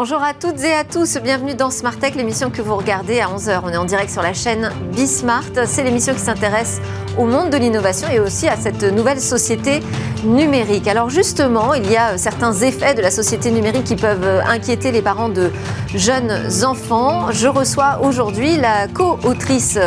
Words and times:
Bonjour 0.00 0.22
à 0.22 0.32
toutes 0.32 0.62
et 0.62 0.72
à 0.74 0.84
tous, 0.84 1.18
bienvenue 1.18 1.56
dans 1.56 1.70
Smart 1.70 1.96
Tech, 1.96 2.14
l'émission 2.14 2.50
que 2.50 2.62
vous 2.62 2.76
regardez 2.76 3.18
à 3.18 3.26
11h. 3.26 3.62
On 3.64 3.68
est 3.68 3.76
en 3.76 3.84
direct 3.84 4.12
sur 4.12 4.22
la 4.22 4.32
chaîne 4.32 4.70
Bismart. 4.92 5.42
C'est 5.66 5.82
l'émission 5.82 6.14
qui 6.14 6.20
s'intéresse 6.20 6.80
au 7.18 7.24
monde 7.24 7.50
de 7.50 7.56
l'innovation 7.56 8.06
et 8.08 8.20
aussi 8.20 8.46
à 8.46 8.54
cette 8.54 8.84
nouvelle 8.84 9.20
société 9.20 9.82
numérique. 10.22 10.86
Alors 10.86 11.10
justement, 11.10 11.74
il 11.74 11.90
y 11.90 11.96
a 11.96 12.16
certains 12.16 12.52
effets 12.52 12.94
de 12.94 13.02
la 13.02 13.10
société 13.10 13.50
numérique 13.50 13.82
qui 13.82 13.96
peuvent 13.96 14.40
inquiéter 14.46 14.92
les 14.92 15.02
parents 15.02 15.30
de 15.30 15.50
jeunes 15.92 16.64
enfants. 16.64 17.32
Je 17.32 17.48
reçois 17.48 17.98
aujourd'hui 18.00 18.56
la 18.56 18.86
co-autrice 18.86 19.80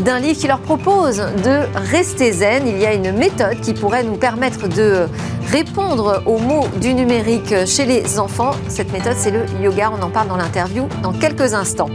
d'un 0.00 0.18
livre 0.18 0.38
qui 0.38 0.46
leur 0.46 0.60
propose 0.60 1.18
de 1.18 1.60
rester 1.90 2.32
zen. 2.32 2.66
Il 2.66 2.78
y 2.78 2.86
a 2.86 2.94
une 2.94 3.12
méthode 3.12 3.60
qui 3.60 3.74
pourrait 3.74 4.02
nous 4.02 4.16
permettre 4.16 4.68
de 4.68 5.06
répondre 5.50 6.22
aux 6.26 6.38
mots 6.38 6.66
du 6.80 6.94
numérique 6.94 7.54
chez 7.66 7.84
les 7.84 8.18
enfants. 8.18 8.52
Cette 8.68 8.92
méthode, 8.92 9.16
c'est 9.16 9.30
le 9.30 9.44
yoga. 9.62 9.92
On 9.98 10.02
en 10.02 10.10
parle 10.10 10.28
dans 10.28 10.36
l'interview 10.36 10.88
dans 11.02 11.12
quelques 11.12 11.54
instants. 11.54 11.90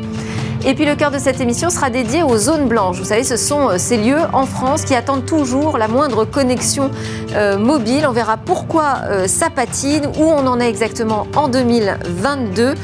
Et 0.65 0.73
puis 0.73 0.85
le 0.85 0.95
cœur 0.95 1.11
de 1.11 1.19
cette 1.19 1.39
émission 1.39 1.69
sera 1.69 1.89
dédié 1.89 2.23
aux 2.23 2.37
zones 2.37 2.67
blanches. 2.67 2.97
Vous 2.97 3.05
savez, 3.05 3.23
ce 3.23 3.37
sont 3.37 3.69
euh, 3.69 3.77
ces 3.77 3.97
lieux 3.97 4.21
en 4.33 4.45
France 4.45 4.83
qui 4.83 4.95
attendent 4.95 5.25
toujours 5.25 5.77
la 5.77 5.87
moindre 5.87 6.25
connexion 6.25 6.89
euh, 7.35 7.57
mobile. 7.57 8.05
On 8.07 8.11
verra 8.11 8.37
pourquoi 8.37 9.01
euh, 9.05 9.27
ça 9.27 9.49
patine, 9.49 10.07
où 10.17 10.23
on 10.23 10.45
en 10.47 10.59
est 10.59 10.67
exactement 10.67 11.27
en 11.35 11.47
2022. 11.47 12.75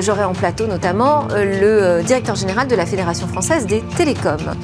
J'aurai 0.00 0.24
en 0.24 0.32
plateau 0.32 0.66
notamment 0.66 1.26
le 1.34 2.02
directeur 2.02 2.36
général 2.36 2.68
de 2.68 2.74
la 2.76 2.84
Fédération 2.84 3.26
française 3.26 3.66
des 3.66 3.82
télécoms. 3.96 4.54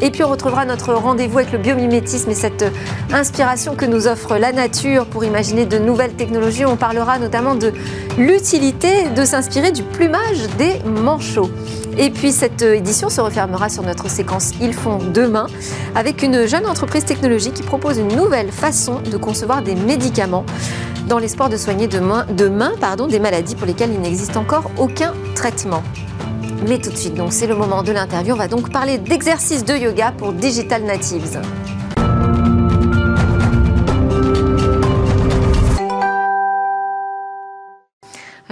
Et 0.00 0.10
puis 0.10 0.22
on 0.24 0.28
retrouvera 0.28 0.64
notre 0.64 0.94
rendez-vous 0.94 1.38
avec 1.38 1.52
le 1.52 1.58
biomimétisme 1.58 2.30
et 2.30 2.34
cette 2.34 2.64
inspiration 3.12 3.74
que 3.74 3.84
nous 3.84 4.06
offre 4.06 4.38
la 4.38 4.52
nature 4.52 5.06
pour 5.06 5.24
imaginer 5.24 5.66
de 5.66 5.78
nouvelles 5.78 6.14
technologies. 6.14 6.64
On 6.64 6.76
parlera 6.76 7.18
notamment 7.18 7.54
de 7.54 7.72
l'utilité 8.16 9.08
de 9.14 9.24
s'inspirer 9.24 9.72
du 9.72 9.82
plumage 9.82 10.48
des 10.56 10.78
manchots. 10.88 11.50
Et 11.98 12.10
puis 12.10 12.32
cette 12.32 12.62
édition 12.62 13.08
se 13.08 13.20
refermera 13.20 13.68
sur 13.68 13.82
notre 13.82 14.08
séquence 14.08 14.52
Ils 14.60 14.74
font 14.74 14.98
demain 14.98 15.46
avec 15.94 16.22
une 16.22 16.46
jeune 16.46 16.66
entreprise 16.66 17.04
technologique 17.04 17.54
qui 17.54 17.62
propose 17.62 17.98
une 17.98 18.14
nouvelle 18.16 18.52
façon 18.52 19.00
de 19.00 19.16
concevoir 19.16 19.62
des 19.62 19.74
médicaments 19.74 20.44
dans 21.08 21.18
l'espoir 21.18 21.48
de 21.48 21.56
soigner 21.56 21.88
demain, 21.88 22.26
des 22.30 23.18
maladies 23.18 23.56
pour 23.56 23.66
lesquelles 23.66 23.90
il 23.92 24.00
n'existe 24.00 24.36
encore 24.36 24.70
aucun 24.78 25.12
traitement. 25.34 25.82
Mais 26.68 26.78
tout 26.78 26.90
de 26.90 26.96
suite, 26.96 27.14
c'est 27.30 27.46
le 27.46 27.56
moment 27.56 27.82
de 27.82 27.90
l'interview. 27.90 28.34
On 28.34 28.38
va 28.38 28.48
donc 28.48 28.70
parler 28.70 28.98
d'exercices 28.98 29.64
de 29.64 29.74
yoga 29.74 30.12
pour 30.16 30.32
Digital 30.32 30.84
Natives. 30.84 31.40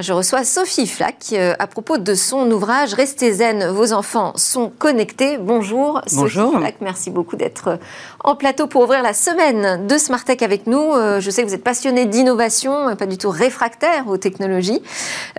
Je 0.00 0.12
reçois 0.12 0.44
Sophie 0.44 0.86
Flack 0.86 1.30
euh, 1.32 1.54
à 1.58 1.66
propos 1.66 1.98
de 1.98 2.14
son 2.14 2.48
ouvrage 2.52 2.94
Restez 2.94 3.32
zen, 3.32 3.68
vos 3.72 3.92
enfants 3.92 4.32
sont 4.36 4.70
connectés. 4.78 5.38
Bonjour, 5.38 6.02
Bonjour. 6.14 6.52
Sophie 6.52 6.58
Flack, 6.58 6.76
merci 6.80 7.10
beaucoup 7.10 7.34
d'être 7.34 7.80
en 8.22 8.36
plateau 8.36 8.68
pour 8.68 8.82
ouvrir 8.82 9.02
la 9.02 9.12
semaine 9.12 9.88
de 9.88 9.98
Smart 9.98 10.22
Tech 10.22 10.42
avec 10.42 10.68
nous. 10.68 10.78
Euh, 10.78 11.18
je 11.18 11.30
sais 11.30 11.42
que 11.42 11.48
vous 11.48 11.54
êtes 11.54 11.64
passionnée 11.64 12.06
d'innovation, 12.06 12.94
pas 12.94 13.06
du 13.06 13.18
tout 13.18 13.30
réfractaire 13.30 14.06
aux 14.06 14.18
technologies. 14.18 14.80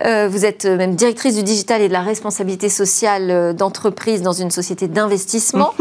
Euh, 0.04 0.28
vous 0.30 0.44
êtes 0.44 0.66
même 0.66 0.94
directrice 0.94 1.36
du 1.36 1.42
digital 1.42 1.80
et 1.80 1.88
de 1.88 1.94
la 1.94 2.02
responsabilité 2.02 2.68
sociale 2.68 3.56
d'entreprise 3.56 4.20
dans 4.20 4.34
une 4.34 4.50
société 4.50 4.88
d'investissement, 4.88 5.72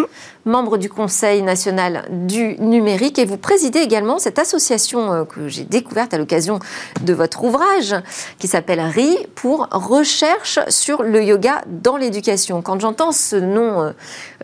membre 0.46 0.78
du 0.78 0.88
Conseil 0.88 1.42
national 1.42 2.06
du 2.12 2.56
numérique 2.60 3.20
et 3.20 3.26
vous 3.26 3.38
présidez 3.38 3.80
également 3.80 4.20
cette 4.20 4.40
association 4.40 5.26
que 5.26 5.50
j'ai 5.50 5.66
découverte 5.66 6.14
à 6.14 6.18
l'occasion 6.18 6.60
de 7.02 7.14
votre 7.14 7.44
ouvrage 7.44 7.94
qui 8.38 8.48
s'appelle 8.48 8.69
RI 8.78 9.18
pour 9.36 9.68
recherche 9.72 10.60
sur 10.70 11.02
le 11.02 11.24
yoga 11.24 11.62
dans 11.68 11.98
l'éducation. 11.98 12.62
Quand 12.62 12.80
j'entends 12.80 13.12
ce 13.12 13.36
nom 13.36 13.82
euh, 13.82 13.92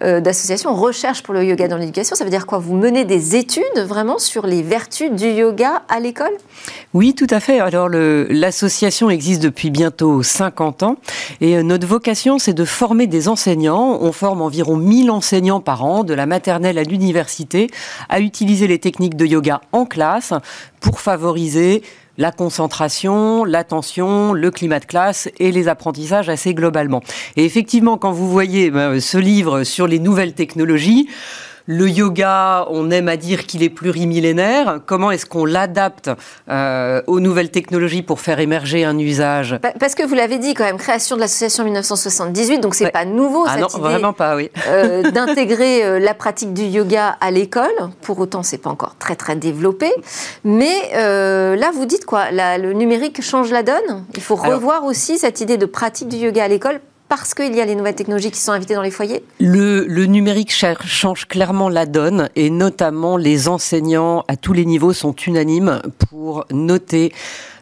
euh, 0.03 0.19
d'association, 0.19 0.73
recherche 0.73 1.21
pour 1.21 1.33
le 1.33 1.43
yoga 1.43 1.67
dans 1.67 1.77
l'éducation, 1.77 2.15
ça 2.15 2.23
veut 2.23 2.29
dire 2.29 2.45
quoi? 2.45 2.57
Vous 2.57 2.75
menez 2.75 3.05
des 3.05 3.35
études 3.35 3.63
vraiment 3.77 4.17
sur 4.17 4.47
les 4.47 4.63
vertus 4.63 5.11
du 5.11 5.27
yoga 5.27 5.83
à 5.89 5.99
l'école? 5.99 6.31
Oui, 6.93 7.13
tout 7.13 7.27
à 7.29 7.39
fait. 7.39 7.59
Alors 7.59 7.89
l'association 7.89 9.09
existe 9.09 9.41
depuis 9.41 9.69
bientôt 9.69 10.23
50 10.23 10.83
ans 10.83 10.97
et 11.41 11.57
euh, 11.57 11.63
notre 11.63 11.85
vocation, 11.85 12.39
c'est 12.39 12.53
de 12.53 12.65
former 12.65 13.07
des 13.07 13.27
enseignants. 13.27 13.99
On 14.01 14.11
forme 14.11 14.41
environ 14.41 14.77
1000 14.77 15.11
enseignants 15.11 15.59
par 15.59 15.83
an, 15.83 16.03
de 16.03 16.13
la 16.13 16.25
maternelle 16.25 16.77
à 16.77 16.83
l'université, 16.83 17.69
à 18.09 18.19
utiliser 18.19 18.67
les 18.67 18.79
techniques 18.79 19.15
de 19.15 19.25
yoga 19.25 19.61
en 19.71 19.85
classe 19.85 20.33
pour 20.85 20.99
favoriser 20.99 21.81
la 22.19 22.31
concentration, 22.31 23.43
l'attention, 23.43 24.33
le 24.33 24.51
climat 24.51 24.79
de 24.79 24.85
classe 24.85 25.27
et 25.39 25.51
les 25.51 25.67
apprentissages 25.67 26.29
assez 26.29 26.53
globalement. 26.53 27.01
Et 27.35 27.43
effectivement, 27.43 27.97
quand 27.97 28.11
vous 28.11 28.29
voyez 28.29 28.69
ben, 28.69 28.99
ce 28.99 29.17
livre 29.17 29.63
sur 29.63 29.87
les 29.87 29.97
nouvelles 29.97 30.33
technologies, 30.33 31.09
le 31.67 31.89
yoga, 31.89 32.67
on 32.69 32.91
aime 32.91 33.07
à 33.07 33.17
dire 33.17 33.45
qu'il 33.45 33.63
est 33.63 33.69
plurimillénaire. 33.69 34.79
Comment 34.85 35.11
est-ce 35.11 35.25
qu'on 35.25 35.45
l'adapte 35.45 36.11
euh, 36.49 37.01
aux 37.07 37.19
nouvelles 37.19 37.51
technologies 37.51 38.03
pour 38.03 38.19
faire 38.19 38.39
émerger 38.39 38.85
un 38.85 38.97
usage? 38.97 39.59
Parce 39.79 39.95
que 39.95 40.03
vous 40.03 40.15
l'avez 40.15 40.37
dit 40.37 40.53
quand 40.53 40.63
même, 40.63 40.77
création 40.77 41.15
de 41.15 41.21
l'association 41.21 41.63
en 41.63 41.65
1978, 41.65 42.59
donc 42.59 42.75
c'est 42.75 42.91
pas 42.91 43.05
nouveau 43.05 43.45
ah 43.47 43.53
cette 43.53 43.61
non, 43.61 43.67
idée 43.69 43.79
vraiment 43.79 44.13
pas, 44.13 44.35
oui. 44.35 44.51
euh, 44.67 45.09
d'intégrer 45.11 45.83
euh, 45.83 45.99
la 45.99 46.13
pratique 46.13 46.53
du 46.53 46.63
yoga 46.63 47.17
à 47.19 47.31
l'école. 47.31 47.65
Pour 48.01 48.19
autant, 48.19 48.43
c'est 48.43 48.57
pas 48.57 48.69
encore 48.69 48.95
très 48.99 49.15
très 49.15 49.35
développé. 49.35 49.91
Mais 50.43 50.91
là, 50.93 51.71
vous 51.71 51.85
dites 51.85 52.05
quoi? 52.05 52.25
Le 52.31 52.73
numérique 52.73 53.21
change 53.21 53.51
la 53.51 53.63
donne? 53.63 54.05
Il 54.15 54.21
faut 54.21 54.35
revoir 54.35 54.85
aussi 54.85 55.17
cette 55.17 55.41
idée 55.41 55.57
de 55.57 55.65
pratique 55.65 56.07
du 56.07 56.17
yoga 56.17 56.43
à 56.43 56.47
l'école 56.47 56.79
parce 57.07 57.33
qu'il 57.33 57.53
y 57.55 57.61
a 57.61 57.65
les 57.65 57.75
nouvelles 57.75 57.95
technologies 57.95 58.31
qui 58.31 58.39
sont 58.39 58.51
invitées 58.51 58.75
dans 58.75 58.81
les 58.81 58.91
foyers 58.91 59.23
le, 59.39 60.05
numérique 60.05 60.51
change 60.51 61.27
clairement 61.27 61.69
la 61.69 61.85
donne 61.85 62.29
et 62.35 62.49
notamment 62.49 63.17
les 63.17 63.47
enseignants 63.47 64.23
à 64.27 64.35
tous 64.35 64.53
les 64.53 64.65
niveaux 64.65 64.93
sont 64.93 65.13
unanimes 65.13 65.81
pour 66.09 66.45
noter 66.51 67.11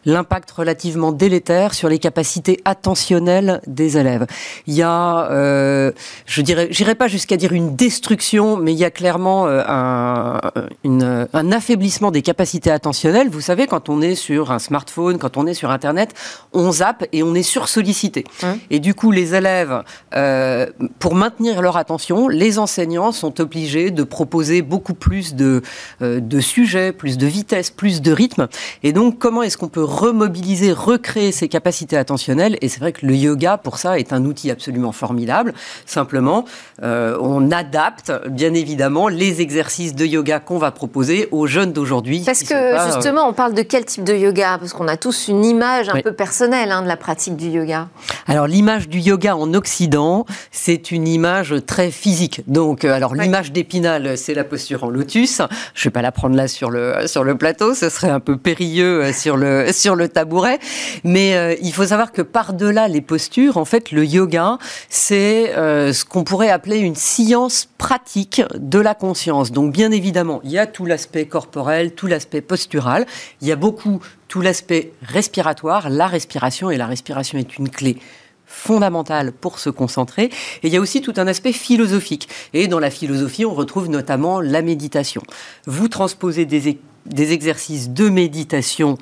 l'impact 0.06 0.50
relativement 0.50 1.12
délétère 1.12 1.74
sur 1.74 1.88
les 1.88 1.98
capacités 1.98 2.60
attentionnelles 2.64 3.60
des 3.66 3.98
élèves. 3.98 4.26
Il 4.66 4.74
y 4.74 4.82
a, 4.82 5.30
euh, 5.30 5.92
je 6.26 6.42
dirais, 6.42 6.68
j'irai 6.70 6.94
pas 6.94 7.08
jusqu'à 7.08 7.36
dire 7.36 7.52
une 7.52 7.76
destruction, 7.76 8.56
mais 8.56 8.72
il 8.72 8.78
y 8.78 8.84
a 8.84 8.90
clairement 8.90 9.46
euh, 9.46 9.62
un, 9.66 10.40
une, 10.82 11.26
un 11.32 11.52
affaiblissement 11.52 12.10
des 12.10 12.22
capacités 12.22 12.70
attentionnelles. 12.70 13.28
Vous 13.28 13.40
savez, 13.40 13.66
quand 13.66 13.88
on 13.88 14.00
est 14.00 14.14
sur 14.14 14.52
un 14.52 14.58
smartphone, 14.58 15.18
quand 15.18 15.36
on 15.36 15.46
est 15.46 15.54
sur 15.54 15.70
Internet, 15.70 16.14
on 16.52 16.72
zappe 16.72 17.04
et 17.12 17.22
on 17.22 17.34
est 17.34 17.42
sursollicité. 17.42 18.24
Hein 18.42 18.56
et 18.70 18.80
du 18.80 18.94
coup, 18.94 19.10
les 19.10 19.34
élèves, 19.34 19.82
euh, 20.14 20.66
pour 20.98 21.14
maintenir 21.14 21.62
leur 21.62 21.76
attention, 21.76 22.28
les 22.28 22.58
enseignants 22.58 23.12
sont 23.12 23.40
obligés 23.40 23.90
de 23.90 24.02
proposer 24.02 24.62
beaucoup 24.62 24.94
plus 24.94 25.34
de, 25.34 25.62
euh, 26.02 26.20
de 26.20 26.40
sujets, 26.40 26.92
plus 26.92 27.18
de 27.18 27.26
vitesse, 27.26 27.70
plus 27.70 28.02
de 28.02 28.12
rythme. 28.12 28.48
Et 28.82 28.92
donc, 28.92 29.18
comment 29.18 29.42
est-ce 29.42 29.56
qu'on 29.56 29.68
peut 29.68 29.84
remobiliser, 29.94 30.72
recréer 30.72 31.32
ses 31.32 31.48
capacités 31.48 31.96
attentionnelles. 31.96 32.58
Et 32.60 32.68
c'est 32.68 32.80
vrai 32.80 32.92
que 32.92 33.06
le 33.06 33.14
yoga, 33.14 33.56
pour 33.56 33.78
ça, 33.78 33.98
est 33.98 34.12
un 34.12 34.24
outil 34.24 34.50
absolument 34.50 34.92
formidable. 34.92 35.54
Simplement, 35.86 36.44
euh, 36.82 37.16
on 37.20 37.50
adapte, 37.50 38.12
bien 38.28 38.54
évidemment, 38.54 39.08
les 39.08 39.40
exercices 39.40 39.94
de 39.94 40.04
yoga 40.04 40.40
qu'on 40.40 40.58
va 40.58 40.70
proposer 40.70 41.28
aux 41.30 41.46
jeunes 41.46 41.72
d'aujourd'hui. 41.72 42.22
Parce 42.24 42.42
que, 42.42 42.54
euh, 42.54 42.92
justement, 42.92 43.28
on 43.28 43.32
parle 43.32 43.54
de 43.54 43.62
quel 43.62 43.84
type 43.84 44.04
de 44.04 44.14
yoga? 44.14 44.58
Parce 44.58 44.72
qu'on 44.72 44.88
a 44.88 44.96
tous 44.96 45.28
une 45.28 45.44
image 45.44 45.88
un 45.88 46.00
peu 46.00 46.12
personnelle 46.12 46.72
hein, 46.72 46.82
de 46.82 46.88
la 46.88 46.96
pratique 46.96 47.36
du 47.36 47.48
yoga. 47.48 47.88
Alors, 48.26 48.46
l'image 48.46 48.88
du 48.88 48.98
yoga 48.98 49.36
en 49.36 49.54
Occident, 49.54 50.26
c'est 50.50 50.90
une 50.90 51.06
image 51.06 51.54
très 51.66 51.90
physique. 51.90 52.42
Donc, 52.46 52.84
euh, 52.84 52.92
alors, 52.92 53.14
l'image 53.14 53.52
d'Épinal, 53.52 54.18
c'est 54.18 54.34
la 54.34 54.44
posture 54.44 54.84
en 54.84 54.90
lotus. 54.90 55.42
Je 55.74 55.80
ne 55.80 55.84
vais 55.84 55.90
pas 55.90 56.02
la 56.02 56.12
prendre 56.12 56.36
là 56.36 56.48
sur 56.48 56.70
le, 56.70 57.06
sur 57.06 57.22
le 57.24 57.36
plateau, 57.36 57.74
ce 57.74 57.88
serait 57.88 58.10
un 58.10 58.20
peu 58.20 58.36
périlleux 58.36 59.12
sur 59.12 59.36
le, 59.36 59.72
sur 59.72 59.83
le 59.92 60.08
tabouret. 60.08 60.58
Mais 61.04 61.36
euh, 61.36 61.54
il 61.60 61.74
faut 61.74 61.84
savoir 61.84 62.12
que 62.12 62.22
par-delà 62.22 62.88
les 62.88 63.02
postures, 63.02 63.58
en 63.58 63.66
fait, 63.66 63.90
le 63.90 64.06
yoga, 64.06 64.58
c'est 64.88 65.54
euh, 65.56 65.92
ce 65.92 66.06
qu'on 66.06 66.24
pourrait 66.24 66.50
appeler 66.50 66.78
une 66.78 66.96
science 66.96 67.68
pratique 67.76 68.40
de 68.54 68.78
la 68.78 68.94
conscience. 68.94 69.52
Donc, 69.52 69.72
bien 69.72 69.90
évidemment, 69.90 70.40
il 70.44 70.52
y 70.52 70.58
a 70.58 70.66
tout 70.66 70.86
l'aspect 70.86 71.26
corporel, 71.26 71.92
tout 71.92 72.06
l'aspect 72.06 72.40
postural. 72.40 73.04
Il 73.42 73.48
y 73.48 73.52
a 73.52 73.56
beaucoup 73.56 74.00
tout 74.28 74.40
l'aspect 74.40 74.92
respiratoire. 75.02 75.90
La 75.90 76.06
respiration, 76.06 76.70
et 76.70 76.78
la 76.78 76.86
respiration 76.86 77.38
est 77.38 77.58
une 77.58 77.68
clé 77.68 77.98
fondamentale 78.46 79.32
pour 79.32 79.58
se 79.58 79.70
concentrer. 79.70 80.24
Et 80.62 80.68
il 80.68 80.72
y 80.72 80.76
a 80.76 80.80
aussi 80.80 81.00
tout 81.00 81.14
un 81.16 81.26
aspect 81.26 81.52
philosophique. 81.52 82.28
Et 82.52 82.68
dans 82.68 82.78
la 82.78 82.90
philosophie, 82.90 83.44
on 83.44 83.54
retrouve 83.54 83.88
notamment 83.88 84.40
la 84.40 84.62
méditation. 84.62 85.22
Vous 85.66 85.88
transposez 85.88 86.44
des 86.46 87.32
exercices 87.32 87.90
de 87.90 88.08
méditation 88.08 88.98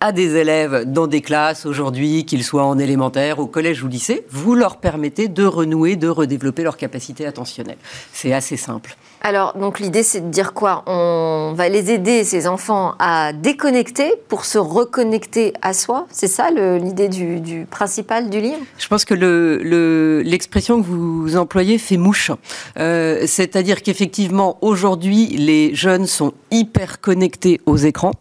à 0.00 0.12
des 0.12 0.36
élèves 0.36 0.84
dans 0.84 1.06
des 1.06 1.20
classes 1.20 1.66
aujourd'hui, 1.66 2.24
qu'ils 2.24 2.44
soient 2.44 2.64
en 2.64 2.78
élémentaire, 2.78 3.38
au 3.38 3.46
collège 3.46 3.82
ou 3.82 3.88
lycée, 3.88 4.26
vous 4.30 4.54
leur 4.54 4.78
permettez 4.78 5.28
de 5.28 5.44
renouer, 5.44 5.96
de 5.96 6.08
redévelopper 6.08 6.62
leur 6.62 6.76
capacité 6.76 7.26
attentionnelle. 7.26 7.78
C'est 8.12 8.32
assez 8.32 8.56
simple. 8.56 8.96
Alors, 9.28 9.54
donc 9.58 9.80
l'idée, 9.80 10.04
c'est 10.04 10.20
de 10.20 10.30
dire 10.30 10.52
quoi? 10.52 10.84
On 10.86 11.52
va 11.56 11.68
les 11.68 11.90
aider, 11.90 12.22
ces 12.22 12.46
enfants, 12.46 12.94
à 13.00 13.32
déconnecter 13.32 14.14
pour 14.28 14.44
se 14.44 14.56
reconnecter 14.56 15.52
à 15.62 15.72
soi. 15.72 16.06
C'est 16.12 16.28
ça 16.28 16.52
l'idée 16.52 17.08
du, 17.08 17.66
principal 17.68 18.30
du 18.30 18.40
livre? 18.40 18.60
Je 18.78 18.86
pense 18.86 19.04
que 19.04 19.14
l'expression 20.24 20.76
le, 20.76 20.82
que 20.82 20.86
vous 20.86 21.36
employez 21.36 21.78
fait 21.78 21.96
mouche. 21.96 22.30
Euh, 22.78 23.24
c'est-à-dire 23.26 23.82
qu'effectivement, 23.82 24.58
aujourd'hui, 24.60 25.26
les 25.26 25.74
jeunes 25.74 26.06
sont 26.06 26.32
hyper 26.52 27.00
connectés 27.00 27.60
aux 27.66 27.78
écrans. 27.78 28.12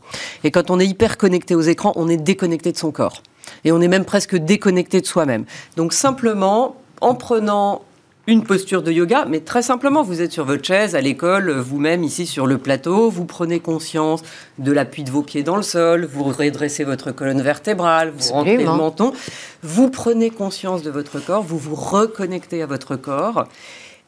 Et 0.43 0.49
quand 0.49 0.71
on 0.71 0.79
est 0.79 0.87
hyper 0.87 1.19
connecté 1.19 1.53
aux 1.53 1.61
écrans, 1.61 1.93
on 1.97 2.09
est 2.09 2.17
déconnecté 2.17 2.71
de 2.71 2.77
son 2.77 2.89
corps. 2.89 3.21
Et 3.63 3.71
on 3.71 3.79
est 3.79 3.87
même 3.87 4.05
presque 4.05 4.35
déconnecté 4.37 5.01
de 5.01 5.05
soi-même. 5.05 5.45
Donc 5.77 5.93
simplement, 5.93 6.77
en 6.99 7.13
prenant 7.13 7.83
une 8.27 8.43
posture 8.43 8.81
de 8.81 8.91
yoga, 8.91 9.25
mais 9.29 9.39
très 9.39 9.61
simplement, 9.61 10.01
vous 10.01 10.21
êtes 10.21 10.31
sur 10.31 10.45
votre 10.45 10.65
chaise 10.65 10.95
à 10.95 11.01
l'école, 11.01 11.51
vous-même 11.51 12.03
ici 12.03 12.25
sur 12.25 12.47
le 12.47 12.57
plateau, 12.57 13.09
vous 13.09 13.25
prenez 13.25 13.59
conscience 13.59 14.23
de 14.57 14.71
l'appui 14.71 15.03
de 15.03 15.11
vos 15.11 15.21
pieds 15.21 15.43
dans 15.43 15.57
le 15.57 15.61
sol, 15.61 16.05
vous 16.05 16.23
redressez 16.23 16.83
votre 16.83 17.11
colonne 17.11 17.41
vertébrale, 17.41 18.11
vous 18.17 18.33
rentrez 18.33 18.57
le 18.57 18.65
menton, 18.65 19.13
vous 19.61 19.89
prenez 19.89 20.31
conscience 20.31 20.81
de 20.81 20.89
votre 20.89 21.19
corps, 21.19 21.43
vous 21.43 21.59
vous 21.59 21.75
reconnectez 21.75 22.63
à 22.63 22.65
votre 22.65 22.95
corps 22.95 23.47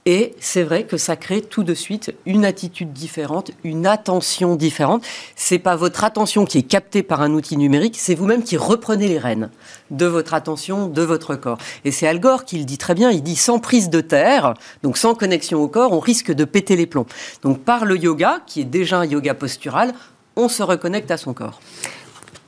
et 0.09 0.33
c'est 0.39 0.63
vrai 0.63 0.86
que 0.86 0.95
ça 0.95 1.18
crée 1.18 1.42
tout 1.42 1.65
de 1.65 1.74
suite 1.74 2.15
une 2.25 2.45
attitude 2.45 2.94
différente, 2.94 3.51
une 3.65 3.86
attention 3.86 4.56
différente. 4.56 5.06
C'est 5.36 5.59
pas 5.59 5.75
votre 5.75 6.06
attention 6.06 6.45
qui 6.45 6.59
est 6.59 6.63
captée 6.63 7.04
par 7.04 7.21
un 7.21 7.33
outil 7.33 7.57
numérique, 7.57 7.98
c'est 8.00 8.15
vous-même 8.15 8.42
qui 8.42 8.56
reprenez 8.56 9.09
les 9.09 9.18
rênes 9.18 9.50
de 9.92 10.06
votre 10.06 10.33
attention, 10.33 10.88
de 10.88 11.01
votre 11.01 11.36
corps. 11.36 11.57
Et 11.83 11.92
c'est 11.92 12.07
Al 12.07 12.21
Gore 12.21 12.45
qui 12.45 12.57
le 12.57 12.63
dit 12.63 12.77
très 12.77 12.95
bien. 12.95 13.12
Il 13.12 13.21
dit 13.21 13.36
sans 13.36 13.59
prise 13.59 13.89
de 13.89 14.00
terre, 14.00 14.54
donc 14.81 14.98
sans 14.98 15.13
connexion 15.13 15.62
au 15.62 15.68
corps, 15.68 15.92
on 15.92 16.00
risque 16.00 16.31
de 16.31 16.45
péter 16.45 16.77
les 16.77 16.86
plombs. 16.86 17.06
Donc 17.44 17.60
par 17.60 17.83
le 17.83 17.98
yoga, 17.98 18.39
qui 18.48 18.62
est 18.62 18.63
déjà 18.63 19.00
un 19.00 19.06
yoga 19.06 19.33
postural, 19.33 19.94
on 20.38 20.48
se 20.48 20.63
reconnecte 20.63 21.12
à 21.12 21.18
son 21.18 21.33
corps. 21.33 21.60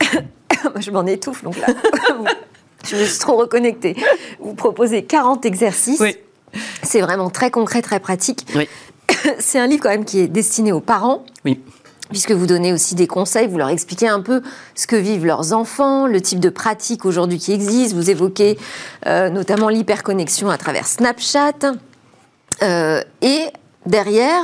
Je 0.76 0.90
m'en 0.90 1.04
étouffe 1.04 1.44
donc 1.44 1.58
là. 1.58 1.66
Je 2.88 2.96
me 2.96 3.04
suis 3.04 3.18
trop 3.18 3.36
reconnectée. 3.36 3.96
Vous 4.38 4.54
proposez 4.54 5.04
40 5.04 5.44
exercices. 5.44 6.00
Oui 6.00 6.16
c'est 6.82 7.00
vraiment 7.00 7.30
très 7.30 7.50
concret, 7.50 7.82
très 7.82 8.00
pratique. 8.00 8.46
C'est 9.38 9.58
un 9.58 9.66
livre 9.66 9.82
quand 9.82 9.90
même 9.90 10.04
qui 10.04 10.20
est 10.20 10.28
destiné 10.28 10.72
aux 10.72 10.80
parents. 10.80 11.24
Oui 11.44 11.60
puisque 12.10 12.32
vous 12.32 12.46
donnez 12.46 12.72
aussi 12.72 12.94
des 12.94 13.06
conseils, 13.06 13.46
vous 13.46 13.58
leur 13.58 13.68
expliquez 13.68 14.08
un 14.08 14.20
peu 14.20 14.42
ce 14.74 14.86
que 14.86 14.96
vivent 14.96 15.24
leurs 15.24 15.52
enfants, 15.52 16.06
le 16.06 16.20
type 16.20 16.40
de 16.40 16.48
pratiques 16.50 17.04
aujourd'hui 17.06 17.38
qui 17.38 17.52
existent. 17.52 17.96
Vous 17.96 18.10
évoquez 18.10 18.58
euh, 19.06 19.30
notamment 19.30 19.68
l'hyperconnexion 19.68 20.50
à 20.50 20.58
travers 20.58 20.86
Snapchat. 20.86 21.72
Euh, 22.62 23.02
et 23.22 23.44
Derrière, 23.86 24.42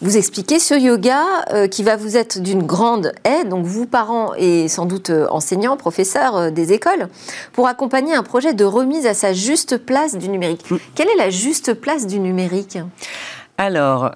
vous 0.00 0.16
expliquez 0.16 0.58
ce 0.58 0.74
yoga 0.74 1.22
euh, 1.52 1.68
qui 1.68 1.82
va 1.82 1.96
vous 1.96 2.16
être 2.16 2.40
d'une 2.40 2.62
grande 2.62 3.12
aide, 3.24 3.50
donc 3.50 3.66
vous 3.66 3.84
parents 3.84 4.32
et 4.34 4.66
sans 4.68 4.86
doute 4.86 5.10
euh, 5.10 5.26
enseignants, 5.30 5.76
professeurs 5.76 6.36
euh, 6.36 6.50
des 6.50 6.72
écoles, 6.72 7.08
pour 7.52 7.68
accompagner 7.68 8.14
un 8.14 8.22
projet 8.22 8.54
de 8.54 8.64
remise 8.64 9.04
à 9.04 9.12
sa 9.12 9.34
juste 9.34 9.76
place 9.76 10.16
du 10.16 10.30
numérique. 10.30 10.70
Mm. 10.70 10.76
Quelle 10.94 11.08
est 11.10 11.18
la 11.18 11.28
juste 11.28 11.74
place 11.74 12.06
du 12.06 12.18
numérique? 12.18 12.78
Alors, 13.58 14.12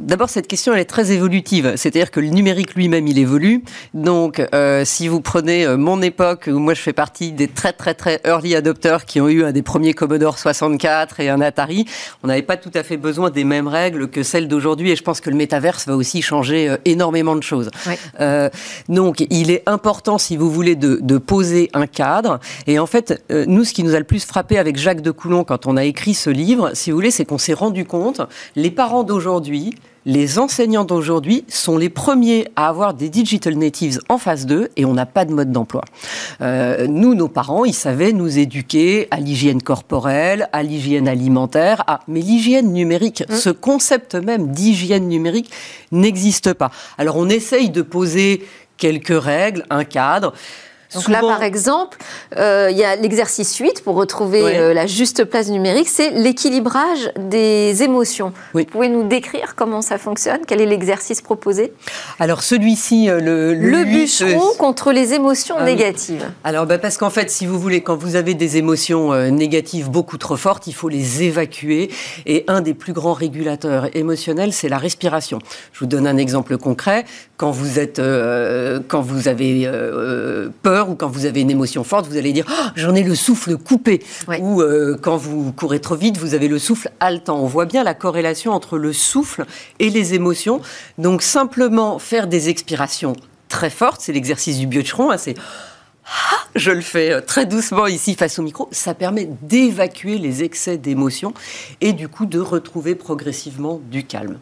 D'abord, 0.00 0.28
cette 0.28 0.46
question, 0.46 0.74
elle 0.74 0.80
est 0.80 0.84
très 0.84 1.12
évolutive. 1.12 1.72
C'est-à-dire 1.76 2.10
que 2.10 2.20
le 2.20 2.28
numérique 2.28 2.74
lui-même, 2.74 3.06
il 3.08 3.18
évolue. 3.18 3.64
Donc, 3.94 4.46
euh, 4.52 4.84
si 4.84 5.08
vous 5.08 5.22
prenez 5.22 5.64
euh, 5.64 5.78
mon 5.78 6.02
époque, 6.02 6.50
où 6.52 6.58
moi 6.58 6.74
je 6.74 6.82
fais 6.82 6.92
partie 6.92 7.32
des 7.32 7.48
très 7.48 7.72
très 7.72 7.94
très 7.94 8.20
early 8.26 8.54
adopters 8.54 9.06
qui 9.06 9.22
ont 9.22 9.28
eu 9.28 9.42
un 9.42 9.52
des 9.52 9.62
premiers 9.62 9.94
Commodore 9.94 10.38
64 10.38 11.20
et 11.20 11.30
un 11.30 11.40
Atari, 11.40 11.86
on 12.22 12.26
n'avait 12.26 12.42
pas 12.42 12.58
tout 12.58 12.70
à 12.74 12.82
fait 12.82 12.98
besoin 12.98 13.30
des 13.30 13.44
mêmes 13.44 13.68
règles 13.68 14.08
que 14.08 14.22
celles 14.22 14.48
d'aujourd'hui. 14.48 14.90
Et 14.90 14.96
je 14.96 15.02
pense 15.02 15.22
que 15.22 15.30
le 15.30 15.36
métaverse 15.36 15.86
va 15.86 15.96
aussi 15.96 16.20
changer 16.20 16.68
euh, 16.68 16.76
énormément 16.84 17.34
de 17.34 17.42
choses. 17.42 17.70
donc, 18.90 19.24
il 19.30 19.50
est 19.50 19.62
important, 19.64 20.18
si 20.18 20.36
vous 20.36 20.50
voulez, 20.50 20.74
de, 20.74 20.98
de, 21.00 21.16
poser 21.16 21.70
un 21.72 21.86
cadre. 21.86 22.38
Et 22.66 22.78
en 22.78 22.86
fait, 22.86 23.24
nous, 23.30 23.64
ce 23.64 23.72
qui 23.72 23.82
nous 23.82 23.94
a 23.94 23.98
le 23.98 24.04
plus 24.04 24.26
frappé 24.26 24.58
avec 24.58 24.76
Jacques 24.76 25.00
de 25.00 25.10
Coulon 25.10 25.42
quand 25.42 25.66
on 25.66 25.78
a 25.78 25.84
écrit 25.84 26.12
ce 26.12 26.28
livre, 26.28 26.72
si 26.74 26.90
vous 26.90 26.98
voulez, 26.98 27.10
c'est 27.10 27.24
qu'on 27.24 27.38
s'est 27.38 27.54
rendu 27.54 27.86
compte, 27.86 28.20
les 28.56 28.70
parents 28.70 29.02
d'aujourd'hui, 29.02 29.74
les 30.06 30.38
enseignants 30.38 30.84
d'aujourd'hui 30.84 31.44
sont 31.48 31.76
les 31.76 31.90
premiers 31.90 32.46
à 32.54 32.68
avoir 32.68 32.94
des 32.94 33.08
digital 33.08 33.56
natives 33.56 33.98
en 34.08 34.18
phase 34.18 34.46
2 34.46 34.70
et 34.76 34.84
on 34.84 34.94
n'a 34.94 35.04
pas 35.04 35.24
de 35.24 35.34
mode 35.34 35.50
d'emploi. 35.50 35.82
Euh, 36.40 36.86
nous, 36.86 37.14
nos 37.14 37.26
parents, 37.26 37.64
ils 37.64 37.74
savaient 37.74 38.12
nous 38.12 38.38
éduquer 38.38 39.08
à 39.10 39.18
l'hygiène 39.18 39.60
corporelle, 39.60 40.48
à 40.52 40.62
l'hygiène 40.62 41.08
alimentaire, 41.08 41.82
à... 41.88 42.00
mais 42.06 42.20
l'hygiène 42.20 42.72
numérique, 42.72 43.24
mmh. 43.28 43.34
ce 43.34 43.50
concept 43.50 44.14
même 44.14 44.52
d'hygiène 44.52 45.08
numérique 45.08 45.50
n'existe 45.90 46.52
pas. 46.52 46.70
Alors 46.98 47.16
on 47.16 47.28
essaye 47.28 47.70
de 47.70 47.82
poser 47.82 48.46
quelques 48.76 49.20
règles, 49.20 49.64
un 49.70 49.84
cadre. 49.84 50.32
Donc 50.94 51.08
là, 51.08 51.20
par 51.20 51.42
exemple, 51.42 51.98
euh, 52.36 52.68
il 52.70 52.76
y 52.76 52.84
a 52.84 52.96
l'exercice 52.96 53.56
8 53.56 53.82
pour 53.82 53.96
retrouver 53.96 54.42
euh, 54.42 54.72
la 54.72 54.86
juste 54.86 55.24
place 55.24 55.48
numérique, 55.48 55.88
c'est 55.88 56.10
l'équilibrage 56.10 57.10
des 57.18 57.82
émotions. 57.82 58.32
Vous 58.54 58.64
pouvez 58.64 58.88
nous 58.88 59.06
décrire 59.06 59.54
comment 59.56 59.82
ça 59.82 59.98
fonctionne? 59.98 60.40
Quel 60.46 60.60
est 60.60 60.66
l'exercice 60.66 61.20
proposé? 61.20 61.72
Alors 62.18 62.42
celui-ci, 62.42 63.08
euh, 63.10 63.20
le, 63.20 63.54
le, 63.54 63.84
bûcheron 63.84 64.54
contre 64.58 64.92
les 64.92 65.14
émotions 65.14 65.56
ah 65.58 65.64
négatives. 65.64 66.26
Alors 66.44 66.66
bah, 66.66 66.78
parce 66.78 66.96
qu'en 66.96 67.10
fait, 67.10 67.30
si 67.30 67.46
vous 67.46 67.58
voulez, 67.58 67.82
quand 67.82 67.96
vous 67.96 68.16
avez 68.16 68.34
des 68.34 68.56
émotions 68.56 69.12
négatives 69.30 69.90
beaucoup 69.90 70.18
trop 70.18 70.36
fortes, 70.36 70.66
il 70.66 70.74
faut 70.74 70.88
les 70.88 71.24
évacuer. 71.24 71.90
Et 72.26 72.44
un 72.48 72.60
des 72.60 72.74
plus 72.74 72.92
grands 72.92 73.12
régulateurs 73.12 73.88
émotionnels, 73.96 74.52
c'est 74.52 74.68
la 74.68 74.78
respiration. 74.78 75.38
Je 75.72 75.80
vous 75.80 75.86
donne 75.86 76.06
un 76.06 76.16
exemple 76.16 76.56
concret. 76.58 77.04
Quand 77.36 77.50
vous 77.50 77.78
êtes, 77.78 78.00
quand 78.88 79.00
vous 79.00 79.28
avez 79.28 79.70
peur 80.62 80.85
ou 80.88 80.94
quand 80.94 81.08
vous 81.08 81.26
avez 81.26 81.40
une 81.40 81.50
émotion 81.50 81.84
forte, 81.84 82.06
vous 82.06 82.16
allez 82.16 82.32
dire 82.32 82.46
oh, 82.48 82.66
j'en 82.76 82.94
ai 82.94 83.02
le 83.02 83.14
souffle 83.14 83.56
coupé. 83.56 84.02
Ou 84.40 84.62
euh, 84.62 84.96
quand 85.00 85.16
vous 85.16 85.52
courez 85.52 85.80
trop 85.80 85.96
vite, 85.96 86.18
vous 86.18 86.34
avez 86.34 86.48
le 86.48 86.58
souffle 86.58 86.90
haletant. 87.00 87.38
On 87.38 87.46
voit 87.46 87.66
bien 87.66 87.84
la 87.84 87.94
corrélation 87.94 88.52
entre 88.52 88.78
le 88.78 88.92
souffle 88.92 89.44
et 89.78 89.90
les 89.90 90.14
émotions. 90.14 90.60
Donc 90.98 91.22
simplement 91.22 91.98
faire 91.98 92.26
des 92.26 92.48
expirations 92.48 93.14
très 93.48 93.70
fortes, 93.70 94.00
c'est 94.00 94.12
l'exercice 94.12 94.58
du 94.58 94.66
bûcheron, 94.66 95.10
hein, 95.10 95.18
c'est 95.18 95.34
ah, 96.08 96.36
je 96.54 96.70
le 96.70 96.82
fais 96.82 97.12
euh, 97.12 97.20
très 97.20 97.46
doucement 97.46 97.86
ici 97.86 98.14
face 98.14 98.38
au 98.38 98.42
micro, 98.42 98.68
ça 98.70 98.94
permet 98.94 99.28
d'évacuer 99.42 100.18
les 100.18 100.44
excès 100.44 100.78
d'émotions 100.78 101.34
et 101.80 101.92
du 101.92 102.08
coup 102.08 102.26
de 102.26 102.38
retrouver 102.38 102.94
progressivement 102.94 103.80
du 103.90 104.04
calme. 104.04 104.38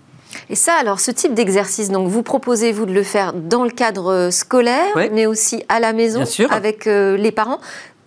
Et 0.51 0.55
ça, 0.55 0.75
alors, 0.81 1.01
ce 1.01 1.11
type 1.11 1.35
d'exercice, 1.35 1.91
donc, 1.91 2.09
vous 2.09 2.23
proposez, 2.23 2.73
vous, 2.73 2.87
de 2.87 2.93
le 2.93 3.03
faire 3.03 3.33
dans 3.33 3.65
le 3.65 3.71
cadre 3.71 4.31
scolaire, 4.31 4.95
mais 5.13 5.27
aussi 5.27 5.65
à 5.69 5.81
la 5.81 5.93
maison, 5.93 6.25
avec 6.51 6.87
euh, 6.87 7.17
les 7.17 7.33
parents? 7.33 7.59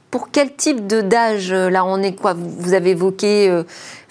Pour 0.10 0.32
quel 0.32 0.56
type 0.56 0.88
d'âge, 0.88 1.52
euh, 1.52 1.70
là, 1.70 1.84
on 1.84 2.02
est 2.02 2.14
quoi? 2.14 2.34
Vous 2.34 2.74
avez 2.74 2.92
évoqué 2.92 3.50
euh, 3.50 3.64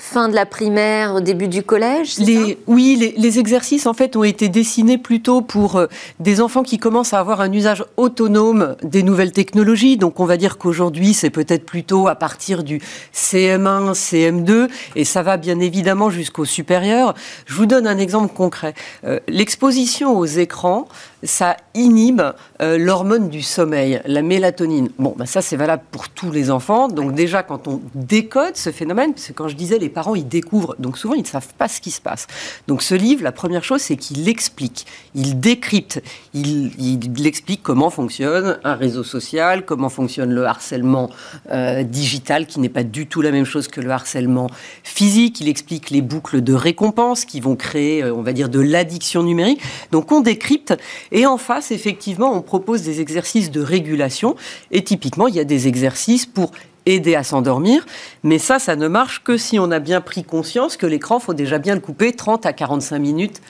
fin 0.06 0.28
de 0.28 0.34
la 0.36 0.46
primaire, 0.46 1.20
début 1.20 1.48
du 1.48 1.64
collège 1.64 2.18
les, 2.18 2.58
Oui, 2.68 3.12
les, 3.16 3.38
exercices 3.40 3.86
en 3.86 3.92
fait 3.92 4.14
ont 4.14 4.22
été 4.22 4.48
dessinés 4.48 4.98
plutôt 4.98 5.42
pour 5.42 5.76
euh, 5.76 5.88
des 6.20 6.40
enfants 6.40 6.62
qui 6.62 6.78
commencent 6.78 7.12
à 7.12 7.18
avoir 7.18 7.40
un 7.40 7.52
usage 7.52 7.84
autonome 7.96 8.76
des 8.84 9.02
nouvelles 9.02 9.32
technologies. 9.32 9.96
Donc 9.96 10.20
on 10.20 10.24
va 10.24 10.36
dire 10.36 10.58
qu'aujourd'hui 10.58 11.12
c'est 11.12 11.30
peut-être 11.30 11.66
plutôt 11.66 12.06
à 12.06 12.14
partir 12.14 12.62
du 12.62 12.80
CM1, 13.12 13.94
CM2 13.94 14.68
et 14.94 15.04
ça 15.04 15.22
va 15.22 15.36
bien 15.36 15.58
évidemment 15.58 16.08
jusqu'au 16.08 16.44
supérieur. 16.44 17.14
Je 17.46 17.54
vous 17.54 17.66
donne 17.66 17.88
un 17.88 17.98
exemple 17.98 18.32
concret. 18.32 18.74
Euh, 19.04 19.18
l'exposition 19.26 20.16
aux 20.16 20.24
écrans, 20.24 20.86
ça 21.24 21.56
inhibe 21.74 22.22
euh, 22.62 22.78
l'hormone 22.78 23.28
du 23.28 23.42
sommeil, 23.42 24.00
la 24.06 24.22
mélatonine. 24.22 24.88
Bon, 24.98 25.14
bah 25.16 25.26
ça 25.26 25.42
c'est 25.42 25.56
valable 25.56 25.82
pour 25.90 26.08
tous 26.08 26.30
les 26.30 26.50
enfants. 26.50 26.86
Donc 26.86 27.12
déjà 27.12 27.42
quand 27.42 27.66
on 27.66 27.80
décode 27.94 28.56
ce 28.56 28.70
phénomène, 28.70 29.12
parce 29.12 29.26
que 29.26 29.32
quand 29.32 29.48
je 29.48 29.56
disais 29.56 29.78
les 29.78 29.88
parents, 29.96 30.14
ils 30.14 30.28
découvrent. 30.28 30.76
Donc 30.78 30.98
souvent, 30.98 31.14
ils 31.14 31.22
ne 31.22 31.26
savent 31.26 31.54
pas 31.56 31.68
ce 31.68 31.80
qui 31.80 31.90
se 31.90 32.02
passe. 32.02 32.26
Donc 32.68 32.82
ce 32.82 32.94
livre, 32.94 33.24
la 33.24 33.32
première 33.32 33.64
chose, 33.64 33.80
c'est 33.80 33.96
qu'il 33.96 34.28
explique, 34.28 34.84
il 35.14 35.40
décrypte, 35.40 36.02
il, 36.34 37.26
explique 37.26 37.62
comment 37.62 37.88
fonctionne 37.88 38.58
un 38.62 38.74
réseau 38.74 39.02
social, 39.02 39.64
comment 39.64 39.88
fonctionne 39.88 40.34
le 40.34 40.44
harcèlement 40.44 41.08
euh, 41.50 41.82
digital, 41.82 42.46
qui 42.46 42.60
n'est 42.60 42.68
pas 42.68 42.84
du 42.84 43.06
tout 43.06 43.22
la 43.22 43.30
même 43.30 43.46
chose 43.46 43.68
que 43.68 43.80
le 43.80 43.90
harcèlement 43.90 44.48
physique. 44.84 45.40
Il 45.40 45.48
explique 45.48 45.88
les 45.88 46.02
boucles 46.02 46.42
de 46.42 46.52
récompense 46.52 47.24
qui 47.24 47.40
vont 47.40 47.56
créer, 47.56 48.02
euh, 48.02 48.14
on 48.14 48.20
va 48.20 48.34
dire, 48.34 48.50
de 48.50 48.60
l'addiction 48.60 49.22
numérique. 49.22 49.62
Donc 49.92 50.12
on 50.12 50.20
décrypte. 50.20 50.74
Et 51.10 51.24
en 51.24 51.38
face, 51.38 51.70
effectivement, 51.70 52.34
on 52.34 52.42
propose 52.42 52.82
des 52.82 53.00
exercices 53.00 53.50
de 53.50 53.62
régulation. 53.62 54.36
Et 54.70 54.84
typiquement, 54.84 55.26
il 55.26 55.36
y 55.36 55.40
a 55.40 55.44
des 55.44 55.68
exercices 55.68 56.26
pour 56.26 56.52
aider 56.86 57.14
à 57.14 57.24
s'endormir. 57.24 57.84
Mais 58.22 58.38
ça, 58.38 58.58
ça 58.58 58.76
ne 58.76 58.88
marche 58.88 59.22
que 59.22 59.36
si 59.36 59.58
on 59.58 59.70
a 59.70 59.78
bien 59.78 60.00
pris 60.00 60.24
conscience 60.24 60.76
que 60.76 60.86
l'écran, 60.86 61.18
faut 61.18 61.34
déjà 61.34 61.58
bien 61.58 61.74
le 61.74 61.80
couper 61.80 62.12
30 62.12 62.46
à 62.46 62.52
45 62.52 62.98
minutes 62.98 63.42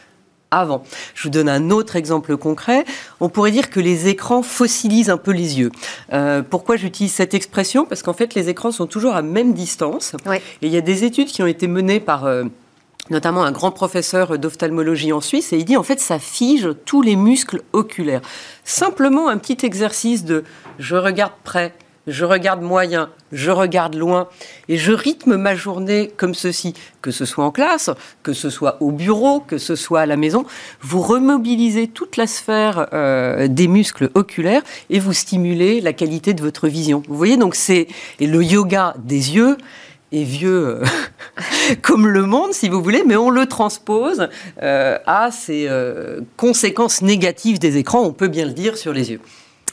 avant. 0.50 0.82
Je 1.14 1.24
vous 1.24 1.30
donne 1.30 1.48
un 1.48 1.70
autre 1.70 1.96
exemple 1.96 2.36
concret. 2.36 2.84
On 3.20 3.28
pourrait 3.28 3.50
dire 3.50 3.70
que 3.70 3.80
les 3.80 4.08
écrans 4.08 4.42
fossilisent 4.42 5.10
un 5.10 5.16
peu 5.16 5.32
les 5.32 5.58
yeux. 5.58 5.70
Euh, 6.12 6.42
pourquoi 6.42 6.76
j'utilise 6.76 7.12
cette 7.12 7.34
expression? 7.34 7.84
Parce 7.84 8.02
qu'en 8.02 8.12
fait, 8.12 8.34
les 8.34 8.48
écrans 8.48 8.72
sont 8.72 8.86
toujours 8.86 9.14
à 9.14 9.22
même 9.22 9.52
distance. 9.52 10.14
Et 10.62 10.66
il 10.66 10.72
y 10.72 10.76
a 10.76 10.82
des 10.82 11.04
études 11.04 11.28
qui 11.28 11.42
ont 11.42 11.46
été 11.46 11.68
menées 11.68 12.00
par... 12.00 12.24
Euh, 12.24 12.44
notamment 13.08 13.44
un 13.44 13.52
grand 13.52 13.70
professeur 13.70 14.36
d'ophtalmologie 14.36 15.12
en 15.12 15.20
Suisse, 15.20 15.52
et 15.52 15.58
il 15.58 15.64
dit 15.64 15.76
en 15.76 15.84
fait 15.84 16.00
ça 16.00 16.18
fige 16.18 16.70
tous 16.86 17.02
les 17.02 17.14
muscles 17.14 17.62
oculaires. 17.72 18.20
Simplement 18.64 19.28
un 19.28 19.38
petit 19.38 19.64
exercice 19.64 20.24
de 20.24 20.42
je 20.80 20.96
regarde 20.96 21.32
près, 21.44 21.72
je 22.06 22.24
regarde 22.24 22.62
moyen, 22.62 23.10
je 23.32 23.50
regarde 23.50 23.94
loin, 23.94 24.28
et 24.68 24.76
je 24.76 24.92
rythme 24.92 25.36
ma 25.36 25.54
journée 25.54 26.12
comme 26.16 26.34
ceci, 26.34 26.74
que 27.02 27.10
ce 27.10 27.24
soit 27.24 27.44
en 27.44 27.50
classe, 27.50 27.90
que 28.22 28.32
ce 28.32 28.50
soit 28.50 28.76
au 28.80 28.92
bureau, 28.92 29.40
que 29.40 29.58
ce 29.58 29.74
soit 29.74 30.00
à 30.00 30.06
la 30.06 30.16
maison, 30.16 30.44
vous 30.80 31.00
remobilisez 31.02 31.88
toute 31.88 32.16
la 32.16 32.26
sphère 32.26 32.88
euh, 32.92 33.48
des 33.48 33.66
muscles 33.66 34.10
oculaires 34.14 34.62
et 34.90 35.00
vous 35.00 35.12
stimulez 35.12 35.80
la 35.80 35.92
qualité 35.92 36.32
de 36.34 36.42
votre 36.42 36.68
vision. 36.68 37.02
Vous 37.08 37.16
voyez, 37.16 37.36
donc 37.36 37.54
c'est 37.54 37.88
le 38.20 38.42
yoga 38.42 38.94
des 38.98 39.34
yeux 39.34 39.56
est 40.12 40.22
vieux 40.22 40.66
euh, 40.68 40.84
comme 41.82 42.06
le 42.06 42.22
monde, 42.22 42.52
si 42.52 42.68
vous 42.68 42.80
voulez, 42.80 43.02
mais 43.04 43.16
on 43.16 43.30
le 43.30 43.46
transpose 43.46 44.28
euh, 44.62 44.98
à 45.06 45.32
ces 45.32 45.68
conséquences 46.36 47.02
négatives 47.02 47.58
des 47.58 47.76
écrans, 47.76 48.02
on 48.02 48.12
peut 48.12 48.28
bien 48.28 48.46
le 48.46 48.52
dire, 48.52 48.78
sur 48.78 48.92
les 48.92 49.10
yeux. 49.10 49.20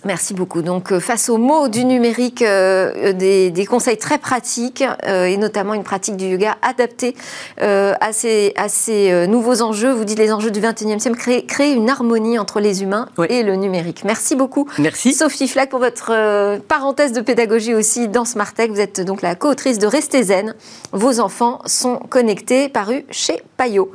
Merci 0.06 0.34
beaucoup. 0.34 0.62
Donc, 0.62 0.92
euh, 0.92 1.00
face 1.00 1.30
aux 1.30 1.38
mots 1.38 1.70
du 1.70 1.86
numérique, 1.86 2.42
euh, 2.42 3.14
des, 3.14 3.66
conseils 3.66 3.98
très 3.98 4.18
pratiques 4.18 4.84
euh, 5.08 5.26
et 5.26 5.38
notamment 5.38 5.74
une 5.74 5.84
pratique 5.84 6.18
du 6.18 6.26
yoga 6.26 6.58
adaptée 6.62 7.16
à 7.60 8.12
ces, 8.12 8.54
à, 8.58 8.68
ces, 8.68 9.28
nouveaux 9.28 9.62
enjeux. 9.62 9.92
Vous 9.92 10.04
dites 10.04 10.20
les 10.20 10.32
enjeux 10.32 10.52
du 10.52 10.60
21e 10.60 11.00
siècle, 11.00 11.18
créer, 11.18 11.46
créer 11.46 11.74
une 11.74 11.90
harmonie 11.90 12.38
entre 12.38 12.60
les 12.60 12.84
humains 12.84 13.08
et 13.30 13.44
le 13.44 13.56
numérique. 13.56 14.04
Merci 14.04 14.36
beaucoup. 14.36 14.68
Merci. 14.78 15.14
Sophie 15.14 15.48
Flack 15.48 15.70
pour 15.70 15.80
votre 15.80 16.60
parenthèse 16.68 17.14
de 17.14 17.22
pédagogie 17.22 17.74
aussi 17.74 18.08
dans 18.08 18.26
Smartech. 18.26 18.72
Vous 18.72 18.80
êtes 18.80 19.02
donc 19.02 19.22
la 19.22 19.36
co-autrice 19.36 19.80
de 19.80 19.88
Restez 19.88 20.24
zen. 20.24 20.56
Vos 20.92 21.20
enfants 21.20 21.62
sont 21.66 21.98
connectés, 21.98 22.70
paru 22.70 23.06
chez 23.10 23.42
Payot. 23.58 23.92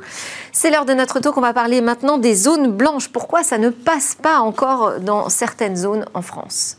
C'est 0.51 0.71
l'heure 0.71 0.85
de 0.85 0.93
notre 0.93 1.19
tour 1.19 1.33
qu'on 1.33 1.41
va 1.41 1.53
parler 1.53 1.81
maintenant 1.81 2.17
des 2.17 2.35
zones 2.35 2.71
blanches. 2.71 3.09
Pourquoi 3.09 3.43
ça 3.43 3.57
ne 3.57 3.69
passe 3.69 4.15
pas 4.15 4.39
encore 4.39 4.99
dans 4.99 5.29
certaines 5.29 5.75
zones 5.75 6.05
en 6.13 6.21
France? 6.21 6.77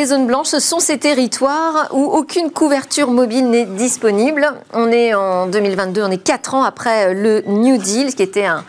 Les 0.00 0.06
zones 0.06 0.28
blanches, 0.28 0.46
ce 0.46 0.60
sont 0.60 0.78
ces 0.78 0.96
territoires 0.96 1.88
où 1.90 2.04
aucune 2.04 2.52
couverture 2.52 3.10
mobile 3.10 3.50
n'est 3.50 3.64
disponible. 3.64 4.48
On 4.72 4.92
est 4.92 5.12
en 5.12 5.48
2022, 5.48 6.04
on 6.04 6.10
est 6.12 6.22
quatre 6.22 6.54
ans 6.54 6.62
après 6.62 7.14
le 7.14 7.42
New 7.48 7.78
Deal, 7.78 8.14
qui 8.14 8.22
était 8.22 8.44
un, 8.44 8.62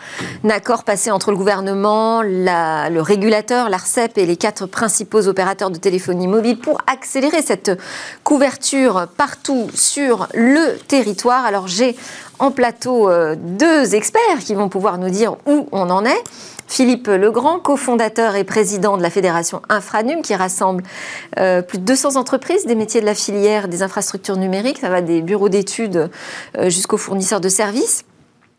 accord 0.48 0.82
passé 0.82 1.12
entre 1.12 1.30
le 1.30 1.36
gouvernement, 1.36 2.22
le 2.22 2.98
régulateur, 2.98 3.68
l'ARCEP 3.68 4.18
et 4.18 4.26
les 4.26 4.34
quatre 4.34 4.66
principaux 4.66 5.28
opérateurs 5.28 5.70
de 5.70 5.78
téléphonie 5.78 6.26
mobile 6.26 6.58
pour 6.58 6.78
accélérer 6.88 7.42
cette 7.42 7.78
couverture 8.24 9.06
partout 9.16 9.68
sur 9.72 10.26
le 10.34 10.78
territoire. 10.88 11.44
Alors 11.44 11.68
j'ai 11.68 11.94
en 12.40 12.50
plateau 12.50 13.08
euh, 13.08 13.36
deux 13.38 13.94
experts 13.94 14.40
qui 14.40 14.54
vont 14.54 14.68
pouvoir 14.68 14.98
nous 14.98 15.10
dire 15.10 15.36
où 15.46 15.68
on 15.70 15.90
en 15.90 16.04
est. 16.04 16.24
Philippe 16.70 17.08
Legrand, 17.08 17.58
cofondateur 17.58 18.36
et 18.36 18.44
président 18.44 18.96
de 18.96 19.02
la 19.02 19.10
fédération 19.10 19.60
Infranum, 19.68 20.22
qui 20.22 20.36
rassemble 20.36 20.84
euh, 21.40 21.62
plus 21.62 21.78
de 21.78 21.84
200 21.84 22.14
entreprises 22.14 22.64
des 22.64 22.76
métiers 22.76 23.00
de 23.00 23.06
la 23.06 23.16
filière 23.16 23.66
des 23.66 23.82
infrastructures 23.82 24.36
numériques. 24.36 24.78
Ça 24.78 24.88
va 24.88 25.00
des 25.02 25.20
bureaux 25.20 25.48
d'études 25.48 26.08
euh, 26.56 26.70
jusqu'aux 26.70 26.96
fournisseurs 26.96 27.40
de 27.40 27.48
services. 27.48 28.04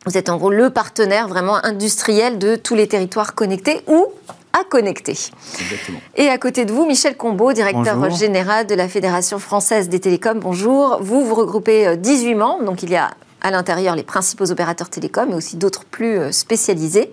Vous 0.06 0.18
êtes 0.18 0.28
en 0.28 0.36
gros 0.36 0.50
le 0.50 0.70
partenaire 0.70 1.30
vraiment 1.30 1.64
industriel 1.64 2.38
de 2.38 2.58
tous 2.58 2.76
les 2.76 2.88
territoires 2.88 3.34
connectés 3.34 3.80
ou 3.88 4.08
à 4.52 4.66
connecter. 4.66 5.14
Exactement. 5.14 6.02
Et 6.18 6.28
à 6.28 6.38
côté 6.38 6.66
de 6.66 6.74
vous, 6.74 6.86
Michel 6.86 7.16
Combeau, 7.16 7.54
directeur 7.54 8.10
général 8.10 8.68
de 8.68 8.76
la 8.76 8.90
Fédération 8.90 9.40
française 9.40 9.88
des 9.88 10.02
télécoms. 10.02 10.40
Bonjour. 10.42 10.98
Vous, 11.02 11.26
vous 11.26 11.36
regroupez 11.36 11.96
18 11.96 12.36
membres, 12.36 12.66
donc 12.66 12.84
il 12.84 12.90
y 12.90 12.98
a 12.98 13.12
à 13.42 13.52
l'intérieur 13.52 13.96
les 13.96 14.04
principaux 14.04 14.52
opérateurs 14.52 14.90
télécoms, 14.90 15.28
mais 15.30 15.36
aussi 15.36 15.58
d'autres 15.58 15.86
plus 15.86 16.20
euh, 16.20 16.32
spécialisés. 16.32 17.12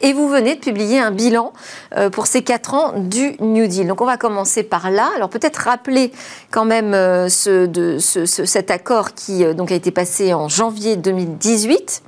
Et 0.00 0.12
vous 0.12 0.28
venez 0.28 0.56
de 0.56 0.60
publier 0.60 0.98
un 0.98 1.10
bilan 1.10 1.52
euh, 1.96 2.10
pour 2.10 2.26
ces 2.26 2.42
quatre 2.42 2.74
ans 2.74 2.94
du 2.96 3.36
New 3.40 3.66
Deal. 3.66 3.86
Donc 3.86 4.00
on 4.00 4.06
va 4.06 4.16
commencer 4.16 4.62
par 4.62 4.90
là. 4.90 5.08
Alors 5.16 5.28
peut-être 5.28 5.56
rappeler 5.56 6.12
quand 6.50 6.64
même 6.64 6.94
euh, 6.94 7.28
cet 7.28 8.70
accord 8.70 9.14
qui 9.14 9.44
donc 9.54 9.70
a 9.70 9.74
été 9.74 9.90
passé 9.90 10.34
en 10.34 10.48
janvier 10.48 10.96
2018 10.96 12.02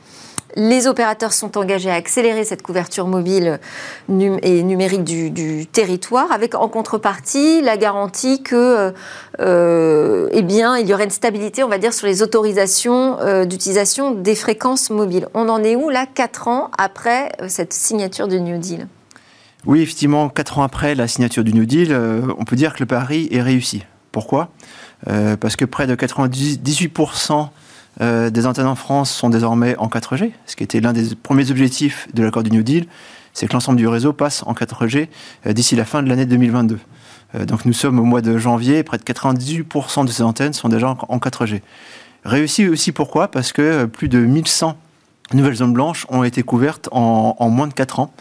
les 0.57 0.87
opérateurs 0.87 1.33
sont 1.33 1.59
engagés 1.59 1.91
à 1.91 1.95
accélérer 1.95 2.45
cette 2.45 2.63
couverture 2.63 3.07
mobile 3.07 3.61
et 4.09 4.63
numérique 4.63 5.05
du, 5.05 5.67
territoire, 5.67 6.33
avec 6.33 6.55
en 6.55 6.69
contrepartie 6.69 7.61
la 7.61 7.77
garantie 7.77 8.43
que, 8.43 8.93
euh, 9.41 10.29
eh 10.33 10.43
bien, 10.43 10.77
il 10.79 10.87
y 10.87 10.95
aurait 10.95 11.05
une 11.05 11.11
stabilité, 11.11 11.63
on 11.63 11.69
va 11.69 11.79
dire, 11.79 11.93
sur 11.93 12.07
les 12.07 12.23
autorisations 12.23 13.19
euh, 13.21 13.45
d'utilisation 13.45 14.13
des 14.13 14.35
fréquences 14.35 14.91
mobiles. 14.91 15.29
On 15.35 15.49
en 15.49 15.63
est 15.63 15.77
où 15.77 15.91
là, 15.91 16.07
quatre 16.07 16.49
ans 16.49 16.71
après 16.79 17.33
euh, 17.41 17.47
cette 17.49 17.73
signature 17.73 18.27
du 18.27 18.41
New 18.41 18.59
Deal? 18.59 18.89
Oui, 19.67 19.83
effectivement, 19.83 20.29
quatre 20.29 20.59
ans 20.59 20.63
après 20.63 20.95
la 20.95 21.09
signature 21.09 21.45
du 21.45 21.53
New 21.53 21.67
Deal, 21.67 21.95
on 22.39 22.45
peut 22.45 22.57
dire 22.57 22.75
que 22.75 22.81
le 22.81 22.87
pari 22.87 23.29
est 23.33 23.43
réussi. 23.43 23.85
Pourquoi? 24.13 24.51
Parce 25.05 25.57
que 25.57 25.65
près 25.65 25.87
de 25.87 25.97
98% 25.97 27.49
euh, 28.01 28.31
des 28.31 28.47
antennes 28.47 28.67
en 28.67 28.75
France 28.75 29.11
sont 29.11 29.29
désormais 29.29 29.77
en 29.77 29.89
4G, 29.89 30.33
ce 30.47 30.57
qui 30.57 30.63
était 30.63 30.81
l'un 30.81 30.93
des 30.93 31.15
premiers 31.15 31.51
objectifs 31.51 32.09
de 32.15 32.23
l'accord 32.23 32.43
du 32.43 32.51
New 32.51 32.63
Deal, 32.63 32.87
c'est 33.33 33.47
que 33.49 33.53
l'ensemble 33.53 33.79
du 33.79 33.89
réseau 33.89 34.13
passe 34.13 34.43
en 34.47 34.53
4G 34.53 35.09
euh, 35.47 35.53
d'ici 35.53 35.77
la 35.77 35.85
fin 35.85 36.03
de 36.03 36.09
l'année 36.09 36.27
2022. 36.27 36.79
Euh, 37.35 37.45
donc 37.45 37.65
nous 37.65 37.73
sommes 37.73 37.99
au 37.99 38.05
mois 38.05 38.21
de 38.21 38.39
janvier, 38.39 38.83
près 38.83 38.99
de 38.99 39.03
98% 39.03 40.05
de 40.05 40.11
ces 40.11 40.23
antennes 40.23 40.53
sont 40.53 40.69
déjà 40.69 40.97
en 41.09 41.19
4G. 41.19 41.61
Réussi 42.25 42.69
aussi 42.69 42.93
pourquoi? 42.93 43.29
Parce 43.29 43.53
que 43.53 43.85
plus 43.87 44.09
de 44.09 44.19
1100 44.19 44.77
nouvelles 45.35 45.57
zones 45.57 45.73
blanches 45.73 46.07
ont 46.09 46.25
été 46.25 46.43
couvertes 46.43 46.89
en, 46.93 47.49
moins 47.51 47.67
de 47.67 47.75
4 47.75 48.01
ans. 48.01 48.13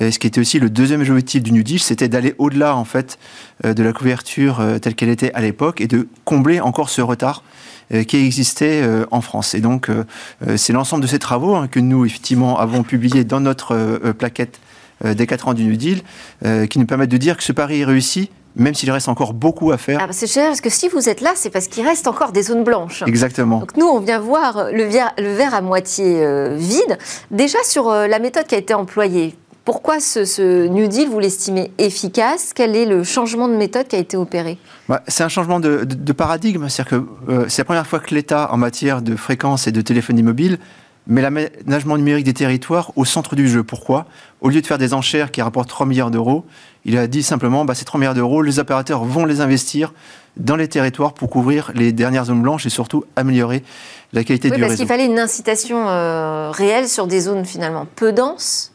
Et 0.00 0.10
ce 0.10 0.18
qui 0.18 0.26
était 0.26 0.40
aussi 0.40 0.58
le 0.58 0.70
deuxième 0.70 1.00
objectif 1.00 1.42
du 1.42 1.52
New 1.52 1.62
Deal, 1.62 1.78
c'était 1.78 2.08
d'aller 2.08 2.34
au-delà 2.38 2.76
en 2.76 2.84
fait 2.84 3.18
de 3.62 3.82
la 3.82 3.92
couverture 3.92 4.60
telle 4.82 4.94
qu'elle 4.94 5.08
était 5.08 5.32
à 5.34 5.40
l'époque 5.40 5.80
et 5.80 5.86
de 5.86 6.08
combler 6.24 6.60
encore 6.60 6.90
ce 6.90 7.00
retard 7.00 7.42
euh, 7.92 8.02
qui 8.02 8.16
existait 8.16 8.80
euh, 8.82 9.04
en 9.10 9.20
France. 9.20 9.54
Et 9.54 9.60
donc, 9.60 9.90
euh, 9.90 10.04
c'est 10.56 10.72
l'ensemble 10.72 11.02
de 11.02 11.06
ces 11.06 11.18
travaux 11.18 11.54
hein, 11.54 11.68
que 11.68 11.80
nous, 11.80 12.06
effectivement, 12.06 12.58
avons 12.58 12.82
publiés 12.82 13.24
dans 13.24 13.40
notre 13.40 13.74
plaquette 14.12 14.58
des 15.04 15.26
4 15.26 15.48
ans 15.48 15.54
du 15.54 15.64
New 15.64 15.76
Deal, 15.76 16.00
qui 16.70 16.78
nous 16.78 16.86
permettent 16.86 17.10
de 17.10 17.16
dire 17.16 17.36
que 17.36 17.42
ce 17.42 17.52
pari 17.52 17.80
est 17.80 17.84
réussi, 17.84 18.30
même 18.56 18.74
s'il 18.74 18.90
reste 18.90 19.08
encore 19.08 19.34
beaucoup 19.34 19.72
à 19.72 19.76
faire. 19.76 19.98
Ah 20.00 20.06
bah 20.06 20.12
c'est 20.12 20.28
cher, 20.28 20.46
parce 20.46 20.60
que 20.60 20.70
si 20.70 20.88
vous 20.88 21.08
êtes 21.08 21.20
là, 21.20 21.32
c'est 21.34 21.50
parce 21.50 21.66
qu'il 21.66 21.84
reste 21.86 22.06
encore 22.06 22.32
des 22.32 22.42
zones 22.42 22.64
blanches. 22.64 23.02
Exactement. 23.06 23.58
Donc 23.58 23.76
nous, 23.76 23.86
on 23.86 23.98
vient 23.98 24.20
voir 24.20 24.70
le 24.72 24.84
verre, 24.84 25.12
le 25.18 25.34
verre 25.34 25.52
à 25.52 25.60
moitié 25.60 26.24
vide. 26.56 26.96
Déjà 27.32 27.58
sur 27.64 27.90
la 27.90 28.18
méthode 28.18 28.46
qui 28.46 28.54
a 28.54 28.58
été 28.58 28.72
employée, 28.72 29.34
pourquoi 29.64 29.98
ce, 29.98 30.66
New 30.66 30.88
Deal, 30.88 31.08
vous 31.08 31.18
l'estimez 31.18 31.72
efficace? 31.78 32.52
Quel 32.54 32.76
est 32.76 32.84
le 32.84 33.02
changement 33.02 33.48
de 33.48 33.54
méthode 33.54 33.88
qui 33.88 33.96
a 33.96 33.98
été 33.98 34.16
opéré? 34.16 34.58
Bah, 34.88 35.02
C'est 35.08 35.24
un 35.24 35.28
changement 35.28 35.58
de, 35.58 36.12
paradigme. 36.12 36.68
C'est-à-dire 36.68 36.98
que 36.98 37.32
euh, 37.32 37.44
c'est 37.48 37.62
la 37.62 37.64
première 37.64 37.86
fois 37.86 37.98
que 38.00 38.14
l'État, 38.14 38.50
en 38.52 38.58
matière 38.58 39.00
de 39.00 39.16
fréquence 39.16 39.66
et 39.66 39.72
de 39.72 39.80
téléphonie 39.80 40.22
mobile, 40.22 40.58
met 41.06 41.22
l'aménagement 41.22 41.96
numérique 41.96 42.24
des 42.24 42.34
territoires 42.34 42.92
au 42.96 43.04
centre 43.04 43.36
du 43.36 43.48
jeu. 43.48 43.62
Pourquoi? 43.62 44.06
Au 44.40 44.48
lieu 44.48 44.60
de 44.60 44.66
faire 44.66 44.78
des 44.78 44.94
enchères 44.94 45.30
qui 45.30 45.40
rapportent 45.42 45.68
3 45.68 45.86
milliards 45.86 46.10
d'euros, 46.10 46.44
il 46.84 46.98
a 46.98 47.06
dit 47.06 47.22
simplement, 47.22 47.64
bah, 47.64 47.74
ces 47.74 47.84
3 47.84 47.98
milliards 47.98 48.14
d'euros, 48.14 48.42
les 48.42 48.58
opérateurs 48.58 49.04
vont 49.04 49.24
les 49.24 49.40
investir 49.40 49.92
dans 50.36 50.56
les 50.56 50.68
territoires 50.68 51.14
pour 51.14 51.30
couvrir 51.30 51.70
les 51.74 51.92
dernières 51.92 52.26
zones 52.26 52.42
blanches 52.42 52.66
et 52.66 52.70
surtout 52.70 53.04
améliorer 53.16 53.62
la 54.12 54.24
qualité 54.24 54.48
oui, 54.48 54.56
du 54.56 54.60
parce 54.60 54.72
réseau. 54.72 54.82
qu'il 54.82 54.88
fallait 54.88 55.06
une 55.06 55.18
incitation 55.18 55.88
euh, 55.88 56.50
réelle 56.50 56.88
sur 56.88 57.06
des 57.06 57.20
zones 57.20 57.44
finalement 57.44 57.86
peu 57.96 58.12
denses 58.12 58.73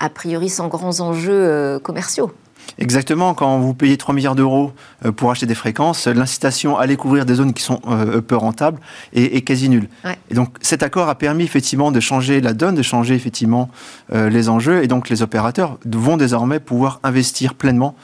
a 0.00 0.08
priori 0.08 0.48
sans 0.48 0.68
grands 0.68 1.00
enjeux 1.00 1.32
euh, 1.32 1.78
commerciaux. 1.78 2.32
Exactement, 2.78 3.34
quand 3.34 3.58
vous 3.58 3.74
payez 3.74 3.96
3 3.96 4.14
milliards 4.14 4.34
d'euros 4.34 4.72
euh, 5.04 5.12
pour 5.12 5.30
acheter 5.30 5.46
des 5.46 5.54
fréquences, 5.54 6.06
l'incitation 6.06 6.78
à 6.78 6.82
aller 6.82 6.96
couvrir 6.96 7.26
des 7.26 7.34
zones 7.34 7.52
qui 7.52 7.62
sont 7.62 7.80
euh, 7.88 8.20
peu 8.20 8.36
rentables 8.36 8.80
est, 9.12 9.40
quasi 9.42 9.68
nulle. 9.68 9.88
Et 10.30 10.34
donc 10.34 10.56
cet 10.60 10.82
accord 10.82 11.08
a 11.08 11.14
permis 11.14 11.44
effectivement 11.44 11.90
de 11.90 12.00
changer 12.00 12.40
la 12.40 12.52
donne, 12.52 12.74
de 12.74 12.82
changer 12.82 13.14
effectivement 13.14 13.70
les 14.12 14.48
enjeux, 14.48 14.84
et 14.84 14.86
donc 14.86 15.08
les 15.08 15.22
opérateurs 15.22 15.78
vont 15.84 16.16
désormais 16.16 16.60
pouvoir 16.60 17.00
investir 17.02 17.54
pleinement 17.54 17.96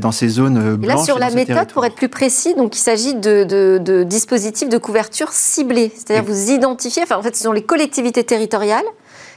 dans 0.00 0.12
ces 0.12 0.28
zones 0.28 0.76
blanches. 0.76 0.98
là, 0.98 1.04
sur 1.04 1.18
la 1.18 1.30
méthode, 1.30 1.68
pour 1.72 1.84
être 1.84 1.96
plus 1.96 2.08
précis, 2.08 2.54
donc 2.54 2.76
il 2.76 2.80
s'agit 2.80 3.14
de, 3.14 4.02
dispositifs 4.04 4.68
de 4.68 4.78
couverture 4.78 5.32
ciblés, 5.32 5.92
c'est-à-dire 5.94 6.24
vous 6.24 6.50
identifiez, 6.50 7.02
enfin 7.02 7.16
en 7.16 7.22
fait 7.22 7.36
ce 7.36 7.42
sont 7.42 7.52
les 7.52 7.64
collectivités 7.64 8.24
territoriales 8.24 8.86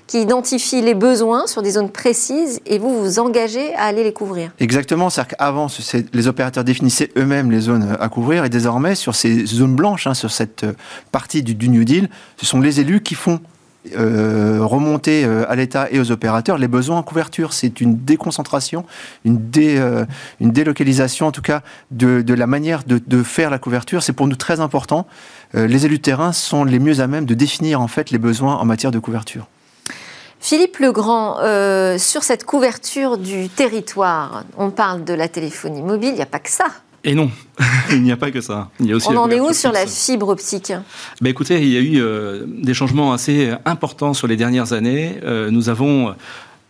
qui 0.09 0.19
identifie 0.19 0.81
les 0.81 0.95
besoins 0.95 1.45
sur 1.45 1.61
des 1.61 1.71
zones 1.71 1.91
précises 1.91 2.61
et 2.65 2.79
vous 2.79 2.99
vous 2.99 3.19
engagez 3.19 3.75
à 3.75 3.83
aller 3.83 4.03
les 4.03 4.11
couvrir. 4.11 4.49
Exactement, 4.59 5.11
c'est-à-dire 5.11 5.37
qu'avant, 5.37 5.67
les 6.13 6.27
opérateurs 6.27 6.63
définissaient 6.63 7.11
eux-mêmes 7.15 7.51
les 7.51 7.59
zones 7.59 7.95
à 7.99 8.09
couvrir 8.09 8.43
et 8.43 8.49
désormais, 8.49 8.95
sur 8.95 9.13
ces 9.13 9.45
zones 9.45 9.75
blanches, 9.75 10.07
hein, 10.07 10.15
sur 10.15 10.31
cette 10.31 10.65
partie 11.11 11.43
du, 11.43 11.69
New 11.69 11.83
Deal, 11.83 12.09
ce 12.37 12.47
sont 12.47 12.59
les 12.59 12.79
élus 12.79 13.01
qui 13.01 13.13
font 13.13 13.39
euh, 13.95 14.57
remonter 14.61 15.25
euh, 15.25 15.45
à 15.47 15.55
l'État 15.55 15.87
et 15.91 15.99
aux 15.99 16.09
opérateurs 16.09 16.57
les 16.57 16.67
besoins 16.67 16.97
en 16.97 17.03
couverture. 17.03 17.53
C'est 17.53 17.79
une 17.79 17.95
déconcentration, 17.95 18.85
une, 19.25 19.39
euh, 19.57 20.05
une 20.39 20.49
délocalisation 20.49 21.27
en 21.27 21.31
tout 21.31 21.43
cas 21.43 21.61
de, 21.91 22.33
la 22.33 22.47
manière 22.47 22.81
de, 22.83 23.21
faire 23.21 23.51
la 23.51 23.59
couverture. 23.59 24.01
C'est 24.01 24.13
pour 24.13 24.27
nous 24.27 24.35
très 24.35 24.59
important. 24.59 25.05
les 25.53 25.85
élus 25.85 25.97
de 25.97 26.03
terrain 26.03 26.33
sont 26.33 26.63
les 26.63 26.79
mieux 26.79 26.99
à 26.99 27.05
même 27.05 27.25
de 27.25 27.35
définir 27.35 27.79
en 27.79 27.87
fait 27.87 28.09
les 28.09 28.17
besoins 28.17 28.55
en 28.55 28.65
matière 28.65 28.89
de 28.89 28.97
couverture. 28.97 29.47
Philippe 30.39 30.77
Legrand, 30.77 31.37
sur 31.97 32.23
cette 32.23 32.45
couverture 32.45 33.17
du 33.17 33.49
territoire, 33.49 34.43
on 34.57 34.71
parle 34.71 35.03
de 35.03 35.13
la 35.13 35.27
téléphonie 35.27 35.81
mobile, 35.81 36.09
il 36.09 36.15
n'y 36.15 36.21
a 36.21 36.25
pas 36.25 36.39
que 36.39 36.49
ça. 36.49 36.65
Et 37.03 37.15
non, 37.15 37.31
il 37.91 38.03
n'y 38.03 38.11
a 38.11 38.17
pas 38.17 38.31
que 38.31 38.41
ça. 38.41 38.69
Il 38.79 38.87
y 38.87 38.93
a 38.93 38.95
aussi 38.95 39.07
On 39.09 39.17
en 39.17 39.29
est 39.29 39.39
où 39.39 39.53
sur 39.53 39.71
la 39.71 39.85
fibre 39.85 40.29
optique 40.29 40.73
ben 41.21 41.29
Écoutez, 41.29 41.61
il 41.61 41.69
y 41.69 41.77
a 41.77 41.79
eu 41.79 42.01
euh, 42.01 42.43
des 42.45 42.73
changements 42.73 43.13
assez 43.13 43.51
importants 43.65 44.13
sur 44.13 44.27
les 44.27 44.35
dernières 44.35 44.73
années. 44.73 45.19
Euh, 45.23 45.49
nous 45.49 45.69
avons 45.69 46.13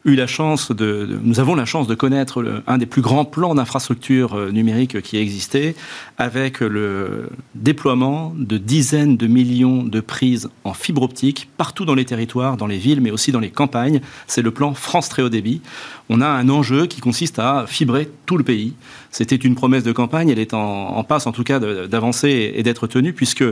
eu 0.05 0.15
la 0.15 0.27
chance 0.27 0.71
de, 0.71 1.19
nous 1.23 1.39
avons 1.39 1.55
la 1.55 1.65
chance 1.65 1.87
de 1.87 1.95
connaître 1.95 2.61
un 2.67 2.77
des 2.77 2.85
plus 2.85 3.01
grands 3.01 3.25
plans 3.25 3.53
d'infrastructure 3.53 4.33
euh, 4.33 4.51
numérique 4.51 5.01
qui 5.01 5.17
existait, 5.17 5.75
avec 6.17 6.61
le 6.61 7.29
déploiement 7.55 8.33
de 8.37 8.57
dizaines 8.57 9.17
de 9.17 9.27
millions 9.27 9.83
de 9.83 9.99
prises 9.99 10.49
en 10.63 10.73
fibre 10.73 11.01
optique 11.01 11.49
partout 11.57 11.85
dans 11.85 11.95
les 11.95 12.05
territoires, 12.05 12.55
dans 12.55 12.67
les 12.67 12.77
villes, 12.77 13.01
mais 13.01 13.11
aussi 13.11 13.31
dans 13.31 13.39
les 13.39 13.49
campagnes. 13.49 13.99
C'est 14.27 14.41
le 14.41 14.51
plan 14.51 14.73
France 14.73 15.09
Très 15.09 15.21
Haut 15.21 15.29
Débit. 15.29 15.61
On 16.07 16.21
a 16.21 16.27
un 16.27 16.47
enjeu 16.49 16.85
qui 16.85 17.01
consiste 17.01 17.39
à 17.39 17.65
fibrer 17.67 18.09
tout 18.25 18.37
le 18.37 18.43
pays. 18.43 18.73
C'était 19.11 19.35
une 19.35 19.55
promesse 19.55 19.83
de 19.83 19.91
campagne, 19.91 20.29
elle 20.29 20.39
est 20.39 20.53
en, 20.53 21.03
passe 21.03 21.27
en 21.27 21.31
tout 21.31 21.43
cas 21.43 21.59
d'avancer 21.59 22.53
et 22.55 22.63
d'être 22.63 22.87
tenue, 22.87 23.13
puisque 23.13 23.43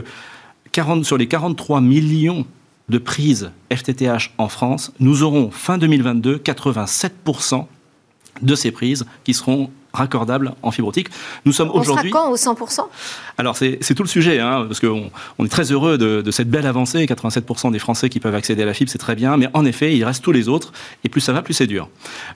40, 0.72 1.04
sur 1.04 1.18
les 1.18 1.26
43 1.26 1.80
millions 1.80 2.46
de 2.88 2.98
prise 2.98 3.50
FTTH 3.72 4.32
en 4.38 4.48
France, 4.48 4.92
nous 5.00 5.22
aurons 5.22 5.50
fin 5.50 5.78
2022 5.78 6.38
87% 6.38 7.66
de 8.42 8.54
ces 8.54 8.70
prises 8.70 9.04
qui 9.24 9.34
seront 9.34 9.70
raccordables 9.92 10.54
en 10.62 10.70
fibre 10.70 10.88
optique. 10.88 11.08
Nous 11.44 11.52
sommes 11.52 11.70
aujourd'hui. 11.70 12.10
quand 12.10 12.30
au 12.30 12.36
100% 12.36 12.80
Alors 13.36 13.56
c'est 13.56 13.94
tout 13.94 14.02
le 14.02 14.08
sujet, 14.08 14.38
hein, 14.38 14.64
parce 14.66 14.80
qu'on 14.80 15.10
on 15.38 15.44
est 15.44 15.48
très 15.48 15.72
heureux 15.72 15.98
de, 15.98 16.30
cette 16.30 16.50
belle 16.50 16.66
avancée. 16.66 17.04
87% 17.04 17.72
des 17.72 17.78
Français 17.78 18.08
qui 18.08 18.20
peuvent 18.20 18.34
accéder 18.34 18.62
à 18.62 18.66
la 18.66 18.74
fibre, 18.74 18.90
c'est 18.90 18.98
très 18.98 19.16
bien, 19.16 19.36
mais 19.36 19.48
en 19.54 19.64
effet, 19.64 19.96
il 19.96 20.04
reste 20.04 20.22
tous 20.22 20.32
les 20.32 20.48
autres, 20.48 20.72
et 21.04 21.08
plus 21.08 21.20
ça 21.20 21.32
va, 21.32 21.42
plus 21.42 21.54
c'est 21.54 21.66
dur. 21.66 21.88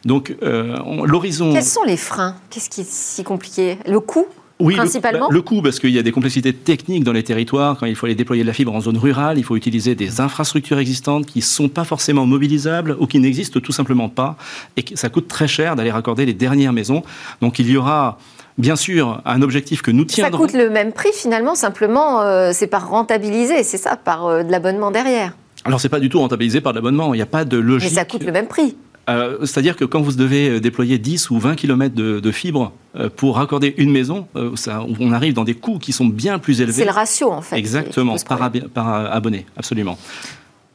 Donc 0.05 0.35
euh, 0.43 0.77
l'horizon. 1.05 1.53
Quels 1.53 1.65
sont 1.65 1.85
les 1.85 1.97
freins? 1.97 2.37
Qu'est-ce 2.51 2.71
qui 2.71 2.81
est 2.81 2.91
si 2.91 3.23
compliqué? 3.23 3.79
Le 3.87 4.01
coût? 4.01 4.27
Oui, 4.63 4.77
principalement 4.77 5.29
le, 5.31 5.43
coût, 5.43 5.61
parce 5.63 5.79
qu'il 5.79 5.91
y 5.91 5.99
a 5.99 6.03
des 6.03 6.13
complexités 6.13 6.53
techniques 6.53 7.05
dans 7.05 7.13
les 7.13 7.23
territoires. 7.23 7.77
Quand 7.79 7.87
il 7.87 7.97
faut 7.97 8.07
aller 8.07 8.15
déployer 8.15 8.43
de 8.43 8.47
la 8.47 8.53
fibre 8.53 8.75
en 8.75 8.81
zone 8.81 8.97
rurale, 8.97 9.39
il 9.39 9.45
faut 9.45 9.57
utiliser 9.57 9.95
des 9.95 10.21
infrastructures 10.21 10.79
existantes 10.79 11.27
qui 11.27 11.41
ne 11.41 11.45
sont 11.45 11.69
pas 11.69 11.85
forcément 11.85 12.27
mobilisables 12.27 12.97
ou 12.99 13.07
qui 13.07 13.19
n'existent 13.19 13.61
tout 13.61 13.73
simplement 13.73 14.09
pas. 14.09 14.37
Et 14.77 14.85
ça 14.95 15.09
coûte 15.09 15.29
très 15.29 15.49
cher 15.49 15.77
d'aller 15.77 15.91
raccorder 15.91 16.27
les 16.27 16.35
dernières 16.35 16.73
maisons. 16.73 17.03
Donc 17.41 17.59
il 17.59 17.71
y 17.71 17.77
aura 17.77 18.19
bien 18.59 18.77
sûr 18.77 19.21
un 19.25 19.43
objectif 19.43 19.83
que 19.83 19.91
nous 19.91 20.05
tiendrons. 20.05 20.39
Ça 20.39 20.45
coûte 20.45 20.55
le 20.55 20.71
même 20.71 20.93
prix 20.93 21.13
finalement, 21.13 21.55
simplement 21.55 22.23
euh, 22.23 22.51
c'est 22.53 22.67
par 22.67 22.89
rentabiliser, 22.89 23.63
c'est 23.63 23.79
ça, 23.79 23.97
par 23.97 24.27
euh, 24.27 24.43
de 24.43 24.51
l'abonnement 24.51 24.91
derrière. 24.91 25.37
Alors 25.65 25.81
c'est 25.81 25.89
pas 25.89 26.01
du 26.01 26.09
tout 26.09 26.19
rentabilisé 26.19 26.61
par 26.61 26.73
l'abonnement, 26.73 27.15
il 27.15 27.19
n'y 27.19 27.23
a 27.23 27.27
pas 27.27 27.45
de 27.45 27.57
logique. 27.57 27.91
Mais 27.91 27.97
ça 27.97 28.05
coûte 28.05 28.25
le 28.25 28.33
même 28.33 28.47
prix. 28.47 28.77
Euh, 29.09 29.39
c'est-à-dire 29.41 29.77
que 29.77 29.85
quand 29.85 30.01
vous 30.01 30.13
devez 30.13 30.49
euh, 30.49 30.61
déployer 30.61 30.99
10 30.99 31.31
ou 31.31 31.39
20 31.39 31.57
km 31.57 31.95
de, 31.95 32.31
fibre 32.31 32.73
euh, 32.97 33.09
pour 33.15 33.37
raccorder 33.37 33.75
une 33.79 33.91
maison, 33.91 34.29
on 34.35 35.13
arrive 35.13 35.35
dans 35.35 35.45
des 35.45 35.55
coûts 35.55 35.79
qui 35.79 35.93
sont 35.93 36.07
bien 36.07 36.39
plus 36.39 36.61
élevés. 36.61 36.73
C'est 36.73 36.85
le 36.85 36.93
ratio, 36.93 37.31
en 37.33 37.43
fait. 37.43 37.57
Exactement, 37.57 38.17
par, 38.29 38.53
par, 38.73 39.13
abonné, 39.13 39.47
absolument. 39.57 39.99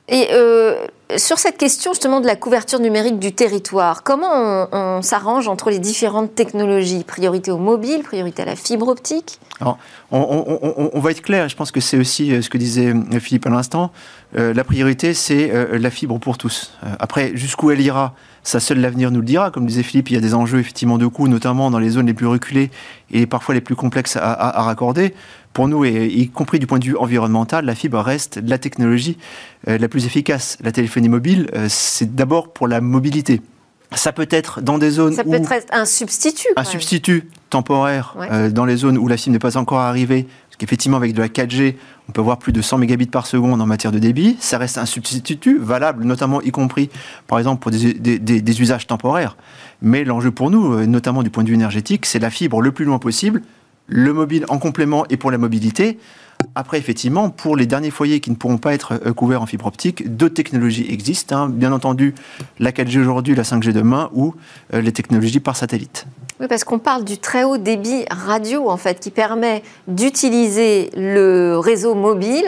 Et 0.10 0.30
sur 1.16 1.40
cette 1.40 1.58
question 1.58 1.94
justement 1.94 2.22
de 2.22 2.28
la 2.28 2.36
couverture 2.36 2.80
numérique 2.80 3.20
du 3.20 3.34
territoire, 3.34 4.04
comment 4.04 4.68
on, 4.72 5.02
s'arrange 5.02 5.48
entre 5.48 5.70
les 5.70 5.80
différentes 5.80 6.34
technologies? 6.36 7.04
Priorité 7.04 7.52
au 7.52 7.58
mobile, 7.58 8.04
priorité 8.04 8.44
à 8.44 8.46
la 8.46 8.56
fibre 8.56 8.88
optique? 8.88 9.40
On, 10.12 11.00
va 11.00 11.12
être 11.12 11.22
clair, 11.22 11.50
je 11.50 11.56
pense 11.56 11.72
que 11.72 11.82
c'est 11.82 11.98
aussi 11.98 12.41
ce 12.41 12.50
que 12.50 12.58
disait 12.58 12.93
Philippe 13.20 13.48
à 13.48 13.50
l'instant. 13.50 13.91
la 14.34 14.63
priorité, 14.63 15.13
c'est 15.13 15.52
la 15.78 15.89
fibre 15.89 16.20
pour 16.20 16.38
tous. 16.38 16.74
après, 17.00 17.32
jusqu'où 17.36 17.72
elle 17.72 17.82
ira 17.82 18.13
ça 18.48 18.62
seul 18.62 18.80
l'avenir 18.80 19.12
nous 19.12 19.20
le 19.20 19.26
dira. 19.26 19.52
Comme 19.52 19.65
disait 19.65 19.84
Philippe, 19.84 20.10
il 20.10 20.13
y 20.13 20.17
a 20.17 20.22
des 20.22 20.34
enjeux 20.34 20.60
effectivement 20.60 20.98
de 20.98 21.06
coûts, 21.06 21.28
notamment 21.28 21.70
dans 21.70 21.80
les 21.80 21.89
zones 21.89 22.08
les 22.08 22.13
plus 22.13 22.28
reculées 22.28 22.72
et 23.12 23.26
parfois 23.26 23.54
les 23.54 23.60
plus 23.60 23.76
complexes 23.76 24.15
à, 24.15 24.62
raccorder. 24.62 25.13
Pour 25.58 25.67
nous, 25.67 25.86
et 25.86 26.06
y 26.06 26.30
compris 26.30 26.60
du 26.60 26.67
point 26.67 26.78
de 26.78 26.86
vue 26.86 26.96
environnemental, 26.96 27.65
la 27.65 27.74
fibre 27.74 28.00
reste 28.00 28.39
la 28.46 28.60
technologie 28.60 29.17
euh, 29.67 29.80
la 29.80 29.88
plus 29.88 30.06
efficace. 30.06 30.60
La 30.62 30.72
téléphonie 30.72 31.10
mobile, 31.10 31.50
euh, 31.56 31.65
c'est 31.67 32.13
d'abord 32.13 32.54
pour 32.54 32.67
la 32.67 32.80
mobilité. 32.80 33.41
Ça 33.96 34.12
peut 34.12 34.28
être 34.30 34.62
dans 34.62 34.78
des 34.78 34.91
zones. 34.91 35.15
Ça 35.15 35.24
peut 35.24 35.34
être 35.34 35.65
un 35.72 35.86
substitut. 35.86 36.50
Un 36.58 36.63
substitut 36.63 37.28
temporaire 37.50 38.15
euh, 38.32 38.52
dans 38.52 38.65
les 38.65 38.76
zones 38.76 39.00
où 39.00 39.08
la 39.08 39.17
fibre 39.17 39.34
n'est 39.34 39.39
pas 39.39 39.58
encore 39.58 39.80
arrivée, 39.80 40.28
qu'effectivement, 40.60 40.98
avec 40.98 41.15
de 41.15 41.24
la 41.24 41.28
4G, 41.28 41.74
on 42.08 42.12
peut 42.12 42.22
avoir 42.22 42.38
plus 42.38 42.54
de 42.54 42.62
100 42.62 42.78
mégabits 42.78 43.08
par 43.08 43.26
seconde 43.26 43.60
en 43.60 43.65
matière 43.65 43.91
de 43.91 43.98
débit. 43.98 44.38
Ça 44.39 44.60
reste 44.60 44.78
un 44.78 44.86
substitut 44.86 45.58
valable, 45.58 46.04
notamment 46.04 46.39
y 46.43 46.52
compris, 46.52 46.91
par 47.26 47.39
exemple, 47.39 47.62
pour 47.62 47.72
des, 47.72 48.62
usages 48.62 48.86
temporaires. 48.86 49.36
Mais 49.82 50.04
l'enjeu 50.04 50.30
pour 50.30 50.52
nous, 50.52 50.86
notamment 50.86 51.24
du 51.24 51.32
point 51.32 51.43
de 51.43 51.50
vue 51.50 51.56
énergétique, 51.56 52.06
c'est 52.06 52.20
la 52.20 52.30
fibre 52.30 52.62
le 52.62 52.72
plus 52.72 52.86
loin 52.86 53.00
possible, 53.00 53.41
le 53.88 54.13
mobile 54.13 54.45
en 54.50 54.60
complément 54.60 55.06
et 55.10 55.17
pour 55.17 55.32
la 55.32 55.38
mobilité. 55.38 55.97
Après, 56.56 56.78
effectivement, 56.78 57.30
pour 57.30 57.56
les 57.56 57.65
derniers 57.65 57.91
foyers 57.91 58.19
qui 58.19 58.30
ne 58.30 58.36
pourront 58.36 58.58
pas 58.58 58.73
être 58.73 59.00
euh, 59.06 59.13
couverts 59.13 59.41
en 59.41 59.45
fibre 59.45 59.65
optique, 59.65 60.15
d'autres 60.15 60.36
technologies 60.36 60.86
existent. 60.89 61.36
Hein. 61.36 61.50
Bien 61.50 61.71
entendu, 61.71 62.13
la 62.60 62.71
4G 62.71 63.00
aujourd'hui, 63.00 63.36
la 63.36 63.43
5G 63.43 63.71
demain 63.71 64.10
ou 64.13 64.36
euh, 64.73 64.82
les 64.82 64.91
technologies 64.91 65.39
par 65.39 65.56
satellite. 65.56 66.06
Oui, 66.39 66.45
parce 66.47 66.63
qu'on 66.63 66.78
parle 66.78 67.04
du 67.04 67.17
très 67.17 67.43
haut 67.43 67.58
débit 67.58 68.06
radio, 68.12 68.69
en 68.69 68.78
fait, 68.78 69.00
qui 69.00 69.10
permet 69.10 69.63
d'utiliser 69.88 70.91
le 70.95 71.58
réseau 71.58 71.95
mobile 71.95 72.45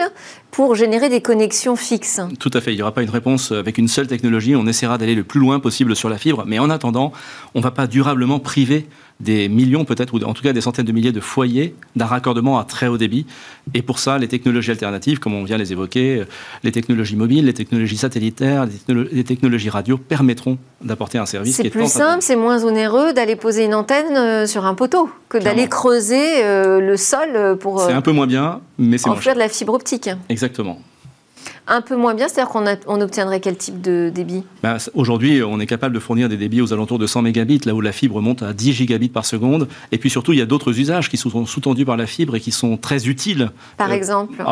pour 0.52 0.76
générer 0.76 1.08
des 1.08 1.20
connexions 1.20 1.74
fixes. 1.74 2.20
Tout 2.38 2.50
à 2.54 2.60
fait. 2.60 2.72
Il 2.72 2.76
n'y 2.76 2.82
aura 2.82 2.94
pas 2.94 3.02
une 3.02 3.10
réponse 3.10 3.50
avec 3.50 3.78
une 3.78 3.88
seule 3.88 4.06
technologie. 4.06 4.54
On 4.54 4.66
essaiera 4.66 4.98
d'aller 4.98 5.16
le 5.16 5.24
plus 5.24 5.40
loin 5.40 5.58
possible 5.58 5.96
sur 5.96 6.08
la 6.08 6.18
fibre. 6.18 6.44
Mais 6.46 6.60
en 6.60 6.70
attendant, 6.70 7.12
on 7.54 7.58
ne 7.58 7.64
va 7.64 7.72
pas 7.72 7.88
durablement 7.88 8.38
priver 8.38 8.88
des 9.20 9.48
millions 9.48 9.84
peut-être, 9.84 10.14
ou 10.14 10.22
en 10.24 10.34
tout 10.34 10.42
cas 10.42 10.52
des 10.52 10.60
centaines 10.60 10.86
de 10.86 10.92
milliers 10.92 11.12
de 11.12 11.20
foyers 11.20 11.74
d'un 11.96 12.06
raccordement 12.06 12.58
à 12.58 12.64
très 12.64 12.86
haut 12.86 12.98
débit. 12.98 13.26
Et 13.74 13.82
pour 13.82 13.98
ça, 13.98 14.18
les 14.18 14.28
technologies 14.28 14.70
alternatives, 14.70 15.18
comme 15.18 15.34
on 15.34 15.44
vient 15.44 15.58
les 15.58 15.72
évoquer, 15.72 16.24
les 16.64 16.72
technologies 16.72 17.16
mobiles, 17.16 17.46
les 17.46 17.54
technologies 17.54 17.98
satellitaires, 17.98 18.66
les, 18.88 19.24
technologies 19.24 19.70
radio 19.70 19.98
permettront 19.98 20.58
d'apporter 20.82 21.18
un 21.18 21.26
service. 21.26 21.56
C'est 21.56 21.70
plus 21.70 21.90
simple, 21.90 22.22
c'est 22.22 22.36
moins 22.36 22.64
onéreux 22.64 23.12
d'aller 23.12 23.36
poser 23.36 23.64
une 23.64 23.74
antenne 23.74 24.16
euh, 24.16 24.46
sur 24.46 24.64
un 24.64 24.74
poteau 24.74 25.10
que 25.28 25.38
d'aller 25.38 25.68
creuser 25.68 26.44
euh, 26.44 26.80
le 26.80 26.96
sol 26.96 27.56
pour. 27.58 27.80
C'est 27.80 27.92
un 27.92 28.00
peu 28.00 28.12
moins 28.12 28.26
bien, 28.26 28.60
mais 28.78 28.98
c'est 28.98 29.08
moins 29.08 29.20
cher. 29.20 29.34
de 29.34 29.38
la 29.38 29.48
fibre 29.48 29.74
optique. 29.74 30.10
Exactement 30.28 30.80
un 31.66 31.80
peu 31.80 31.96
moins 31.96 32.14
bien 32.14 32.28
C'est-à-dire 32.28 32.52
qu'on 32.52 32.64
on 32.86 33.00
obtiendrait 33.00 33.40
quel 33.40 33.56
type 33.56 33.80
de 33.80 34.10
débit? 34.14 34.44
Bah, 34.62 34.78
Aujourd'hui, 34.94 35.42
on 35.42 35.60
est 35.60 35.66
capable 35.66 35.94
de 35.94 36.00
fournir 36.00 36.28
des 36.28 36.36
débits 36.36 36.60
aux 36.60 36.72
alentours 36.72 36.98
de 36.98 37.06
100 37.06 37.22
mégabits, 37.22 37.60
là 37.64 37.74
où 37.74 37.80
la 37.80 37.92
fibre 37.92 38.20
monte 38.20 38.42
à 38.42 38.52
10 38.52 38.72
gigabits 38.72 39.08
par 39.08 39.24
seconde. 39.24 39.68
Et 39.92 39.98
puis 39.98 40.10
surtout, 40.10 40.32
il 40.32 40.38
y 40.38 40.42
a 40.42 40.46
d'autres 40.46 40.78
usages 40.78 41.08
qui 41.08 41.16
sont 41.16 41.46
sous-tendus 41.46 41.84
par 41.84 41.96
la 41.96 42.06
fibre 42.06 42.36
et 42.36 42.40
qui 42.40 42.50
sont 42.50 42.76
très 42.76 43.08
utiles. 43.08 43.50
Par 43.76 43.90
euh, 43.90 43.94
exemple? 43.94 44.42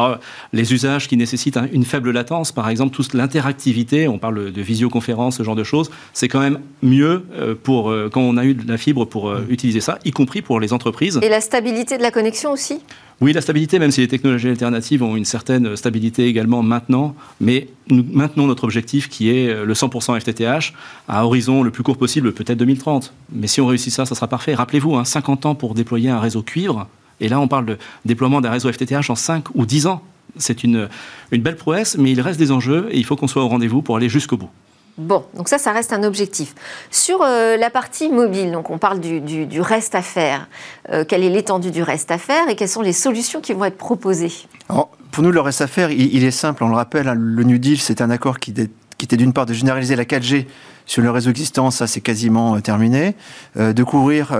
Les 0.52 0.72
usages 0.72 1.08
qui 1.08 1.16
nécessitent 1.16 1.58
une 1.72 1.84
faible 1.84 2.10
latence, 2.10 2.52
par 2.52 2.68
exemple, 2.68 2.94
toute 2.94 3.14
l'interactivité, 3.14 4.08
on 4.08 4.18
parle 4.18 4.52
de 4.52 4.62
visioconférence, 4.62 5.38
ce 5.38 5.42
genre 5.42 5.56
de 5.56 5.64
choses, 5.64 5.90
c'est 6.12 6.28
quand 6.28 6.40
même 6.40 6.60
mieux 6.82 7.24
euh, 7.32 7.54
pour, 7.60 7.90
euh, 7.90 8.08
quand 8.12 8.20
on 8.20 8.36
a 8.36 8.44
eu 8.44 8.54
de 8.54 8.68
la 8.68 8.78
fibre 8.78 9.04
pour 9.04 9.34
utiliser 9.48 9.80
ça, 9.80 9.98
y 10.04 10.10
compris 10.10 10.42
pour 10.42 10.60
les 10.60 10.72
entreprises. 10.72 11.18
Et 11.22 11.28
la 11.28 11.40
stabilité 11.40 11.98
de 11.98 12.02
la 12.02 12.10
connexion 12.10 12.52
aussi? 12.52 12.80
Oui, 13.20 13.32
la 13.32 13.40
stabilité, 13.40 13.80
même 13.80 13.90
si 13.90 14.00
les 14.00 14.06
technologies 14.06 14.48
alternatives 14.48 15.02
ont 15.02 15.16
une 15.16 15.24
certaine 15.24 15.74
stabilité 15.74 16.26
également 16.26 16.62
maintenant, 16.62 17.16
mais 17.40 17.66
nous 17.90 18.04
maintenons 18.12 18.46
notre 18.46 18.62
objectif 18.62 19.08
qui 19.08 19.30
est 19.30 19.64
le 19.64 19.74
100% 19.74 20.20
FTTH 20.20 20.72
à 21.08 21.24
horizon 21.24 21.64
le 21.64 21.72
plus 21.72 21.82
court 21.82 21.96
possible, 21.96 22.32
peut-être 22.32 22.58
2030. 22.58 23.12
Mais 23.32 23.48
si 23.48 23.60
on 23.60 23.66
réussit 23.66 23.92
ça, 23.92 24.06
ça 24.06 24.14
sera 24.14 24.28
parfait. 24.28 24.54
Rappelez-vous, 24.54 24.94
hein, 24.94 25.04
50 25.04 25.46
ans 25.46 25.54
pour 25.56 25.74
déployer 25.74 26.10
un 26.10 26.20
réseau 26.20 26.42
cuivre, 26.42 26.86
et 27.20 27.28
là 27.28 27.40
on 27.40 27.48
parle 27.48 27.66
de 27.66 27.78
déploiement 28.04 28.40
d'un 28.40 28.50
réseau 28.50 28.70
FTTH 28.72 29.10
en 29.10 29.16
5 29.16 29.46
ou 29.56 29.66
10 29.66 29.88
ans. 29.88 30.02
C'est 30.36 30.62
une, 30.62 30.88
une 31.32 31.42
belle 31.42 31.56
prouesse, 31.56 31.96
mais 31.98 32.12
il 32.12 32.20
reste 32.20 32.38
des 32.38 32.52
enjeux 32.52 32.86
et 32.92 32.98
il 32.98 33.04
faut 33.04 33.16
qu'on 33.16 33.26
soit 33.26 33.42
au 33.42 33.48
rendez-vous 33.48 33.82
pour 33.82 33.96
aller 33.96 34.08
jusqu'au 34.08 34.36
bout. 34.36 34.50
Bon, 34.98 35.24
donc 35.34 35.48
ça, 35.48 35.58
ça 35.58 35.72
reste 35.72 35.92
un 35.92 36.02
objectif. 36.02 36.54
Sur 36.90 37.22
euh, 37.22 37.56
la 37.56 37.70
partie 37.70 38.10
mobile, 38.10 38.50
donc 38.50 38.68
on 38.68 38.78
parle 38.78 38.98
du, 38.98 39.60
reste 39.60 39.94
à 39.94 40.02
faire. 40.02 40.48
Euh, 40.90 41.04
quelle 41.06 41.22
est 41.22 41.30
l'étendue 41.30 41.70
du 41.70 41.84
reste 41.84 42.10
à 42.10 42.18
faire 42.18 42.48
et 42.48 42.56
quelles 42.56 42.68
sont 42.68 42.82
les 42.82 42.92
solutions 42.92 43.40
qui 43.40 43.52
vont 43.52 43.64
être 43.64 43.78
proposées? 43.78 44.32
Pour 44.66 45.22
nous, 45.22 45.30
le 45.30 45.40
reste 45.40 45.60
à 45.60 45.68
faire, 45.68 45.92
il, 45.92 46.24
est 46.24 46.32
simple. 46.32 46.64
On 46.64 46.68
le 46.68 46.74
rappelle, 46.74 47.08
hein, 47.08 47.14
le 47.16 47.44
New 47.44 47.58
Deal, 47.58 47.78
c'est 47.78 48.00
un 48.00 48.10
accord 48.10 48.40
qui, 48.40 48.52
qui 48.52 49.04
était 49.04 49.16
d'une 49.16 49.32
part 49.32 49.46
de 49.46 49.54
généraliser 49.54 49.94
la 49.94 50.04
4G 50.04 50.46
sur 50.84 51.02
le 51.02 51.10
réseau 51.10 51.30
existant, 51.30 51.70
ça 51.70 51.86
c'est 51.86 52.00
quasiment 52.00 52.58
terminé, 52.62 53.14
de 53.56 53.82
couvrir 53.82 54.38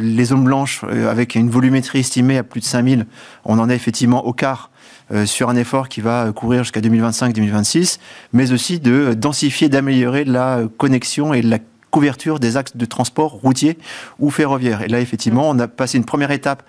les 0.00 0.24
zones 0.26 0.44
blanches 0.44 0.84
avec 0.84 1.34
une 1.34 1.50
volumétrie 1.50 1.98
estimée 1.98 2.38
à 2.38 2.44
plus 2.44 2.60
de 2.60 2.64
5000, 2.64 3.04
on 3.44 3.58
en 3.58 3.68
est 3.68 3.74
effectivement 3.74 4.24
au 4.24 4.32
quart 4.32 4.70
sur 5.24 5.48
un 5.48 5.56
effort 5.56 5.88
qui 5.88 6.00
va 6.00 6.32
courir 6.32 6.64
jusqu'à 6.64 6.80
2025-2026, 6.80 7.98
mais 8.32 8.52
aussi 8.52 8.78
de 8.78 9.14
densifier, 9.14 9.68
d'améliorer 9.68 10.24
la 10.24 10.62
connexion 10.76 11.32
et 11.32 11.42
la 11.42 11.58
couverture 11.90 12.38
des 12.38 12.56
axes 12.56 12.76
de 12.76 12.84
transport 12.84 13.32
routier 13.32 13.78
ou 14.18 14.30
ferroviaire. 14.30 14.82
Et 14.82 14.88
là, 14.88 15.00
effectivement, 15.00 15.48
on 15.48 15.58
a 15.58 15.68
passé 15.68 15.98
une 15.98 16.04
première 16.04 16.30
étape 16.30 16.62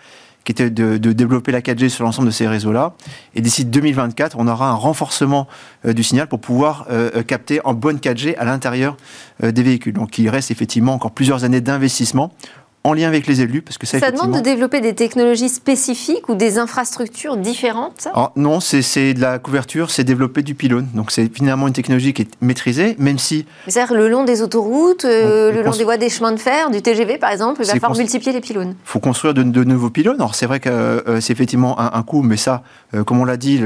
qui 0.44 0.52
était 0.52 0.70
de, 0.70 0.98
développer 0.98 1.52
la 1.52 1.62
4G 1.62 1.90
sur 1.90 2.06
l'ensemble 2.06 2.28
de 2.28 2.32
ces 2.34 2.48
réseaux-là. 2.48 2.94
Et 3.36 3.42
d'ici 3.42 3.66
2024, 3.66 4.38
on 4.40 4.48
aura 4.48 4.70
un 4.70 4.74
renforcement 4.74 5.48
euh, 5.86 5.94
du 5.94 6.02
signal 6.02 6.28
pour 6.28 6.40
pouvoir 6.40 6.88
euh, 6.90 7.12
euh, 7.16 7.24
capter 7.24 7.60
en 7.66 7.74
bonne 7.74 7.98
4G 7.98 8.36
à 8.38 8.46
l'intérieur 8.46 8.98
des 9.44 9.64
véhicules. 9.64 9.94
Donc 9.94 10.18
il 10.18 10.28
reste 10.30 10.52
effectivement 10.52 10.94
encore 10.94 11.12
plusieurs 11.12 11.44
années 11.44 11.62
d'investissement 11.62 12.34
en 12.84 12.94
lien 12.94 13.08
avec 13.08 13.28
les 13.28 13.42
élus, 13.42 13.62
parce 13.62 13.78
que 13.78 13.86
ça, 13.86 14.00
ça 14.00 14.12
demande 14.12 14.34
de 14.34 14.40
développer 14.40 14.80
des 14.80 14.96
technologies 14.96 15.50
spécifiques 15.50 16.30
ou 16.30 16.36
des 16.36 16.58
infrastructures 16.58 17.36
différentes? 17.36 18.08
Non, 18.36 18.60
c'est 18.60 19.14
de 19.14 19.22
la 19.22 19.38
couverture, 19.38 19.92
c'est 19.92 20.04
développer 20.04 20.42
du 20.44 20.56
pylône. 20.56 20.88
Donc 20.94 21.12
c'est 21.12 21.34
finalement 21.34 21.68
une 21.68 21.74
technologie 21.74 22.14
qui 22.14 22.22
est 22.24 22.32
maîtrisée, 22.42 22.96
même 22.98 23.18
si... 23.18 23.46
C'est-à-dire 23.68 23.96
le 23.96 24.08
long 24.08 24.24
des 24.24 24.42
autoroutes, 24.42 25.06
euh, 25.06 25.52
le 25.52 25.62
long 25.62 25.72
des 25.72 25.84
voies 25.84 25.98
des 25.98 26.10
chemins 26.10 26.32
de 26.32 26.40
fer, 26.40 26.70
du 26.72 26.82
TGV 26.82 27.18
par 27.18 27.32
exemple, 27.32 27.62
il 27.62 27.68
va 27.68 27.74
falloir 27.74 27.98
multiplier 27.98 28.32
les 28.34 28.42
pylônes. 28.42 28.76
Il 28.86 28.90
faut 28.90 29.00
construire 29.00 29.34
de, 29.34 29.44
nouveaux 29.44 29.90
pylônes. 29.90 30.16
Alors 30.16 30.36
c'est 30.36 30.46
vrai 30.46 30.60
que 30.60 30.70
euh, 30.70 31.20
c'est 31.20 31.34
effectivement 31.34 31.80
un, 31.80 31.92
un, 31.94 32.04
coût, 32.04 32.22
mais 32.22 32.38
ça, 32.38 32.64
euh, 32.94 33.04
comme 33.04 33.20
on 33.20 33.26
l'a 33.26 33.38
dit, 33.38 33.62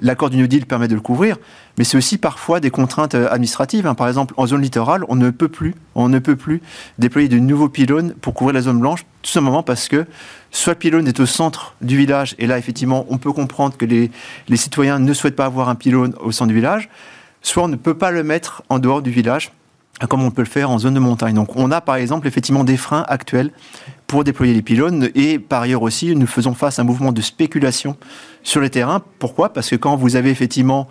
l'accord 0.00 0.30
du 0.30 0.36
New 0.36 0.46
Deal 0.46 0.66
permet 0.66 0.88
de 0.88 0.94
le 0.94 1.00
couvrir 1.00 1.36
mais 1.78 1.84
c'est 1.84 1.96
aussi 1.96 2.18
parfois 2.18 2.60
des 2.60 2.70
contraintes 2.70 3.14
euh, 3.14 3.28
administratives. 3.30 3.86
Hein. 3.86 3.94
Par 3.94 4.08
exemple, 4.08 4.34
en 4.36 4.46
zone 4.46 4.62
littorale, 4.62 5.04
on 5.08 5.16
ne 5.16 5.30
peut 5.30 5.48
plus, 5.48 5.74
on 5.94 6.08
ne 6.08 6.18
peut 6.18 6.36
plus 6.36 6.60
déployer 6.98 7.28
de 7.28 7.38
nouveaux 7.38 7.68
pylônes 7.68 8.14
pour 8.20 8.34
couvrir 8.34 8.54
la 8.54 8.62
zone 8.62 8.78
blanche, 8.78 9.04
tout 9.22 9.30
simplement 9.30 9.62
parce 9.62 9.88
que 9.88 10.06
soit 10.50 10.74
le 10.74 10.78
pylône 10.78 11.08
est 11.08 11.20
au 11.20 11.26
centre 11.26 11.74
du 11.80 11.96
village, 11.96 12.34
et 12.38 12.46
là, 12.46 12.58
effectivement, 12.58 13.06
on 13.08 13.18
peut 13.18 13.32
comprendre 13.32 13.76
que 13.76 13.86
les, 13.86 14.10
les 14.48 14.56
citoyens 14.56 14.98
ne 14.98 15.12
souhaitent 15.12 15.36
pas 15.36 15.46
avoir 15.46 15.68
un 15.68 15.74
pylône 15.74 16.14
au 16.20 16.32
centre 16.32 16.48
du 16.48 16.54
village, 16.54 16.90
soit 17.40 17.64
on 17.64 17.68
ne 17.68 17.76
peut 17.76 17.94
pas 17.94 18.10
le 18.10 18.22
mettre 18.22 18.62
en 18.68 18.78
dehors 18.78 19.02
du 19.02 19.10
village, 19.10 19.52
comme 20.08 20.22
on 20.22 20.30
peut 20.30 20.42
le 20.42 20.48
faire 20.48 20.70
en 20.70 20.78
zone 20.78 20.94
de 20.94 21.00
montagne. 21.00 21.34
Donc 21.34 21.56
on 21.56 21.70
a 21.70 21.80
par 21.80 21.96
exemple 21.96 22.26
effectivement 22.26 22.64
des 22.64 22.76
freins 22.76 23.04
actuels 23.08 23.50
pour 24.12 24.24
déployer 24.24 24.52
les 24.52 24.60
pylônes 24.60 25.08
et 25.14 25.38
par 25.38 25.62
ailleurs 25.62 25.80
aussi 25.80 26.14
nous 26.14 26.26
faisons 26.26 26.52
face 26.52 26.78
à 26.78 26.82
un 26.82 26.84
mouvement 26.84 27.12
de 27.12 27.22
spéculation 27.22 27.96
sur 28.42 28.60
les 28.60 28.68
terrains. 28.68 29.02
Pourquoi? 29.18 29.54
Parce 29.54 29.70
que 29.70 29.76
quand 29.76 29.96
vous 29.96 30.16
avez 30.16 30.28
effectivement 30.28 30.86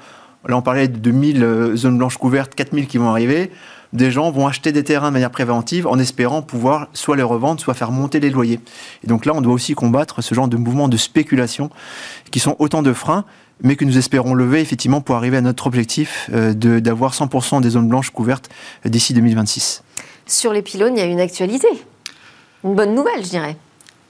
Là, 0.48 0.58
on 0.58 0.64
parlait 0.64 0.88
de 0.88 1.12
1000 1.12 1.44
euh, 1.44 1.76
zones 1.76 2.00
blanches 2.00 2.18
couvertes, 2.18 2.56
4000 2.56 2.88
qui 2.88 2.98
vont 2.98 3.12
arriver. 3.12 3.52
Des 3.94 4.10
gens 4.10 4.32
vont 4.32 4.48
acheter 4.48 4.72
des 4.72 4.84
terrains 4.84 5.10
de 5.10 5.14
manière 5.14 5.30
préventive 5.30 5.86
en 5.86 6.00
espérant 6.00 6.42
pouvoir 6.42 6.88
soit 6.94 7.16
les 7.16 7.22
revendre, 7.22 7.62
soit 7.62 7.76
faire 7.76 7.92
monter 7.92 8.20
les 8.20 8.32
loyers. 8.32 8.60
Et 9.04 9.08
donc 9.08 9.28
là, 9.28 9.34
on 9.36 9.42
doit 9.42 9.54
aussi 9.54 9.76
combattre 9.76 10.24
ce 10.24 10.34
genre 10.34 10.48
de 10.48 10.58
mouvements 10.58 10.88
de 10.88 10.98
spéculation 10.98 11.70
qui 12.32 12.40
sont 12.40 12.56
autant 12.58 12.82
de 12.82 12.92
freins, 12.92 13.24
mais 13.62 13.76
que 13.76 13.86
nous 13.86 14.00
espérons 14.00 14.34
lever 14.34 14.62
effectivement 14.62 15.00
pour 15.00 15.16
arriver 15.16 15.38
à 15.38 15.42
notre 15.42 15.68
objectif 15.68 16.28
euh, 16.34 16.56
d'avoir 16.56 17.14
100% 17.14 17.62
des 17.62 17.70
zones 17.70 17.88
blanches 17.88 18.10
couvertes 18.10 18.50
d'ici 18.84 19.14
2026. 19.14 19.84
Sur 20.26 20.54
les 20.54 20.64
pylônes, 20.64 20.98
il 20.98 21.02
y 21.02 21.04
a 21.04 21.06
une 21.06 21.20
actualité. 21.20 21.68
Une 22.63 22.76
bonne 22.76 22.95
nouvelle, 22.95 23.24
je 23.24 23.30
dirais. 23.30 23.58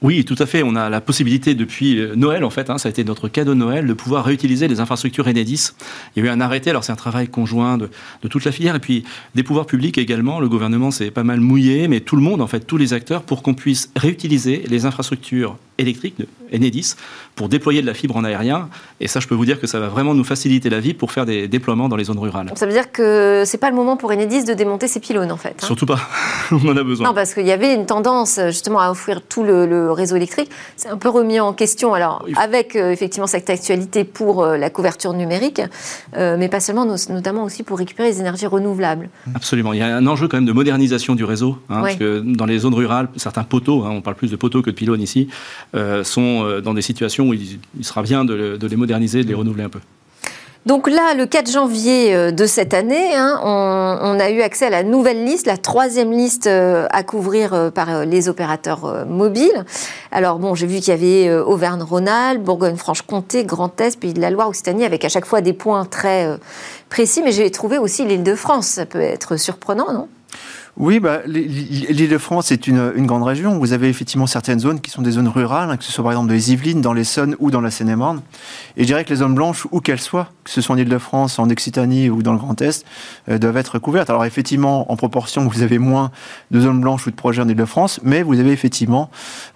Oui, 0.02 0.24
tout 0.24 0.34
à 0.40 0.46
fait. 0.46 0.64
On 0.64 0.74
a 0.74 0.90
la 0.90 1.00
possibilité 1.00 1.54
depuis 1.54 2.00
euh, 2.00 2.16
Noël, 2.16 2.42
en 2.42 2.50
fait, 2.50 2.70
hein, 2.70 2.78
ça 2.78 2.88
a 2.88 2.90
été 2.90 3.04
notre 3.04 3.28
cadeau 3.28 3.54
de 3.54 3.58
Noël, 3.58 3.86
de 3.86 3.92
pouvoir 3.92 4.24
réutiliser 4.24 4.66
les 4.66 4.80
infrastructures 4.80 5.28
Enedis. 5.28 5.70
Il 6.16 6.24
y 6.24 6.26
a 6.26 6.28
eu 6.28 6.32
un 6.32 6.40
arrêté, 6.40 6.70
alors 6.70 6.82
c'est 6.82 6.90
un 6.90 6.96
travail 6.96 7.28
conjoint 7.28 7.78
de, 7.78 7.88
toute 8.28 8.44
la 8.44 8.50
filière, 8.50 8.74
et 8.74 8.80
puis 8.80 9.04
des 9.36 9.44
pouvoirs 9.44 9.66
publics 9.66 9.98
également. 9.98 10.40
Le 10.40 10.48
gouvernement 10.48 10.90
s'est 10.90 11.12
pas 11.12 11.22
mal 11.22 11.38
mouillé, 11.38 11.86
mais 11.86 12.00
tout 12.00 12.16
le 12.16 12.22
monde, 12.22 12.40
en 12.40 12.48
fait, 12.48 12.66
tous 12.66 12.78
les 12.78 12.94
acteurs, 12.94 13.22
pour 13.22 13.42
qu'on 13.42 13.54
puisse 13.54 13.92
réutiliser 13.94 14.64
les 14.68 14.86
infrastructures 14.86 15.56
électriques 15.82 16.18
de 16.18 16.26
Enedis 16.54 16.94
pour 17.34 17.48
déployer 17.48 17.82
de 17.82 17.86
la 17.86 17.94
fibre 17.94 18.16
en 18.16 18.24
aérien. 18.24 18.68
Et 19.00 19.08
ça, 19.08 19.20
je 19.20 19.28
peux 19.28 19.34
vous 19.34 19.46
dire 19.46 19.60
que 19.60 19.66
ça 19.66 19.80
va 19.80 19.88
vraiment 19.88 20.14
nous 20.14 20.24
faciliter 20.24 20.70
la 20.70 20.80
vie 20.80 20.94
pour 20.94 21.12
faire 21.12 21.26
des 21.26 21.48
déploiements 21.48 21.88
dans 21.88 21.96
les 21.96 22.04
zones 22.04 22.18
rurales. 22.18 22.52
ça 22.54 22.66
veut 22.66 22.72
dire 22.72 22.92
que 22.92 23.42
c'est 23.46 23.58
pas 23.58 23.70
le 23.70 23.76
moment 23.76 23.96
pour 23.96 24.10
Enedis 24.10 24.44
de 24.44 24.54
démonter 24.54 24.88
ses 24.88 25.00
pylônes, 25.00 25.32
en 25.32 25.36
fait. 25.36 25.60
Hein. 25.62 25.66
Surtout 25.66 25.86
pas. 25.86 26.00
On 26.50 26.68
en 26.68 26.76
a 26.76 26.82
besoin. 26.82 27.08
Non, 27.08 27.14
parce 27.14 27.34
qu'il 27.34 27.46
y 27.46 27.52
avait 27.52 27.74
une 27.74 27.86
tendance 27.86 28.40
justement 28.46 28.80
à 28.80 28.90
offrir 28.90 29.22
tout 29.22 29.42
le 29.42 29.90
réseau 29.92 30.16
électrique. 30.16 30.50
C'est 30.76 30.88
un 30.88 30.96
peu 30.96 31.08
remis 31.08 31.40
en 31.40 31.52
question, 31.52 31.94
alors 31.94 32.24
avec 32.36 32.76
euh, 32.76 32.90
effectivement 32.90 33.26
cette 33.26 33.50
actualité 33.50 34.04
pour 34.04 34.42
euh, 34.42 34.56
la 34.56 34.70
couverture 34.70 35.12
numérique, 35.12 35.60
euh, 36.16 36.36
mais 36.38 36.48
pas 36.48 36.60
seulement, 36.60 36.84
notamment 36.84 37.44
aussi 37.44 37.62
pour 37.62 37.78
récupérer 37.78 38.08
les 38.08 38.20
énergies 38.20 38.46
renouvelables. 38.46 39.08
Absolument. 39.34 39.72
Il 39.72 39.78
y 39.78 39.82
a 39.82 39.96
un 39.96 40.06
enjeu 40.06 40.28
quand 40.28 40.36
même 40.36 40.46
de 40.46 40.52
modernisation 40.52 41.14
du 41.14 41.24
réseau, 41.24 41.58
hein, 41.68 41.82
parce 41.82 41.96
que 41.96 42.20
dans 42.20 42.46
les 42.46 42.58
zones 42.58 42.74
rurales, 42.74 43.08
certains 43.16 43.44
poteaux, 43.44 43.84
hein, 43.84 43.90
on 43.90 44.00
parle 44.00 44.16
plus 44.16 44.30
de 44.30 44.36
poteaux 44.36 44.62
que 44.62 44.70
de 44.70 44.74
pylônes 44.74 45.02
ici, 45.02 45.28
sont 46.04 46.60
dans 46.60 46.74
des 46.74 46.82
situations 46.82 47.28
où 47.28 47.34
il, 47.34 47.58
sera 47.82 48.02
bien 48.02 48.24
de, 48.24 48.56
de 48.56 48.66
les 48.66 48.76
moderniser, 48.76 49.22
de 49.22 49.28
les 49.28 49.34
renouveler 49.34 49.64
un 49.64 49.68
peu. 49.68 49.80
Donc 50.64 50.88
là, 50.88 51.14
le 51.14 51.26
4 51.26 51.50
janvier 51.50 52.14
euh, 52.14 52.30
de 52.30 52.46
cette 52.46 52.72
année, 52.72 53.16
hein, 53.16 53.40
on, 53.42 54.20
a 54.20 54.30
eu 54.30 54.42
accès 54.42 54.66
à 54.66 54.70
la 54.70 54.84
nouvelle 54.84 55.24
liste, 55.24 55.46
la 55.46 55.56
troisième 55.56 56.12
liste 56.12 56.46
euh, 56.46 56.86
à 56.90 57.02
couvrir 57.02 57.52
euh, 57.52 57.70
par 57.70 58.04
les 58.04 58.28
opérateurs 58.28 59.04
mobiles. 59.06 59.64
Alors 60.12 60.38
bon, 60.38 60.54
j'ai 60.54 60.68
vu 60.68 60.78
qu'il 60.78 60.88
y 60.88 60.92
avait 60.92 61.34
Auvergne-Rhône-Alpes, 61.40 62.42
Bourgogne-Franche-Comté, 62.42 63.44
Grand 63.44 63.80
Est, 63.80 63.98
Pays 63.98 64.14
de 64.14 64.20
la 64.20 64.30
Loire, 64.30 64.48
Occitanie, 64.48 64.84
avec 64.84 65.04
à 65.04 65.08
chaque 65.08 65.26
fois 65.26 65.40
des 65.40 65.52
points 65.52 65.84
très 65.84 66.38
précis. 66.88 67.22
Mais 67.24 67.32
j'ai 67.32 67.50
trouvé 67.50 67.78
aussi 67.78 68.04
l'île 68.04 68.22
de 68.22 68.36
France. 68.36 68.68
Ça 68.68 68.86
peut 68.86 69.00
être 69.00 69.36
surprenant, 69.36 69.92
non? 69.92 70.08
Oui, 70.78 71.00
bah, 71.00 71.20
l'Île-de-France 71.26 72.50
est 72.50 72.66
une, 72.66 73.06
grande 73.06 73.24
région. 73.24 73.58
Vous 73.58 73.74
avez 73.74 73.90
effectivement 73.90 74.26
certaines 74.26 74.58
zones 74.58 74.80
qui 74.80 74.90
sont 74.90 75.02
des 75.02 75.12
zones 75.12 75.28
rurales, 75.28 75.70
hein, 75.70 75.76
que 75.76 75.84
ce 75.84 75.92
soit 75.92 76.02
par 76.02 76.12
exemple 76.12 76.28
dans 76.28 76.34
les 76.34 76.52
Yvelines, 76.52 76.80
dans 76.80 76.94
l'Essonne 76.94 77.36
ou 77.40 77.50
dans 77.50 77.60
la 77.60 77.70
Seine-et-Marne. 77.70 78.22
Et 78.78 78.82
je 78.82 78.86
dirais 78.86 79.04
que 79.04 79.10
les 79.10 79.16
zones 79.16 79.34
blanches, 79.34 79.66
où 79.70 79.80
qu'elles 79.80 80.00
soient, 80.00 80.28
que 80.44 80.50
ce 80.50 80.62
soit 80.62 80.74
en 80.74 80.78
Île-de-France, 80.78 81.38
en 81.38 81.50
Occitanie 81.50 82.08
ou 82.08 82.22
dans 82.22 82.32
le 82.32 82.38
Grand 82.38 82.58
Est, 82.62 82.86
euh, 83.28 83.36
doivent 83.36 83.58
être 83.58 83.78
couvertes. 83.78 84.08
Alors 84.08 84.24
effectivement, 84.24 84.90
en 84.90 84.96
proportion, 84.96 85.46
vous 85.46 85.60
avez 85.60 85.78
moins 85.78 86.10
de 86.50 86.60
zones 86.60 86.80
blanches 86.80 87.06
ou 87.06 87.10
de 87.10 87.16
projets 87.16 87.42
en 87.42 87.48
Île-de-France, 87.48 88.00
mais 88.02 88.22
vous 88.22 88.40
avez 88.40 88.52
effectivement 88.52 89.10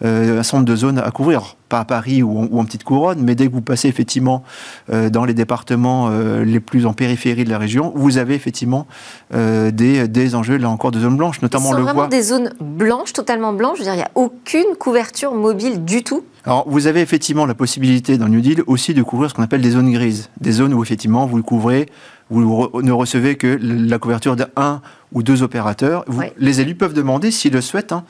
euh, 0.04 0.40
un 0.40 0.42
certain 0.42 0.58
nombre 0.58 0.68
de 0.68 0.76
zones 0.76 0.98
à 0.98 1.10
couvrir 1.12 1.56
pas 1.68 1.80
à 1.80 1.84
Paris 1.84 2.22
ou 2.22 2.58
en, 2.58 2.64
petite 2.64 2.84
couronne, 2.84 3.20
mais 3.22 3.34
dès 3.34 3.48
que 3.48 3.52
vous 3.52 3.60
passez 3.60 3.88
effectivement 3.88 4.42
euh, 4.90 5.10
dans 5.10 5.24
les 5.24 5.34
départements 5.34 6.08
euh, 6.10 6.44
les 6.44 6.60
plus 6.60 6.86
en 6.86 6.92
périphérie 6.92 7.44
de 7.44 7.50
la 7.50 7.58
région, 7.58 7.92
vous 7.94 8.18
avez 8.18 8.34
effectivement 8.34 8.86
euh, 9.34 9.70
des, 9.70 10.08
des, 10.08 10.34
enjeux, 10.34 10.56
là 10.56 10.70
encore, 10.70 10.90
de 10.90 11.00
zones 11.00 11.16
blanches, 11.16 11.42
notamment 11.42 11.72
le 11.72 11.82
vraiment 11.82 12.08
des 12.08 12.22
zones 12.22 12.52
blanches, 12.60 13.12
totalement 13.12 13.52
blanches, 13.52 13.78
je 13.78 13.84
veux 13.84 13.84
dire, 13.84 13.94
il 13.94 13.98
n'y 13.98 14.02
a 14.02 14.10
aucune 14.14 14.76
couverture 14.78 15.34
mobile 15.34 15.84
du 15.84 16.02
tout 16.02 16.24
alors, 16.46 16.64
vous 16.68 16.86
avez 16.86 17.00
effectivement 17.00 17.44
la 17.44 17.54
possibilité 17.54 18.18
dans 18.18 18.28
New 18.28 18.40
Deal 18.40 18.62
aussi 18.68 18.94
de 18.94 19.02
couvrir 19.02 19.30
ce 19.30 19.34
qu'on 19.34 19.42
appelle 19.42 19.62
des 19.62 19.72
zones 19.72 19.90
grises. 19.90 20.30
Des 20.40 20.52
zones 20.52 20.74
où 20.74 20.80
effectivement 20.80 21.26
vous 21.26 21.36
le 21.36 21.42
couvrez, 21.42 21.88
vous 22.30 22.70
ne 22.82 22.92
recevez 22.92 23.36
que 23.36 23.58
la 23.60 23.98
couverture 23.98 24.36
d'un 24.36 24.80
ou 25.12 25.22
deux 25.22 25.42
opérateurs. 25.42 26.04
Les 26.38 26.60
élus 26.60 26.74
peuvent 26.74 26.94
demander, 26.94 27.30
s'ils 27.30 27.52
le 27.52 27.60
souhaitent, 27.60 27.92
hein, 27.92 28.04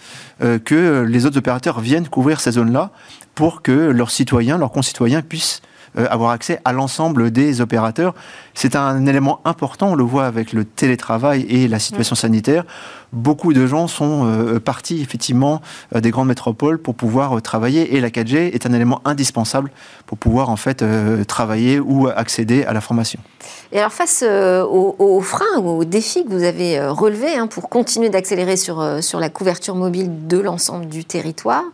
que 0.65 1.03
les 1.03 1.27
autres 1.27 1.39
opérateurs 1.39 1.81
viennent 1.81 2.09
couvrir 2.09 2.41
ces 2.41 2.53
zones-là 2.53 2.91
pour 3.35 3.63
que 3.63 3.73
leurs 3.73 4.11
citoyens, 4.11 4.57
leurs 4.57 4.73
concitoyens 4.73 5.23
puissent 5.23 5.61
euh, 5.63 5.76
avoir 5.97 6.31
accès 6.31 6.61
à 6.65 6.73
l'ensemble 6.73 7.31
des 7.31 7.61
opérateurs. 7.61 8.15
C'est 8.55 8.77
un 8.77 9.07
élément 9.07 9.41
important, 9.45 9.91
on 9.91 9.95
le 9.95 10.05
voit 10.05 10.27
avec 10.27 10.53
le 10.53 10.65
télétravail 10.65 11.47
et 11.49 11.69
la 11.69 11.79
situation 11.79 12.15
sanitaire. 12.15 12.65
Beaucoup 13.13 13.53
de 13.53 13.67
gens 13.67 13.87
sont 13.87 14.27
euh, 14.27 14.59
partis 14.59 15.01
effectivement 15.01 15.61
euh, 15.95 16.01
des 16.01 16.11
grandes 16.11 16.29
métropoles 16.29 16.79
pour 16.79 16.95
pouvoir 16.95 17.41
travailler 17.41 17.95
et 17.95 18.01
la 18.01 18.11
4G 18.11 18.55
est 18.55 18.67
un 18.67 18.73
élément 18.73 19.01
indispensable 19.05 19.71
pour 20.07 20.19
pouvoir 20.19 20.51
en 20.51 20.57
fait 20.57 20.85
travailler 21.27 21.81
ou 21.81 22.09
accéder 22.09 22.65
à 22.65 22.73
la 22.73 22.81
formation. 22.81 23.21
Et 23.73 23.79
alors 23.79 23.93
face 23.93 24.23
aux, 24.23 25.21
freins 25.21 25.59
ou 25.61 25.69
aux 25.69 25.85
défis 25.85 26.25
que 26.25 26.31
vous 26.31 26.45
avez 26.45 26.81
relevés 26.87 27.37
hein, 27.37 27.47
pour 27.47 27.69
continuer 27.69 28.09
d'accélérer 28.09 28.57
sur, 28.57 29.03
sur 29.03 29.19
la 29.21 29.29
couverture 29.29 29.75
mobile 29.75 30.27
de 30.27 30.39
l'ensemble 30.39 30.87
du 30.87 31.05
territoire, 31.05 31.65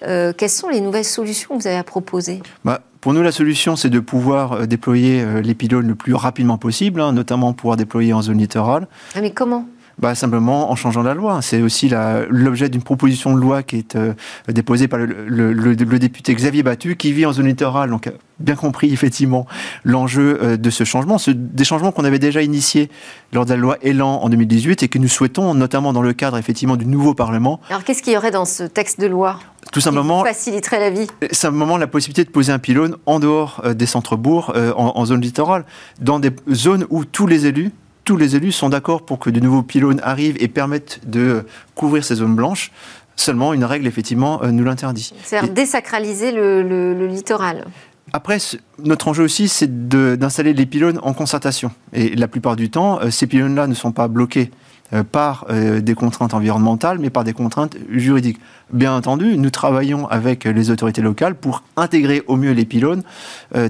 quelles 0.00 0.50
sont 0.50 0.68
les 0.68 0.80
nouvelles 0.80 1.04
solutions 1.04 1.56
que 1.56 1.62
vous 1.62 1.66
avez 1.66 1.76
à 1.76 1.84
proposer? 1.84 2.42
Bah, 2.64 2.80
pour 3.00 3.14
nous, 3.14 3.22
la 3.22 3.32
solution, 3.32 3.76
c'est 3.76 3.90
de 3.90 4.00
pouvoir 4.00 4.52
euh, 4.52 4.66
déployer 4.66 5.22
euh, 5.22 5.40
les 5.40 5.54
pylônes 5.54 5.88
le 5.88 5.94
plus 5.94 6.14
rapidement 6.14 6.58
possible, 6.58 7.00
hein, 7.00 7.12
notamment 7.12 7.52
pouvoir 7.54 7.76
déployer 7.76 8.12
en 8.12 8.22
zone 8.22 8.38
littorale. 8.38 8.88
Ah, 9.14 9.20
mais 9.20 9.30
comment? 9.30 9.66
Bah, 10.00 10.14
Simplement 10.14 10.70
en 10.70 10.76
changeant 10.76 11.02
la 11.02 11.14
loi. 11.14 11.40
C'est 11.42 11.62
aussi 11.62 11.90
l'objet 12.30 12.68
d'une 12.68 12.82
proposition 12.82 13.34
de 13.34 13.40
loi 13.40 13.62
qui 13.62 13.76
est 13.76 13.96
euh, 13.96 14.14
déposée 14.48 14.88
par 14.88 14.98
le, 14.98 15.74
député 15.74 16.34
Xavier 16.34 16.62
Battu, 16.62 16.96
qui 16.96 17.12
vit 17.12 17.26
en 17.26 17.32
zone 17.32 17.46
littorale, 17.46 17.90
donc 17.90 18.10
bien 18.38 18.56
compris 18.56 18.92
effectivement 18.92 19.46
l'enjeu 19.84 20.38
euh, 20.42 20.56
de 20.56 20.70
ce 20.70 20.84
changement, 20.84 21.18
ce, 21.18 21.30
des 21.30 21.64
changements 21.64 21.92
qu'on 21.92 22.04
avait 22.04 22.18
déjà 22.18 22.42
initiés 22.42 22.90
lors 23.32 23.44
de 23.44 23.50
la 23.50 23.56
loi 23.56 23.76
Elan 23.82 24.22
en 24.22 24.28
2018 24.28 24.82
et 24.82 24.88
que 24.88 24.98
nous 24.98 25.08
souhaitons, 25.08 25.54
notamment 25.54 25.92
dans 25.92 26.02
le 26.02 26.12
cadre 26.14 26.38
effectivement 26.38 26.76
du 26.76 26.86
nouveau 26.86 27.14
Parlement. 27.14 27.60
Alors 27.68 27.84
qu'est-ce 27.84 28.02
qu'il 28.02 28.14
y 28.14 28.16
aurait 28.16 28.30
dans 28.30 28.46
ce 28.46 28.62
texte 28.62 29.00
de 29.00 29.06
loi 29.06 29.38
tout 29.72 29.80
simplement, 29.80 30.24
faciliterait 30.24 30.80
la 30.80 30.90
vie. 30.90 31.06
Simplement 31.32 31.76
la 31.76 31.86
possibilité 31.86 32.24
de 32.24 32.30
poser 32.30 32.50
un 32.50 32.58
pylône 32.58 32.96
en 33.04 33.20
dehors 33.20 33.60
euh, 33.64 33.74
des 33.74 33.86
centres-bourgs, 33.86 34.54
en, 34.74 35.04
zone 35.04 35.20
littorale, 35.20 35.64
dans 36.00 36.18
des 36.18 36.30
zones 36.50 36.86
où 36.88 37.04
tous 37.04 37.26
les 37.26 37.46
élus 37.46 37.70
tous 38.10 38.16
les 38.16 38.34
élus 38.34 38.50
sont 38.50 38.70
d'accord 38.70 39.02
pour 39.02 39.20
que 39.20 39.30
de 39.30 39.38
nouveaux 39.38 39.62
pylônes 39.62 40.00
arrivent 40.02 40.36
et 40.40 40.48
permettent 40.48 40.98
de 41.06 41.46
couvrir 41.76 42.04
ces 42.04 42.16
zones 42.16 42.34
blanches. 42.34 42.72
Seulement, 43.14 43.54
une 43.54 43.64
règle, 43.64 43.86
effectivement, 43.86 44.40
nous 44.50 44.64
l'interdit. 44.64 45.12
C'est-à-dire 45.22 45.52
désacraliser 45.52 46.32
le 46.32 47.06
littoral. 47.06 47.66
Après, 48.12 48.38
notre 48.78 49.08
enjeu 49.08 49.22
aussi, 49.22 49.48
c'est 49.48 49.88
d'installer 49.88 50.52
les 50.52 50.66
pylônes 50.66 50.98
en 51.02 51.12
concertation. 51.12 51.70
Et 51.92 52.16
la 52.16 52.28
plupart 52.28 52.56
du 52.56 52.70
temps, 52.70 53.00
euh, 53.00 53.10
ces 53.10 53.26
pylônes-là 53.26 53.66
ne 53.66 53.74
sont 53.74 53.92
pas 53.92 54.08
bloqués 54.08 54.50
euh, 54.92 55.04
par 55.04 55.46
euh, 55.50 55.80
des 55.80 55.94
contraintes 55.94 56.34
environnementales, 56.34 56.98
mais 56.98 57.10
par 57.10 57.22
des 57.22 57.32
contraintes 57.32 57.76
juridiques. 57.90 58.40
Bien 58.72 58.94
entendu, 58.94 59.36
nous 59.36 59.50
travaillons 59.50 60.06
avec 60.08 60.44
les 60.44 60.70
autorités 60.70 61.02
locales 61.02 61.34
pour 61.34 61.62
intégrer 61.76 62.22
au 62.26 62.36
mieux 62.36 62.52
les 62.52 62.64
pylônes 62.64 63.02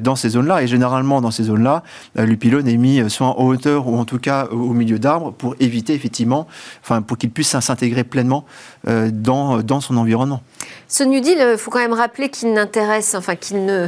dans 0.00 0.16
ces 0.16 0.30
zones-là. 0.30 0.62
Et 0.62 0.66
généralement, 0.66 1.20
dans 1.20 1.30
ces 1.30 1.44
zones-là, 1.44 1.82
le 2.16 2.36
pylône 2.36 2.68
est 2.68 2.76
mis 2.76 3.08
soit 3.08 3.28
en 3.28 3.44
hauteur 3.44 3.88
ou 3.88 3.96
en 3.98 4.04
tout 4.04 4.18
cas 4.18 4.46
au 4.46 4.72
milieu 4.72 4.98
d'arbres 4.98 5.32
pour 5.32 5.54
éviter 5.58 5.94
effectivement, 5.94 6.46
enfin, 6.82 7.02
pour 7.02 7.16
qu'il 7.18 7.30
puisse 7.30 7.58
s'intégrer 7.58 8.04
pleinement 8.04 8.44
dans, 8.86 9.62
dans 9.62 9.80
son 9.80 9.96
environnement. 9.96 10.42
Ce 10.88 11.04
New 11.04 11.20
Deal, 11.20 11.38
il 11.52 11.56
faut 11.56 11.70
quand 11.70 11.78
même 11.78 11.92
rappeler 11.92 12.30
qu'il 12.30 12.52
n'intéresse, 12.52 13.14
enfin 13.14 13.36
qu'il 13.36 13.64
ne 13.64 13.86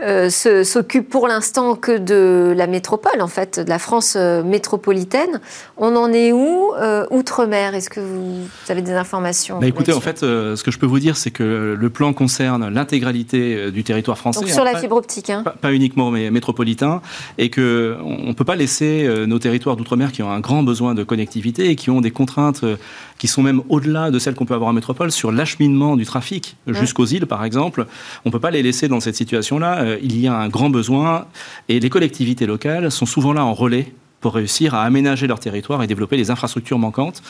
euh, 0.00 0.28
s'occupe 0.28 1.08
pour 1.08 1.26
l'instant 1.26 1.74
que 1.74 1.96
de 1.96 2.52
la 2.54 2.66
métropole, 2.66 3.22
en 3.22 3.28
fait, 3.28 3.60
de 3.60 3.68
la 3.68 3.78
France 3.78 4.14
euh, 4.16 4.42
métropolitaine. 4.42 5.40
On 5.78 5.96
en 5.96 6.12
est 6.12 6.32
où 6.32 6.74
euh, 6.74 7.06
Outre-mer? 7.10 7.74
Est-ce 7.74 7.88
que 7.88 8.00
vous, 8.00 8.46
avez 8.68 8.82
des 8.82 8.92
informations? 8.92 9.58
Bah, 9.58 9.66
Écoutez, 9.66 9.92
en 9.92 10.00
fait, 10.00 10.22
ce 10.56 10.62
que 10.62 10.70
je 10.70 10.78
peux 10.78 10.86
vous 10.86 10.98
dire, 10.98 11.16
c'est 11.16 11.30
que 11.30 11.76
le 11.78 11.90
plan 11.90 12.12
concerne 12.12 12.68
l'intégralité 12.68 13.70
du 13.70 13.84
territoire 13.84 14.18
français. 14.18 14.40
Donc 14.40 14.50
sur 14.50 14.64
la 14.64 14.78
fibre 14.78 14.96
optique 14.96 15.30
hein. 15.30 15.44
pas, 15.60 15.72
uniquement 15.72 16.10
mais 16.10 16.30
métropolitain, 16.30 17.00
et 17.38 17.50
qu'on 17.50 17.60
ne 17.60 18.32
peut 18.32 18.44
pas 18.44 18.56
laisser 18.56 19.08
nos 19.26 19.38
territoires 19.38 19.76
d'outre-mer 19.76 20.12
qui 20.12 20.22
ont 20.22 20.30
un 20.30 20.40
grand 20.40 20.62
besoin 20.62 20.94
de 20.94 21.04
connectivité 21.04 21.70
et 21.70 21.76
qui 21.76 21.90
ont 21.90 22.00
des 22.00 22.10
contraintes 22.10 22.64
qui 23.18 23.28
sont 23.28 23.42
même 23.42 23.62
au-delà 23.68 24.10
de 24.10 24.18
celles 24.18 24.34
qu'on 24.34 24.46
peut 24.46 24.54
avoir 24.54 24.70
en 24.70 24.72
métropole 24.72 25.12
sur 25.12 25.32
l'acheminement 25.32 25.96
du 25.96 26.04
trafic 26.04 26.56
jusqu'aux 26.66 27.06
îles, 27.06 27.26
par 27.26 27.44
exemple. 27.44 27.86
On 28.24 28.28
ne 28.28 28.32
peut 28.32 28.40
pas 28.40 28.50
les 28.50 28.62
laisser 28.62 28.88
dans 28.88 29.00
cette 29.00 29.16
situation-là. 29.16 29.82
Euh, 29.82 29.98
il 30.02 30.18
y 30.18 30.26
a 30.26 30.34
un 30.34 30.48
grand 30.48 30.70
besoin 30.70 31.26
et 31.68 31.80
les 31.80 31.90
collectivités 31.90 32.46
locales 32.46 32.90
sont 32.90 33.06
souvent 33.06 33.32
là 33.32 33.44
en 33.44 33.54
relais 33.54 33.92
pour 34.20 34.34
réussir 34.34 34.74
à 34.74 34.82
aménager 34.84 35.26
leur 35.26 35.38
territoire 35.38 35.82
et 35.82 35.86
développer 35.86 36.16
les 36.16 36.30
infrastructures 36.30 36.78
manquantes. 36.78 37.22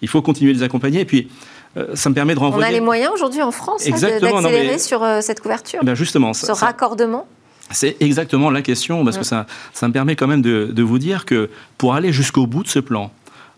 Il 0.00 0.08
faut 0.08 0.22
continuer 0.22 0.52
de 0.52 0.58
les 0.58 0.64
accompagner. 0.64 1.00
Et 1.00 1.04
puis, 1.04 1.28
euh, 1.28 1.57
ça 1.94 2.10
me 2.10 2.14
permet 2.14 2.34
de 2.34 2.40
renvoyer. 2.40 2.66
On 2.66 2.68
a 2.68 2.72
les 2.72 2.80
moyens 2.80 3.12
aujourd'hui 3.12 3.42
en 3.42 3.50
France 3.50 3.86
hein, 3.86 3.90
d'accélérer 4.20 4.78
sur 4.78 5.02
euh, 5.02 5.20
cette 5.20 5.40
couverture 5.40 5.80
ben 5.82 5.94
Justement. 5.94 6.32
Ce 6.34 6.50
raccordement 6.52 7.26
c'est 7.70 7.96
exactement 8.00 8.50
la 8.50 8.62
question, 8.62 9.04
parce 9.04 9.18
que 9.18 9.24
ça, 9.24 9.44
ça 9.74 9.88
me 9.88 9.92
permet 9.92 10.16
quand 10.16 10.26
même 10.26 10.40
de, 10.40 10.70
de 10.72 10.82
vous 10.82 10.98
dire 10.98 11.26
que 11.26 11.50
pour 11.76 11.94
aller 11.94 12.14
jusqu'au 12.14 12.46
bout 12.46 12.62
de 12.62 12.68
ce 12.68 12.78
plan, 12.78 13.10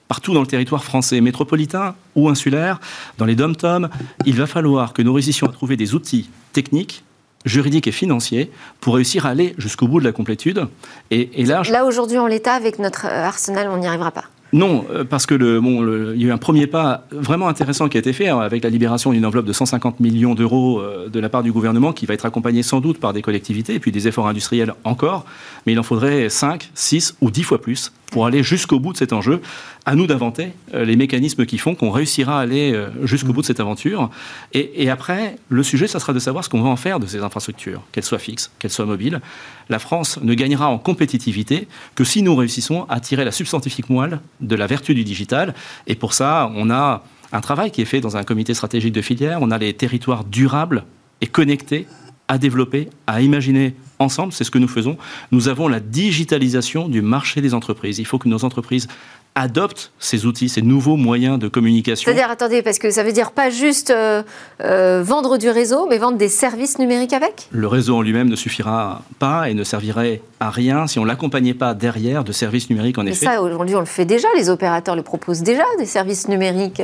partout 0.08 0.34
dans 0.34 0.40
le 0.40 0.48
territoire 0.48 0.82
français, 0.82 1.20
métropolitain 1.20 1.94
ou 2.16 2.28
insulaire, 2.28 2.80
dans 3.18 3.24
les 3.24 3.36
dom-toms, 3.36 3.88
il 4.26 4.34
va 4.34 4.48
falloir 4.48 4.92
que 4.92 5.02
nous 5.02 5.12
réussissions 5.12 5.46
à 5.46 5.52
trouver 5.52 5.76
des 5.76 5.94
outils 5.94 6.28
techniques 6.52 7.04
juridiques 7.44 7.86
et 7.86 7.92
financiers 7.92 8.50
pour 8.80 8.96
réussir 8.96 9.26
à 9.26 9.30
aller 9.30 9.54
jusqu'au 9.58 9.86
bout 9.86 10.00
de 10.00 10.04
la 10.04 10.12
complétude. 10.12 10.66
Et, 11.10 11.44
là, 11.44 11.62
là 11.70 11.84
aujourd'hui, 11.84 12.18
en 12.18 12.26
l'état, 12.26 12.54
avec 12.54 12.78
notre 12.78 13.06
arsenal, 13.06 13.68
on 13.70 13.78
n'y 13.78 13.86
arrivera 13.86 14.10
pas. 14.10 14.24
Non, 14.52 14.84
euh, 14.90 15.04
parce 15.04 15.26
que 15.26 15.34
le, 15.34 15.60
bon, 15.60 15.86
il 16.12 16.20
y 16.20 16.24
a 16.24 16.28
eu 16.28 16.32
un 16.32 16.38
premier 16.38 16.66
pas 16.66 17.04
vraiment 17.12 17.48
intéressant 17.48 17.88
qui 17.88 17.96
a 17.96 18.00
été 18.00 18.12
fait 18.12 18.28
hein, 18.28 18.40
avec 18.40 18.64
la 18.64 18.70
libération 18.70 19.12
d'une 19.12 19.24
enveloppe 19.24 19.46
de 19.46 19.52
150 19.52 20.00
millions 20.00 20.34
d'euros 20.34 20.80
euh, 20.80 21.08
de 21.08 21.20
la 21.20 21.28
part 21.28 21.42
du 21.42 21.52
gouvernement 21.52 21.92
qui 21.92 22.06
va 22.06 22.14
être 22.14 22.26
accompagnée 22.26 22.62
sans 22.62 22.80
doute 22.80 22.98
par 22.98 23.12
des 23.12 23.22
collectivités 23.22 23.74
et 23.74 23.80
puis 23.80 23.92
des 23.92 24.08
efforts 24.08 24.26
industriels 24.26 24.74
encore. 24.84 25.24
Mais 25.66 25.72
il 25.72 25.78
en 25.78 25.84
faudrait 25.84 26.28
5, 26.28 26.70
6 26.74 27.16
ou 27.20 27.30
10 27.30 27.42
fois 27.44 27.60
plus 27.60 27.92
pour 28.10 28.26
aller 28.26 28.42
jusqu'au 28.42 28.78
bout 28.78 28.92
de 28.92 28.98
cet 28.98 29.12
enjeu. 29.12 29.40
À 29.86 29.94
nous 29.94 30.06
d'inventer 30.06 30.52
euh, 30.74 30.84
les 30.84 30.96
mécanismes 30.96 31.46
qui 31.46 31.56
font 31.56 31.74
qu'on 31.74 31.90
réussira 31.90 32.38
à 32.38 32.42
aller 32.42 32.72
euh, 32.72 32.88
jusqu'au 33.06 33.32
bout 33.32 33.40
de 33.40 33.46
cette 33.46 33.60
aventure. 33.60 34.10
Et, 34.52 34.90
après, 34.90 35.36
le 35.48 35.62
sujet, 35.62 35.86
ça 35.86 36.00
sera 36.00 36.12
de 36.12 36.18
savoir 36.18 36.44
ce 36.44 36.48
qu'on 36.48 36.60
va 36.60 36.68
en 36.68 36.76
faire 36.76 37.00
de 37.00 37.06
ces 37.06 37.20
infrastructures, 37.20 37.82
qu'elles 37.92 38.04
soient 38.04 38.18
fixes, 38.18 38.50
qu'elles 38.58 38.70
soient 38.70 38.84
mobiles. 38.84 39.20
La 39.68 39.78
France 39.78 40.18
ne 40.22 40.34
gagnera 40.34 40.68
en 40.68 40.78
compétitivité 40.78 41.68
que 41.94 42.04
si 42.04 42.22
nous 42.22 42.36
réussissons 42.36 42.86
à 42.88 43.00
tirer 43.00 43.24
la 43.24 43.32
substantifique 43.32 43.88
moelle 43.88 44.20
de 44.40 44.56
la 44.56 44.66
vertu 44.66 44.94
du 44.94 45.04
digital. 45.04 45.54
Et 45.86 45.94
pour 45.94 46.12
ça, 46.12 46.50
on 46.54 46.70
a 46.70 47.02
un 47.32 47.40
travail 47.40 47.70
qui 47.70 47.80
est 47.80 47.86
fait 47.86 48.00
dans 48.00 48.16
un 48.16 48.24
comité 48.24 48.54
stratégique 48.54 48.92
de 48.92 49.02
filière. 49.02 49.38
On 49.40 49.50
a 49.50 49.58
les 49.58 49.72
territoires 49.72 50.24
durables 50.24 50.84
et 51.20 51.26
connectés 51.26 51.86
à 52.28 52.38
développer, 52.38 52.88
à 53.06 53.22
imaginer 53.22 53.74
ensemble, 54.00 54.32
c'est 54.32 54.44
ce 54.44 54.50
que 54.50 54.58
nous 54.58 54.68
faisons. 54.68 54.96
Nous 55.30 55.48
avons 55.48 55.68
la 55.68 55.80
digitalisation 55.80 56.88
du 56.88 57.02
marché 57.02 57.40
des 57.40 57.54
entreprises. 57.54 57.98
Il 57.98 58.06
faut 58.06 58.18
que 58.18 58.28
nos 58.28 58.44
entreprises 58.44 58.88
adoptent 59.34 59.92
ces 59.98 60.26
outils, 60.26 60.48
ces 60.48 60.62
nouveaux 60.62 60.96
moyens 60.96 61.38
de 61.38 61.48
communication. 61.48 62.10
C'est-à-dire, 62.10 62.30
attendez, 62.30 62.62
parce 62.62 62.78
que 62.78 62.90
ça 62.90 63.02
veut 63.02 63.12
dire 63.12 63.30
pas 63.30 63.48
juste 63.48 63.90
euh, 63.90 64.22
euh, 64.62 65.02
vendre 65.04 65.38
du 65.38 65.48
réseau, 65.48 65.86
mais 65.88 65.98
vendre 65.98 66.18
des 66.18 66.28
services 66.28 66.78
numériques 66.78 67.12
avec? 67.12 67.48
Le 67.52 67.66
réseau 67.68 67.96
en 67.96 68.02
lui-même 68.02 68.28
ne 68.28 68.36
suffira 68.36 69.02
pas 69.18 69.48
et 69.48 69.54
ne 69.54 69.62
servirait 69.62 70.20
à 70.40 70.50
rien 70.50 70.86
si 70.86 70.98
on 70.98 71.02
ne 71.02 71.08
l'accompagnait 71.08 71.54
pas 71.54 71.74
derrière 71.74 72.24
de 72.24 72.32
services 72.32 72.70
numériques, 72.70 72.98
en 72.98 73.06
effet. 73.06 73.26
Mais 73.26 73.32
ça, 73.34 73.42
aujourd'hui, 73.42 73.76
on 73.76 73.80
le 73.80 73.86
fait 73.86 74.04
déjà, 74.04 74.26
les 74.36 74.50
opérateurs 74.50 74.96
le 74.96 75.02
proposent 75.02 75.42
déjà, 75.42 75.64
des 75.78 75.86
services 75.86 76.28
numériques. 76.28 76.82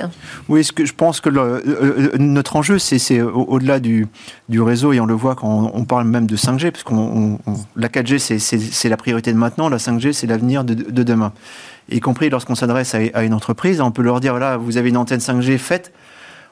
Oui, 0.49 0.63
ce 0.63 0.73
que 0.73 0.85
je 0.85 0.95
pense 0.95 1.21
que 1.21 1.31
euh, 1.31 2.13
notre 2.19 2.57
enjeu, 2.57 2.79
c'est 2.79 3.21
au-delà 3.21 3.81
du, 3.81 4.07
du, 4.49 4.61
réseau, 4.61 4.93
et 4.93 5.01
on 5.01 5.07
le 5.07 5.15
voit 5.15 5.35
quand 5.35 5.73
on, 5.75 5.85
parle 5.85 6.07
même 6.07 6.27
de 6.27 6.37
5G, 6.37 6.71
parce 6.71 6.85
que 6.85 6.95
la 7.77 7.89
4G, 7.89 8.39
c'est 8.39 8.89
la 8.89 8.97
priorité 8.97 9.33
de 9.33 9.39
maintenant, 9.39 9.69
la 9.69 9.79
5G, 9.79 10.13
c'est 10.13 10.27
l'avenir 10.27 10.65
de, 10.65 10.75
de 10.75 11.03
demain 11.03 11.33
y 11.89 12.01
compris 12.01 12.31
lorsqu'on 12.31 12.55
s'adresse 12.55 12.95
à, 12.95 13.23
une 13.23 13.35
entreprise, 13.35 13.81
on 13.81 13.91
peut 13.91 14.03
leur 14.03 14.21
dire, 14.21 14.33
voilà, 14.33 14.57
vous 14.57 14.77
avez 14.77 14.89
une 14.89 14.97
antenne 14.97 15.21
5G 15.21 15.59
faite, 15.59 15.93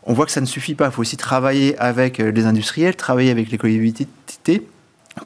on 0.05 0.13
voit 0.13 0.27
que 0.27 0.33
ça 0.33 0.41
ne 0.41 0.47
suffit 0.47 0.75
pas. 0.75 0.87
Il 0.87 0.93
faut 0.93 1.01
aussi 1.01 1.17
travailler 1.17 1.79
avec 1.79 2.21
euh, 2.21 2.31
les 2.31 2.47
industriels, 2.47 2.95
travailler 2.95 3.31
avec 3.31 3.51
les 3.51 3.59
collectivités 3.59 4.67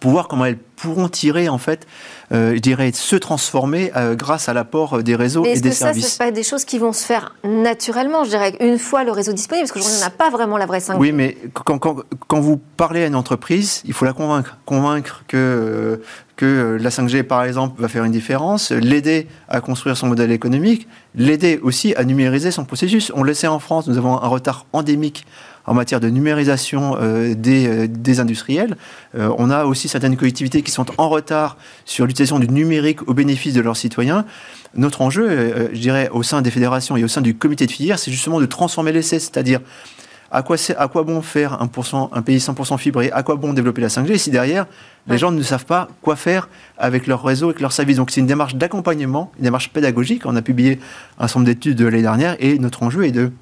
pour 0.01 0.11
voir 0.11 0.29
comment 0.29 0.44
elles 0.44 0.59
pourront 0.59 1.09
tirer, 1.09 1.49
en 1.49 1.59
fait, 1.59 1.87
euh, 2.33 2.55
je 2.55 2.61
dirais, 2.61 2.92
se 2.92 3.16
transformer 3.16 3.90
euh, 3.97 4.14
grâce 4.14 4.49
à 4.49 4.53
l'apport 4.53 5.03
des 5.03 5.16
réseaux 5.16 5.44
et 5.44 5.59
des 5.61 5.73
services. 5.73 5.81
Est-ce 5.81 5.94
que 5.94 6.03
ça, 6.03 6.12
ce 6.12 6.18
pas 6.18 6.31
des 6.31 6.42
choses 6.42 6.64
qui 6.64 6.79
vont 6.79 6.92
se 6.92 7.05
faire 7.05 7.35
naturellement, 7.42 8.23
je 8.25 8.31
dirais, 8.31 8.55
une 8.61 8.79
fois 8.79 9.03
le 9.03 9.11
réseau 9.11 9.33
disponible? 9.33 9.66
Parce 9.66 9.73
qu'aujourd'hui, 9.73 9.99
on 9.99 10.05
n'a 10.05 10.11
pas 10.11 10.31
vraiment 10.31 10.57
la 10.57 10.66
vraie 10.66 10.79
5G. 10.79 10.99
Oui, 10.99 11.12
mais 11.12 11.37
quand, 11.55 11.79
quand, 11.79 11.97
quand, 12.29 12.40
vous 12.40 12.59
parlez 12.77 13.03
à 13.03 13.07
une 13.07 13.16
entreprise, 13.16 13.83
il 13.87 13.92
faut 13.92 14.05
la 14.05 14.12
convaincre. 14.12 14.59
Convaincre 14.66 15.25
que, 15.27 16.01
que 16.38 16.79
la 16.81 16.90
5G, 16.90 17.24
par 17.24 17.42
exemple, 17.42 17.83
va 17.83 17.88
faire 17.88 18.05
une 18.05 18.12
différence, 18.12 18.70
l'aider 18.70 19.27
à 19.48 19.61
construire 19.61 19.96
son 19.96 20.07
modèle 20.07 20.31
économique, 20.31 20.87
l'aider 21.16 21.59
aussi 21.61 21.94
à 21.96 22.05
numériser 22.05 22.53
son 22.53 22.64
processus. 22.64 23.11
On 23.16 23.24
le 23.24 23.35
sait 23.35 23.48
en 23.48 23.59
France, 23.59 23.88
nous 23.88 23.98
avons 23.98 24.22
un 24.22 24.29
retard 24.29 24.64
endémique 24.72 25.27
en 25.66 25.74
matière 25.74 25.98
de 25.98 26.09
numérisation 26.09 26.96
euh, 27.01 27.35
euh, 27.35 27.87
des, 27.88 28.20
industriels. 28.20 28.77
Euh, 29.16 29.35
on 29.37 29.51
a 29.51 29.64
aussi 29.64 29.88
certaines 29.88 30.16
collectivités 30.16 30.62
qui 30.62 30.70
sont 30.70 30.87
en 30.96 31.09
retard 31.09 31.57
sur 31.85 32.07
l'utilisation 32.07 32.38
du 32.38 32.48
numérique 32.48 33.07
au 33.09 33.14
bénéfice 33.14 33.53
de 33.53 33.61
leurs 33.61 33.77
citoyens. 33.77 34.24
Notre 34.74 35.03
enjeu, 35.03 35.70
je 35.72 35.81
dirais, 35.81 36.09
au 36.12 36.22
sein 36.22 36.40
des 36.40 36.53
fédérations 36.53 36.96
et 36.96 37.03
au 37.03 37.09
sein 37.09 37.20
du 37.20 37.35
comité 37.35 37.66
de 37.66 37.72
filière, 37.72 37.98
c'est 37.98 38.12
justement 38.12 38.40
de 38.40 38.46
transformer 38.46 38.92
l'essai, 38.92 39.18
c'est-à-dire 39.18 39.61
à 40.31 40.43
quoi, 40.43 40.57
à 40.77 40.88
quoi 40.88 41.03
bon 41.05 41.23
faire 41.23 41.55
un, 41.55 41.71
un 42.12 42.23
pays 42.23 42.38
100% 42.38 42.79
fibré? 42.79 43.11
À 43.12 43.23
quoi 43.23 43.37
bon 43.37 43.53
développer 43.53 43.81
la 43.81 43.88
5G 43.88 44.19
si 44.19 44.31
derrière, 44.31 44.67
les 45.07 45.17
gens 45.17 45.31
ne 45.31 45.43
savent 45.43 45.64
pas 45.64 45.88
quoi 46.03 46.17
faire 46.17 46.49
avec 46.77 47.07
leur 47.07 47.25
réseau, 47.25 47.47
avec 47.47 47.61
leur 47.61 47.73
service? 47.73 47.97
Donc 47.97 48.11
c'est 48.11 48.21
une 48.21 48.27
démarche 48.27 48.55
d'accompagnement, 48.55 49.33
une 49.38 49.45
démarche 49.45 49.71
pédagogique. 49.71 50.27
On 50.27 50.37
a 50.37 50.43
publié 50.43 50.81
un 51.19 51.29
certain 51.29 51.41
nombre 51.41 51.53
d'études 51.53 51.81
l'année 51.81 52.03
dernière 52.03 52.37
et 52.41 52.59
notre 52.59 52.83
enjeu 52.83 53.07
est 53.07 53.12
de 53.12 53.33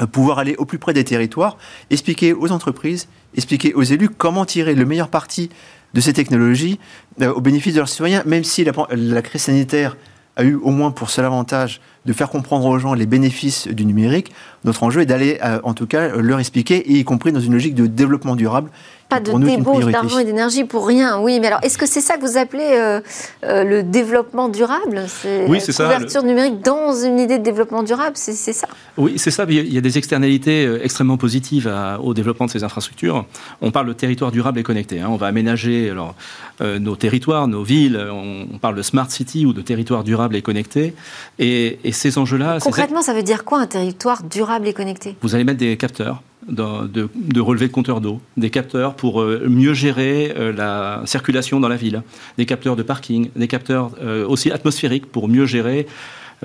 euh, 0.00 0.06
pouvoir 0.06 0.38
aller 0.38 0.54
au 0.56 0.64
plus 0.64 0.78
près 0.78 0.92
des 0.92 1.04
territoires, 1.04 1.56
expliquer 1.90 2.32
aux 2.32 2.52
entreprises, 2.52 3.08
expliquer 3.36 3.74
aux 3.74 3.82
élus 3.82 4.08
comment 4.08 4.44
tirer 4.44 4.74
le 4.74 4.84
meilleur 4.84 5.08
parti 5.08 5.50
de 5.94 6.00
ces 6.00 6.12
technologies 6.12 6.78
euh, 7.20 7.32
au 7.32 7.40
bénéfice 7.40 7.74
de 7.74 7.78
leurs 7.78 7.88
citoyens, 7.88 8.22
même 8.26 8.44
si 8.44 8.64
la, 8.64 9.22
crise 9.22 9.42
sanitaire 9.42 9.96
a 10.38 10.44
eu 10.44 10.54
au 10.54 10.70
moins 10.70 10.90
pour 10.90 11.10
seul 11.10 11.24
avantage 11.24 11.80
de 12.06 12.12
faire 12.14 12.30
comprendre 12.30 12.64
aux 12.66 12.78
gens 12.78 12.94
les 12.94 13.04
bénéfices 13.04 13.68
du 13.68 13.84
numérique. 13.84 14.32
Notre 14.64 14.84
enjeu 14.84 15.02
est 15.02 15.06
d'aller, 15.06 15.38
euh, 15.44 15.60
en 15.64 15.74
tout 15.74 15.86
cas, 15.86 16.16
leur 16.16 16.38
expliquer, 16.38 16.90
y 16.90 17.04
compris 17.04 17.32
dans 17.32 17.40
une 17.40 17.52
logique 17.52 17.74
de 17.74 17.86
développement 17.86 18.36
durable 18.36 18.70
pas 19.08 19.20
de 19.20 19.32
débauche 19.32 19.86
d'argent 19.86 20.18
et 20.18 20.24
d'énergie 20.24 20.64
pour 20.64 20.86
rien. 20.86 21.18
Oui, 21.20 21.40
mais 21.40 21.46
alors 21.46 21.60
est-ce 21.62 21.78
que 21.78 21.86
c'est 21.86 22.00
ça 22.00 22.16
que 22.16 22.26
vous 22.26 22.36
appelez 22.36 22.68
euh, 22.72 23.00
euh, 23.44 23.64
le 23.64 23.82
développement 23.82 24.48
durable? 24.48 25.06
Oui, 25.48 25.60
c'est 25.60 25.72
ça. 25.72 25.84
Couverture 25.84 26.22
numérique 26.22 26.60
dans 26.62 26.92
une 26.92 27.18
idée 27.18 27.38
de 27.38 27.42
développement 27.44 27.82
durable, 27.82 28.12
c'est 28.14 28.34
ça? 28.34 28.68
Oui, 28.96 29.14
c'est 29.16 29.30
ça. 29.30 29.46
Il 29.48 29.72
y 29.72 29.78
a 29.78 29.80
des 29.80 29.98
externalités 29.98 30.66
euh, 30.66 30.84
extrêmement 30.84 31.16
positives 31.16 31.72
au 32.02 32.12
développement 32.12 32.46
de 32.46 32.50
ces 32.50 32.64
infrastructures. 32.64 33.24
On 33.62 33.70
parle 33.70 33.88
de 33.88 33.92
territoire 33.94 34.30
durable 34.30 34.58
et 34.58 34.62
connecté. 34.62 35.00
Hein. 35.00 35.08
On 35.10 35.16
va 35.16 35.26
aménager 35.26 35.90
alors, 35.90 36.14
nos 36.60 36.96
territoires, 36.96 37.48
nos 37.48 37.62
villes. 37.62 37.98
On, 38.10 38.58
parle 38.58 38.74
de 38.74 38.82
smart 38.82 39.10
city 39.10 39.46
ou 39.46 39.52
de 39.52 39.62
territoire 39.62 40.04
durable 40.04 40.36
et 40.36 40.42
connecté. 40.42 40.94
Et, 41.38 41.78
ces 41.92 42.18
enjeux-là. 42.18 42.58
Concrètement, 42.60 43.02
ça 43.02 43.14
veut 43.14 43.22
dire 43.22 43.44
quoi 43.44 43.58
un 43.58 43.66
territoire 43.66 44.22
durable 44.22 44.68
et 44.68 44.72
connecté? 44.72 45.16
Vous 45.22 45.34
allez 45.34 45.44
mettre 45.44 45.58
des 45.58 45.76
capteurs 45.76 46.22
de, 46.48 47.08
de 47.14 47.40
relever 47.40 47.68
de 47.68 47.72
compteurs 47.72 48.00
d'eau, 48.00 48.20
des 48.36 48.50
capteurs 48.50 48.94
pour 48.94 49.22
mieux 49.22 49.74
gérer 49.74 50.34
la 50.56 51.02
circulation 51.04 51.60
dans 51.60 51.68
la 51.68 51.76
ville, 51.76 52.02
des 52.36 52.46
capteurs 52.46 52.76
de 52.76 52.82
parking, 52.82 53.30
des 53.36 53.48
capteurs 53.48 53.90
aussi 54.28 54.50
atmosphériques 54.50 55.06
pour 55.06 55.28
mieux 55.28 55.46
gérer 55.46 55.86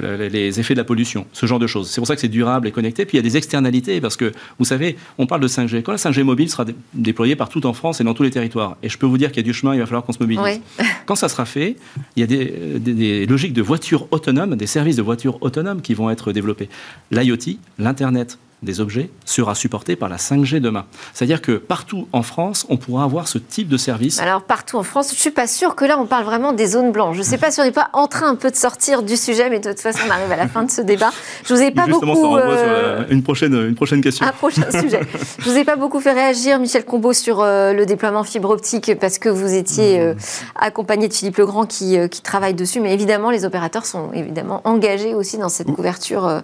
les 0.01 0.59
effets 0.59 0.73
de 0.73 0.79
la 0.79 0.83
pollution, 0.83 1.25
ce 1.33 1.45
genre 1.45 1.59
de 1.59 1.67
choses. 1.67 1.89
C'est 1.89 2.01
pour 2.01 2.07
ça 2.07 2.15
que 2.15 2.21
c'est 2.21 2.27
durable 2.27 2.67
et 2.67 2.71
connecté. 2.71 3.05
Puis 3.05 3.17
il 3.17 3.19
y 3.19 3.25
a 3.25 3.29
des 3.29 3.37
externalités, 3.37 4.01
parce 4.01 4.17
que, 4.17 4.31
vous 4.57 4.65
savez, 4.65 4.97
on 5.17 5.27
parle 5.27 5.41
de 5.41 5.47
5G. 5.47 5.83
Quand 5.83 5.91
la 5.91 5.97
5G 5.97 6.23
mobile 6.23 6.49
sera 6.49 6.65
déployée 6.93 7.35
partout 7.35 7.65
en 7.65 7.73
France 7.73 8.01
et 8.01 8.03
dans 8.03 8.13
tous 8.13 8.23
les 8.23 8.31
territoires, 8.31 8.77
et 8.81 8.89
je 8.89 8.97
peux 8.97 9.05
vous 9.05 9.17
dire 9.17 9.31
qu'il 9.31 9.37
y 9.37 9.45
a 9.45 9.47
du 9.47 9.53
chemin, 9.53 9.73
il 9.75 9.79
va 9.79 9.85
falloir 9.85 10.03
qu'on 10.03 10.13
se 10.13 10.19
mobilise. 10.19 10.61
Quand 11.05 11.15
ça 11.15 11.29
sera 11.29 11.45
fait, 11.45 11.75
il 12.15 12.21
y 12.21 12.23
a 12.23 12.27
des, 12.27 12.79
des 12.79 13.25
logiques 13.25 13.53
de 13.53 13.61
voitures 13.61 14.07
autonomes, 14.11 14.55
des 14.55 14.67
services 14.67 14.95
de 14.95 15.01
voitures 15.01 15.37
autonomes 15.41 15.81
qui 15.81 15.93
vont 15.93 16.09
être 16.09 16.31
développés. 16.31 16.69
L'IoT, 17.11 17.57
l'Internet 17.77 18.37
des 18.63 18.80
objets 18.80 19.10
sera 19.26 19.56
supporté 19.56 19.95
par 19.95 20.10
la 20.10 20.17
5G 20.17 20.60
demain. 20.60 20.86
C'est-à-dire 21.13 21.41
que 21.41 21.54
partout 21.54 22.08
en 22.13 22.23
France, 22.23 22.65
on 22.69 22.78
pourra 22.78 23.04
avoir 23.04 23.28
ce 23.28 23.38
type 23.38 23.67
de 23.67 23.78
service. 23.78 24.19
Alors 24.19 24.43
partout 24.43 24.78
en 24.78 24.84
France, 24.84 25.10
je 25.10 25.15
ne 25.15 25.19
suis 25.19 25.32
pas 25.32 25.47
sûre 25.47 25.76
que 25.76 25.86
là, 25.86 25.97
on 25.99 26.06
parle 26.06 26.26
vraiment 26.26 26.54
des 26.54 26.67
zones 26.67 26.91
blanches. 26.91 27.15
Je 27.15 27.21
ne 27.21 27.26
sais 27.26 27.38
pas 27.38 27.52
si 27.52 27.60
on 27.60 27.63
n'est 27.63 27.71
pas 27.71 27.89
en 27.93 28.08
train 28.08 28.30
un 28.30 28.36
peu 28.36 28.49
de 28.49 28.56
sortir 28.56 29.04
du 29.04 29.17
sujet, 29.17 29.49
mais 29.49 29.60
de 29.60 29.69
toute 29.69 29.80
façon, 29.80 29.99
on 30.08 30.12
arrive 30.12 30.32
à 30.32 30.36
la 30.36 30.47
fin 30.47 30.63
de 30.63 30.71
ce 30.71 30.82
débat. 30.82 31.12
Je 31.45 31.54
vous 31.54 31.62
ai 31.62 31.71
pas 31.71 31.86
Justement, 31.86 32.13
beaucoup... 32.13 32.38
Ça 32.38 32.43
euh, 32.43 33.04
sur 33.04 33.12
une, 33.12 33.23
prochaine, 33.23 33.54
une 33.54 33.76
prochaine 33.76 34.02
question. 34.02 34.26
Un 34.26 34.32
prochain 34.32 34.69
sujet. 34.71 35.02
Je 35.39 35.49
vous 35.49 35.58
ai 35.58 35.63
pas 35.63 35.76
beaucoup 35.76 35.99
fait 35.99 36.13
réagir, 36.13 36.60
Michel 36.60 36.86
Combeau, 36.86 37.13
sur 37.13 37.41
euh, 37.41 37.73
le 37.73 37.86
déploiement 37.86 38.23
fibre 38.23 38.49
optique, 38.49 38.97
parce 38.99 39.17
que 39.17 39.30
vous 39.30 39.54
étiez 39.54 39.99
euh, 39.99 40.13
accompagné 40.56 41.08
de 41.08 41.13
Philippe 41.13 41.38
Legrand 41.38 41.65
qui, 41.65 41.97
qui 42.10 42.21
travaille 42.21 42.54
dessus. 42.54 42.80
Mais 42.80 42.93
évidemment, 42.93 43.32
les 43.32 43.45
opérateurs 43.45 43.86
sont 43.86 44.12
évidemment 44.13 44.62
engagés 44.63 45.13
aussi 45.13 45.38
dans 45.38 45.49
cette 45.49 45.71
couverture 45.71 46.41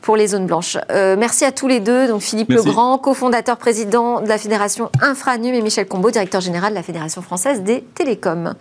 pour 0.00 0.16
les 0.16 0.28
zones 0.28 0.46
blanches. 0.46 0.76
merci 0.90 1.44
à 1.44 1.52
tous 1.52 1.61
les 1.68 1.80
deux. 1.80 2.08
Donc 2.08 2.20
Philippe 2.22 2.50
Legrand, 2.50 2.98
cofondateur 2.98 3.56
président 3.56 4.20
de 4.20 4.28
la 4.28 4.38
Fédération 4.38 4.90
Infranum 5.00 5.54
et 5.54 5.62
Michel 5.62 5.86
Combeau, 5.86 6.10
directeur 6.10 6.40
général 6.40 6.70
de 6.70 6.76
la 6.76 6.82
Fédération 6.82 7.22
française 7.22 7.62
des 7.62 7.82
télécoms. 7.94 8.54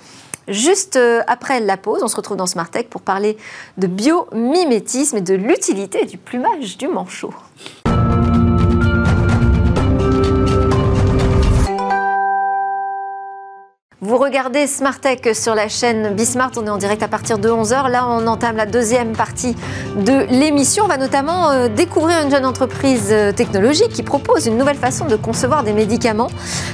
Juste 0.48 0.96
euh, 0.96 1.22
après 1.28 1.60
la 1.60 1.78
pause, 1.78 2.02
on 2.04 2.08
se 2.08 2.16
retrouve 2.16 2.38
dans 2.38 2.48
Smart 2.48 2.70
Tech 2.70 2.88
pour 2.90 3.02
parler 3.02 3.38
de 3.78 3.88
biomimétisme 3.88 5.18
et 5.18 5.22
de 5.22 5.36
l'utilité 5.36 6.06
du 6.06 6.18
plumage 6.18 6.78
du 6.78 6.88
manchot. 6.88 7.34
Regardez 14.22 14.68
Smart 14.68 15.00
Tech 15.00 15.20
sur 15.34 15.56
la 15.56 15.68
chaîne 15.68 16.14
Bismart, 16.14 16.52
on 16.56 16.66
est 16.68 16.70
en 16.70 16.78
direct 16.78 17.02
à 17.02 17.08
partir 17.08 17.40
de 17.40 17.50
11h. 17.50 17.90
Là, 17.90 18.08
on 18.08 18.28
entame 18.28 18.56
la 18.56 18.68
deuxième 18.68 19.14
partie 19.14 19.56
de 19.96 20.28
l'émission. 20.30 20.84
On 20.84 20.88
va 20.88 20.98
notamment 20.98 21.50
euh, 21.50 21.68
découvrir 21.68 22.22
une 22.22 22.30
jeune 22.30 22.46
entreprise 22.46 23.10
euh, 23.10 23.32
technologique 23.32 23.90
qui 23.90 24.04
propose 24.04 24.46
une 24.46 24.60
nouvelle 24.60 24.78
façon 24.78 25.06
de 25.06 25.16
concevoir 25.16 25.64
des 25.64 25.74
médicaments 25.74 26.30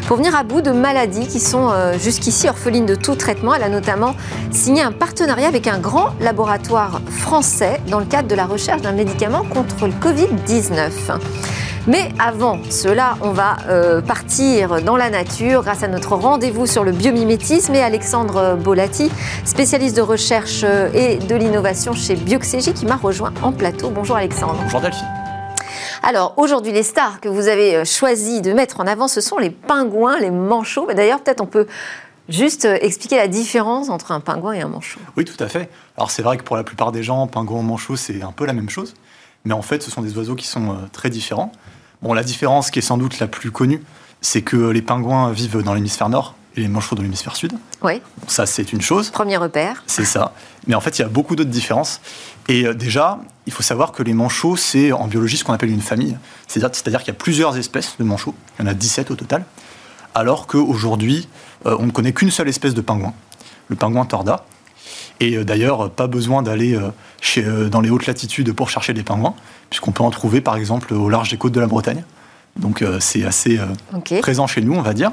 pour 0.08 0.18
venir 0.18 0.36
à 0.36 0.44
bout 0.44 0.60
de 0.60 0.72
maladies 0.72 1.26
qui 1.26 1.40
sont 1.40 1.70
euh, 1.72 1.98
jusqu'ici 1.98 2.50
orphelines 2.50 2.86
de 2.86 2.96
tout 2.96 3.16
traitement. 3.16 3.54
Elle 3.54 3.64
a 3.64 3.70
notamment 3.70 4.16
signé 4.52 4.82
un 4.82 4.92
partenariat 4.92 5.48
avec 5.48 5.68
un 5.68 5.80
grand 5.80 6.10
laboratoire 6.20 7.00
français 7.10 7.80
dans 7.88 8.00
le 8.00 8.06
cadre 8.06 8.28
de 8.28 8.36
la 8.36 8.46
recherche 8.46 8.82
d'un 8.82 8.92
médicament 8.92 9.44
contre 9.44 9.88
le 9.88 9.94
Covid-19. 9.94 11.18
Mais 11.88 12.12
avant 12.20 12.60
cela, 12.70 13.18
on 13.22 13.32
va 13.32 13.56
euh, 13.70 14.02
partir 14.02 14.82
dans 14.82 14.98
la 14.98 15.10
nature 15.10 15.64
grâce 15.64 15.84
à 15.84 15.88
notre 15.88 16.18
rendez-vous 16.18 16.66
sur 16.66 16.84
le 16.84 16.92
biomimétisme 16.92 17.74
et 17.76 17.82
Alexandre 17.82 18.58
Bolati, 18.58 19.10
spécialiste 19.46 19.96
de 19.96 20.02
recherche 20.02 20.66
euh, 20.66 20.92
et 20.94 21.16
de 21.16 21.34
l'innovation 21.36 21.94
chez 21.94 22.16
Bioxégie, 22.16 22.74
qui 22.74 22.86
m'a 22.86 22.98
rejoint 22.98 23.34
en 23.42 23.54
plateau. 23.54 23.90
Bonjour 23.90 24.18
Alexandre. 24.18 24.60
Bonjour 24.64 24.82
Delphine. 24.82 25.08
Alors 26.04 26.34
aujourd'hui, 26.36 26.74
les 26.74 26.84
stars 26.84 27.22
que 27.22 27.30
vous 27.30 27.48
avez 27.48 27.78
euh, 27.78 27.86
choisi 27.86 28.42
de 28.42 28.52
mettre 28.52 28.82
en 28.82 28.86
avant, 28.86 29.08
ce 29.08 29.22
sont 29.22 29.38
les 29.38 29.50
pingouins, 29.50 30.20
les 30.20 30.30
manchots. 30.30 30.92
D'ailleurs, 30.94 31.22
peut-être 31.22 31.40
on 31.40 31.46
peut 31.46 31.68
juste 32.28 32.66
expliquer 32.66 33.16
la 33.16 33.30
différence 33.30 33.88
entre 33.88 34.12
un 34.12 34.20
pingouin 34.20 34.52
et 34.52 34.62
un 34.62 34.68
manchot. 34.68 35.00
Oui, 35.16 35.24
tout 35.24 35.42
à 35.42 35.48
fait. 35.48 35.70
Alors 35.96 36.12
c'est 36.12 36.22
vrai 36.22 36.36
que 36.36 36.44
pour 36.44 36.58
la 36.58 36.66
plupart 36.66 36.92
des 36.92 37.02
gens, 37.02 37.28
pingouin 37.28 37.62
manchot, 37.62 37.96
c'est 37.96 38.24
un 38.24 38.34
peu 38.34 38.46
la 38.46 38.52
même 38.52 38.70
chose. 38.70 38.94
Mais 39.46 39.54
en 39.54 39.62
fait, 39.62 39.82
ce 39.82 39.90
sont 39.90 40.02
des 40.02 40.18
oiseaux 40.18 40.36
qui 40.36 40.48
sont 40.48 40.76
très 40.92 41.10
différents. 41.10 41.54
Bon, 42.02 42.14
la 42.14 42.24
différence 42.24 42.72
qui 42.72 42.80
est 42.80 42.84
sans 42.84 42.98
doute 42.98 43.20
la 43.20 43.28
plus 43.28 43.52
connue, 43.52 43.84
c'est 44.22 44.42
que 44.42 44.70
les 44.70 44.82
pingouins 44.82 45.32
vivent 45.32 45.62
dans 45.62 45.74
l'hémisphère 45.74 46.10
nord 46.10 46.36
et 46.56 46.62
les 46.62 46.68
manchots 46.68 46.96
dans 46.96 47.04
l'hémisphère 47.04 47.36
sud. 47.36 47.54
Oui. 47.84 48.02
ça, 48.28 48.46
c'est 48.46 48.74
une 48.74 48.82
chose. 48.82 49.10
Premier 49.12 49.38
repère. 49.38 49.84
C'est 49.86 50.06
ça. 50.06 50.34
Mais 50.66 50.76
en 50.76 50.82
fait, 50.82 50.98
il 50.98 51.02
y 51.02 51.06
a 51.06 51.08
beaucoup 51.08 51.36
d'autres 51.36 51.50
différences. 51.50 52.02
Et 52.48 52.66
euh, 52.66 52.74
déjà, 52.74 53.20
il 53.46 53.54
faut 53.54 53.64
savoir 53.64 53.92
que 53.92 54.04
les 54.04 54.14
manchots, 54.14 54.56
c'est 54.56 54.92
en 54.92 55.08
biologie 55.08 55.38
ce 55.38 55.44
qu'on 55.44 55.54
appelle 55.54 55.70
une 55.70 55.82
famille. 55.82 56.18
C'est-à-dire 56.48 57.00
qu'il 57.00 57.08
y 57.08 57.12
a 57.12 57.20
plusieurs 57.20 57.58
espèces 57.58 57.96
de 58.00 58.04
manchots. 58.04 58.36
Il 58.58 58.64
y 58.64 58.68
en 58.68 58.72
a 58.72 58.74
17 58.74 59.12
au 59.12 59.16
total. 59.16 59.46
Alors 60.16 60.48
qu'aujourd'hui, 60.48 61.28
euh, 61.66 61.76
on 61.80 61.86
ne 61.86 61.92
connaît 61.92 62.14
qu'une 62.14 62.32
seule 62.32 62.50
espèce 62.50 62.74
de 62.74 62.82
pingouin, 62.82 63.14
le 63.68 63.76
pingouin 63.76 64.06
torda. 64.06 64.46
Et 65.20 65.36
euh, 65.36 65.44
d'ailleurs, 65.44 65.90
pas 65.90 66.08
besoin 66.08 66.44
d'aller 66.44 66.78
dans 67.70 67.82
les 67.82 67.90
hautes 67.90 68.08
latitudes 68.08 68.52
pour 68.54 68.70
chercher 68.70 68.94
des 68.94 69.04
pingouins 69.04 69.36
puisqu'on 69.70 69.92
peut 69.92 70.04
en 70.04 70.12
trouver 70.12 70.42
par 70.42 70.56
exemple 70.56 70.94
au 70.94 71.10
large 71.10 71.30
des 71.30 71.38
côtes 71.38 71.54
de 71.54 71.60
la 71.60 71.68
Bretagne. 71.68 72.04
Donc 72.58 72.82
euh, 72.82 73.00
c'est 73.00 73.24
assez 73.24 73.60
euh, 73.60 74.20
présent 74.22 74.48
chez 74.48 74.62
nous, 74.62 74.74
on 74.74 74.82
va 74.82 74.94
dire. 74.94 75.12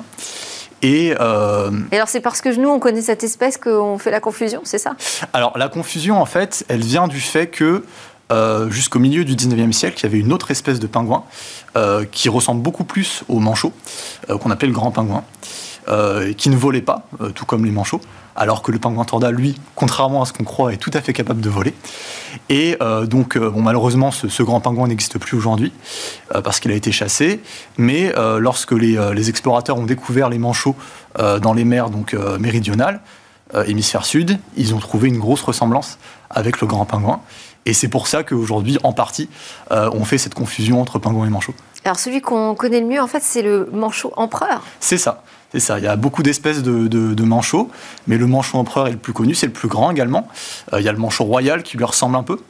Et, 0.83 1.14
euh, 1.19 1.71
Et, 1.93 1.97
alors 1.97 2.09
c'est 2.09 2.21
parce 2.21 2.40
que 2.40 2.55
nous, 2.59 2.69
on 2.69 2.79
connaît 2.79 3.03
cette 3.03 3.25
espèce 3.25 3.57
qu'on 3.57 3.99
fait 3.99 4.11
la 4.11 4.21
confusion, 4.21 4.61
c'est 4.64 4.79
ça? 4.79 4.97
Alors 5.33 5.57
la 5.57 5.69
confusion, 5.69 6.21
en 6.21 6.27
fait, 6.27 6.64
elle 6.69 6.83
vient 6.83 7.09
du 7.09 7.21
fait 7.21 7.47
que 7.47 7.85
jusqu'au 8.69 8.99
milieu 8.99 9.25
du 9.25 9.37
19e 9.37 9.71
siècle, 9.71 10.01
il 10.01 10.03
y 10.03 10.07
avait 10.07 10.19
une 10.19 10.33
autre 10.33 10.51
espèce 10.51 10.81
de 10.81 10.88
pingouin 10.88 11.23
qui 12.11 12.29
ressemble 12.29 12.62
beaucoup 12.62 12.83
plus 12.83 13.23
au 13.29 13.38
manchot, 13.38 13.73
qu'on 14.29 14.51
appelle 14.51 14.71
le 14.71 14.75
grand 14.75 14.90
pingouin, 14.90 15.23
qui 16.37 16.51
ne 16.51 16.57
volait 16.57 16.83
pas, 16.83 17.07
tout 17.37 17.45
comme 17.45 17.64
les 17.64 17.71
manchots 17.71 18.01
alors 18.37 18.62
que 18.62 18.73
le 18.73 18.79
pingouin 18.79 19.05
torda, 19.05 19.31
lui, 19.31 19.57
contrairement 19.75 20.23
à 20.23 20.27
ce 20.27 20.33
qu'on 20.33 20.44
croit, 20.44 20.73
est 20.73 20.77
tout 20.77 20.90
à 20.94 21.01
fait 21.01 21.12
capable 21.12 21.40
de 21.40 21.49
voler. 21.49 21.75
Et 22.49 22.77
euh, 22.83 23.07
donc, 23.07 23.37
euh, 23.37 23.51
bon, 23.51 23.62
malheureusement, 23.62 24.11
ce, 24.11 24.42
grand 24.42 24.61
pingouin 24.61 24.88
n'existe 24.88 25.18
plus 25.18 25.37
aujourd'hui, 25.37 25.73
euh, 26.35 26.40
parce 26.40 26.61
qu'il 26.61 26.70
a 26.73 26.75
été 26.75 26.92
chassé. 26.92 27.40
Mais 27.79 28.12
lorsque 28.38 28.73
les, 28.73 29.29
explorateurs 29.29 29.79
ont 29.79 29.87
découvert 29.87 30.29
les 30.29 30.38
manchots 30.38 30.77
dans 31.18 31.55
les 31.55 31.64
mers 31.64 31.90
donc, 31.90 32.14
méridionales, 32.38 33.01
hémisphère 33.66 34.05
sud, 34.05 34.38
ils 34.57 34.75
ont 34.75 34.79
trouvé 34.79 35.09
une 35.09 35.18
grosse 35.18 35.42
ressemblance 35.42 35.99
avec 36.31 36.61
le 36.61 36.66
grand 36.66 36.85
pingouin. 36.85 37.20
Et 37.66 37.73
c'est 37.73 37.88
pour 37.88 38.07
ça 38.07 38.23
qu'aujourd'hui, 38.23 38.79
en 38.83 38.92
partie, 38.92 39.29
on 39.70 40.05
fait 40.05 40.18
cette 40.18 40.35
confusion 40.35 40.81
entre 40.81 40.99
pingouin 40.99 41.27
et 41.27 41.31
manchot. 41.31 41.55
Alors 41.85 41.99
celui 41.99 42.20
qu'on 42.20 42.55
connaît 42.55 42.81
le 42.81 42.87
mieux, 42.87 43.01
en 43.01 43.07
fait, 43.07 43.23
c'est 43.23 43.42
le 43.42 43.68
manchot 43.73 44.12
empereur. 44.16 44.62
C'est 44.81 44.99
ça. 44.99 45.23
C'est 45.55 45.61
ça, 45.61 45.79
il 45.79 45.85
y 45.85 45.87
a 45.87 45.95
beaucoup 45.95 46.25
d'espèces 46.25 46.64
de, 46.64 47.23
manchots, 47.23 47.71
mais 48.09 48.19
le 48.19 48.27
manchot 48.27 48.59
empereur 48.59 48.88
est 48.88 48.90
le 48.90 48.97
plus 48.97 49.12
connu, 49.12 49.37
c'est 49.37 49.47
le 49.47 49.53
plus 49.53 49.69
grand 49.69 49.93
également. 49.93 50.27
Euh, 50.73 50.81
il 50.81 50.85
y 50.85 50.88
a 50.88 50.93
le 50.93 50.99
manchot 50.99 51.23
royal 51.23 51.62
qui 51.62 51.77
lui 51.77 51.85
ressemble 51.85 52.17
un 52.17 52.25
peu. 52.25 52.40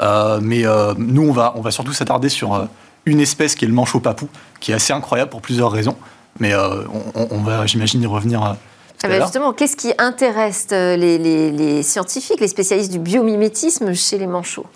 Euh, 0.00 0.40
mais 0.42 0.64
euh, 0.64 0.94
nous, 0.96 1.28
on 1.28 1.32
va, 1.32 1.52
on 1.54 1.60
va 1.60 1.70
surtout 1.70 1.92
s'attarder 1.92 2.30
sur 2.30 2.66
une 3.04 3.20
espèce 3.20 3.54
qui 3.54 3.66
est 3.66 3.68
le 3.68 3.74
manchot 3.74 4.00
papou, 4.00 4.30
qui 4.58 4.72
est 4.72 4.74
assez 4.74 4.94
incroyable 4.94 5.30
pour 5.30 5.42
plusieurs 5.42 5.70
raisons. 5.70 5.98
Mais 6.40 6.54
on, 6.54 7.42
va, 7.42 7.66
j'imagine, 7.66 8.00
y 8.00 8.06
revenir. 8.06 8.56
Ah 9.04 9.08
ben 9.08 9.22
justement, 9.22 9.52
qu'est-ce 9.52 9.76
qui 9.76 9.92
intéresse 9.98 10.68
les, 10.70 11.18
les, 11.18 11.82
scientifiques, 11.82 12.40
les 12.40 12.48
spécialistes 12.48 12.92
du 12.92 12.98
biomimétisme 12.98 13.94
chez 13.94 14.18
les 14.18 14.26
manchots? 14.26 14.66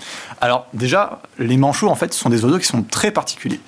Alors 0.40 0.66
déjà, 0.72 1.20
les 1.38 1.56
manchots, 1.56 1.88
en 1.88 1.94
fait, 1.94 2.12
sont 2.12 2.28
des 2.28 2.44
oiseaux 2.44 2.58
qui 2.58 2.66
sont 2.66 2.82
très 2.82 3.10
particuliers. 3.10 3.60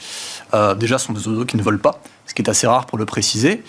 déjà, 0.76 0.98
ce 0.98 1.06
sont 1.06 1.12
des 1.12 1.26
oiseaux 1.28 1.44
qui 1.44 1.56
ne 1.56 1.62
volent 1.62 1.78
pas 1.78 2.00
ce 2.28 2.34
qui 2.34 2.42
est 2.42 2.48
assez 2.48 2.66
rare 2.66 2.86
pour 2.86 2.98
le 2.98 3.06
préciser. 3.06 3.64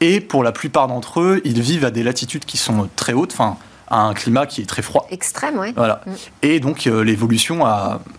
Et 0.00 0.20
pour 0.20 0.42
la 0.42 0.52
plupart 0.52 0.88
d'entre 0.88 1.20
eux, 1.20 1.42
ils 1.44 1.60
vivent 1.60 1.84
à 1.84 1.90
des 1.90 2.02
latitudes 2.02 2.44
qui 2.44 2.56
sont 2.56 2.88
très 2.96 3.12
hautes, 3.12 3.32
enfin, 3.32 3.56
à 3.88 4.00
un 4.00 4.14
climat 4.14 4.46
qui 4.46 4.62
est 4.62 4.66
très 4.66 4.82
froid. 4.82 5.06
Extrême, 5.10 5.58
oui. 5.58 5.72
Voilà. 5.76 6.00
Mm. 6.06 6.12
Et 6.42 6.60
donc, 6.60 6.86
euh, 6.86 7.02
l'évolution 7.02 7.64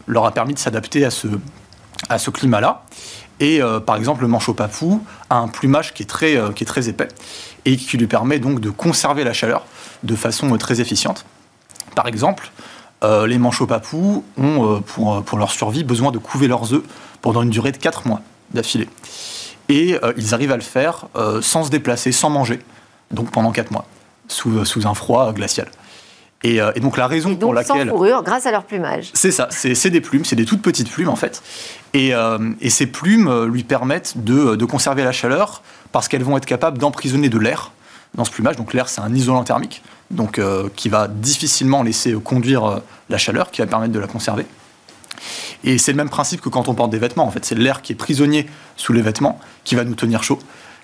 leur 0.07 0.25
a 0.25 0.31
permis 0.31 0.53
de 0.53 0.59
s'adapter 0.59 1.05
à 1.05 1.09
ce, 1.09 1.27
à 2.09 2.19
ce 2.19 2.29
climat-là. 2.29 2.83
Et 3.39 3.61
euh, 3.61 3.79
par 3.79 3.95
exemple, 3.95 4.21
le 4.21 4.27
manchot 4.27 4.53
papou 4.53 5.03
a 5.29 5.37
un 5.37 5.47
plumage 5.47 5.93
qui 5.93 6.03
est, 6.03 6.07
très, 6.07 6.37
euh, 6.37 6.51
qui 6.51 6.63
est 6.63 6.67
très 6.67 6.89
épais 6.89 7.09
et 7.65 7.77
qui 7.77 7.97
lui 7.97 8.07
permet 8.07 8.39
donc 8.39 8.59
de 8.59 8.69
conserver 8.69 9.23
la 9.23 9.33
chaleur 9.33 9.65
de 10.03 10.15
façon 10.15 10.55
très 10.57 10.81
efficiente. 10.81 11.25
Par 11.95 12.07
exemple, 12.07 12.51
les 13.27 13.37
manchots 13.37 13.67
papous 13.67 14.23
ont, 14.35 14.81
pour, 14.81 15.37
leur 15.37 15.51
survie, 15.51 15.83
besoin 15.83 16.11
de 16.11 16.17
couver 16.17 16.47
leurs 16.47 16.73
œufs 16.73 16.81
pendant 17.21 17.43
une 17.43 17.51
durée 17.51 17.71
de 17.71 17.77
4 17.77 18.07
mois 18.07 18.21
d'affilée. 18.51 18.89
Et 19.69 19.97
euh, 20.03 20.13
ils 20.17 20.33
arrivent 20.33 20.51
à 20.51 20.57
le 20.57 20.61
faire 20.61 21.07
euh, 21.15 21.41
sans 21.41 21.63
se 21.63 21.69
déplacer, 21.69 22.11
sans 22.11 22.29
manger, 22.29 22.59
donc 23.11 23.31
pendant 23.31 23.51
4 23.51 23.71
mois, 23.71 23.85
euh, 24.47 24.65
sous 24.65 24.87
un 24.87 24.93
froid 24.93 25.33
glacial. 25.33 25.67
Et, 26.47 26.79
donc 26.79 26.97
la 26.97 27.07
raison 27.07 27.35
pour 27.35 27.53
laquelle... 27.53 27.87
Sans 27.87 27.95
fourrure, 27.95 28.23
grâce 28.23 28.45
à 28.45 28.51
leur 28.51 28.63
plumage. 28.63 29.09
C'est 29.13 29.31
ça, 29.31 29.47
c'est 29.49 29.89
des 29.89 30.01
plumes, 30.01 30.25
c'est 30.25 30.35
des 30.35 30.45
toutes 30.45 30.61
petites 30.61 30.91
plumes 30.91 31.09
en 31.09 31.15
fait. 31.15 31.41
Et, 31.93 32.11
et 32.61 32.69
ces 32.69 32.85
plumes 32.85 33.45
lui 33.45 33.63
permettent 33.63 34.23
de, 34.23 34.55
de, 34.55 34.65
conserver 34.65 35.03
la 35.03 35.11
chaleur 35.11 35.63
parce 35.91 36.07
qu'elles 36.07 36.23
vont 36.23 36.37
être 36.37 36.45
capables 36.45 36.77
d'emprisonner 36.77 37.29
de 37.29 37.39
l'air 37.39 37.71
dans 38.13 38.25
ce 38.25 38.31
plumage. 38.31 38.57
Donc 38.57 38.73
l'air, 38.73 38.89
c'est 38.89 39.01
un 39.01 39.13
isolant 39.13 39.43
thermique, 39.43 39.81
donc 40.11 40.39
qui 40.75 40.89
va 40.89 41.07
difficilement 41.07 41.81
laisser 41.81 42.13
conduire 42.13 42.81
la 43.09 43.17
chaleur, 43.17 43.49
qui 43.49 43.61
va 43.61 43.67
permettre 43.67 43.93
de 43.93 43.99
la 43.99 44.07
conserver. 44.07 44.45
Et 45.63 45.77
c'est 45.77 45.91
le 45.91 45.97
même 45.97 46.09
principe 46.09 46.41
que 46.41 46.49
quand 46.49 46.69
on 46.69 46.75
porte 46.75 46.91
des 46.91 46.99
vêtements. 46.99 47.25
En 47.25 47.31
fait, 47.31 47.43
c'est 47.43 47.55
l'air 47.55 47.81
qui 47.81 47.93
est 47.93 47.95
prisonnier 47.95 48.47
sous 48.77 48.93
les 48.93 49.01
vêtements 49.01 49.39
qui 49.63 49.75
va 49.75 49.83
nous 49.83 49.95
tenir 49.95 50.23
chaud. 50.23 50.39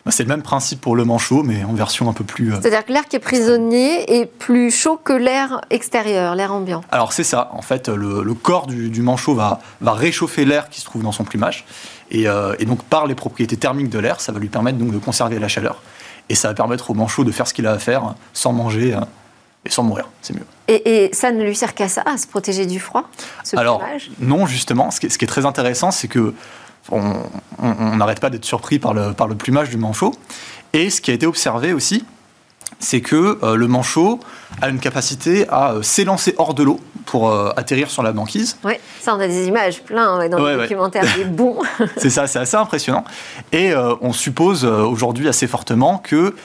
Bah, 0.05 0.11
c'est 0.11 0.23
le 0.23 0.29
même 0.29 0.41
principe 0.41 0.81
pour 0.81 0.95
le 0.95 1.05
manchot, 1.05 1.43
mais 1.43 1.63
en 1.63 1.73
version 1.73 2.09
un 2.09 2.13
peu 2.13 2.23
plus. 2.23 2.53
Euh, 2.53 2.57
C'est-à-dire 2.59 2.85
que 2.85 2.91
l'air 2.91 3.07
qui 3.07 3.15
est 3.15 3.19
prisonnier 3.19 4.19
est 4.19 4.25
plus 4.25 4.71
chaud 4.71 4.97
que 4.97 5.13
l'air 5.13 5.61
extérieur, 5.69 6.33
l'air 6.35 6.53
ambiant. 6.53 6.81
Alors 6.91 7.13
c'est 7.13 7.23
ça. 7.23 7.49
En 7.53 7.61
fait, 7.61 7.87
le, 7.87 8.33
corps 8.33 8.67
du, 8.67 9.01
manchot 9.01 9.35
va, 9.35 9.59
va 9.79 9.93
réchauffer 9.93 10.45
l'air 10.45 10.69
qui 10.69 10.79
se 10.79 10.85
trouve 10.85 11.03
dans 11.03 11.11
son 11.11 11.23
plumage. 11.23 11.65
Et, 12.09 12.27
euh, 12.27 12.55
et, 12.59 12.65
donc, 12.65 12.83
par 12.83 13.07
les 13.07 13.15
propriétés 13.15 13.57
thermiques 13.57 13.89
de 13.89 13.99
l'air, 13.99 14.19
ça 14.19 14.31
va 14.31 14.39
lui 14.39 14.49
permettre 14.49 14.77
donc 14.77 14.91
de 14.91 14.97
conserver 14.97 15.39
la 15.39 15.47
chaleur. 15.47 15.81
Et 16.29 16.35
ça 16.35 16.49
va 16.49 16.53
permettre 16.53 16.91
au 16.91 16.93
manchot 16.93 17.23
de 17.23 17.31
faire 17.31 17.47
ce 17.47 17.53
qu'il 17.53 17.67
a 17.67 17.71
à 17.71 17.79
faire 17.79 18.15
sans 18.33 18.53
manger 18.53 18.93
euh, 18.93 18.99
et 19.65 19.69
sans 19.69 19.83
mourir. 19.83 20.07
C'est 20.21 20.33
mieux. 20.33 20.45
Et, 20.67 21.05
et, 21.05 21.13
ça 21.13 21.31
ne 21.31 21.43
lui 21.43 21.55
sert 21.55 21.73
qu'à 21.73 21.87
ça, 21.87 22.03
à 22.05 22.17
se 22.17 22.27
protéger 22.27 22.65
du 22.65 22.79
froid 22.79 23.09
ce 23.43 23.55
Alors, 23.55 23.79
plumage? 23.79 24.11
non, 24.19 24.45
justement. 24.45 24.91
Ce 24.91 24.99
qui, 24.99 25.09
ce 25.09 25.17
qui, 25.17 25.25
est 25.25 25.27
très 25.27 25.45
intéressant, 25.45 25.91
c'est 25.91 26.07
que 26.07 26.33
on 26.91 27.95
n'arrête 27.95 28.19
pas 28.19 28.29
d'être 28.29 28.45
surpris 28.45 28.79
par 28.79 28.93
le, 28.93 29.13
par 29.13 29.27
le 29.27 29.35
plumage 29.35 29.69
du 29.69 29.77
manchot. 29.77 30.13
Et 30.73 30.89
ce 30.89 31.01
qui 31.01 31.11
a 31.11 31.13
été 31.13 31.25
observé 31.25 31.73
aussi, 31.73 32.05
c'est 32.79 33.01
que 33.01 33.39
euh, 33.43 33.55
le 33.55 33.67
manchot 33.67 34.19
a 34.61 34.69
une 34.69 34.79
capacité 34.79 35.47
à 35.49 35.73
euh, 35.73 35.81
s'élancer 35.81 36.35
hors 36.37 36.53
de 36.53 36.63
l'eau 36.63 36.79
pour 37.05 37.29
euh, 37.29 37.51
atterrir 37.55 37.89
sur 37.89 38.03
la 38.03 38.11
banquise. 38.11 38.57
Oui, 38.63 38.73
ça 38.99 39.15
on 39.15 39.19
a 39.19 39.27
des 39.27 39.47
images 39.47 39.81
plein 39.83 40.27
dans 40.29 40.39
le 40.39 40.57
documentaire, 40.57 41.03
c'est 41.15 41.25
bon. 41.35 41.57
c'est 41.97 42.09
ça, 42.09 42.27
c'est 42.27 42.39
assez 42.39 42.57
impressionnant. 42.57 43.03
Et 43.51 43.73
on 44.01 44.13
suppose 44.13 44.65
aujourd'hui 44.65 45.27
assez 45.27 45.47
fortement 45.47 45.97
que 45.97 46.35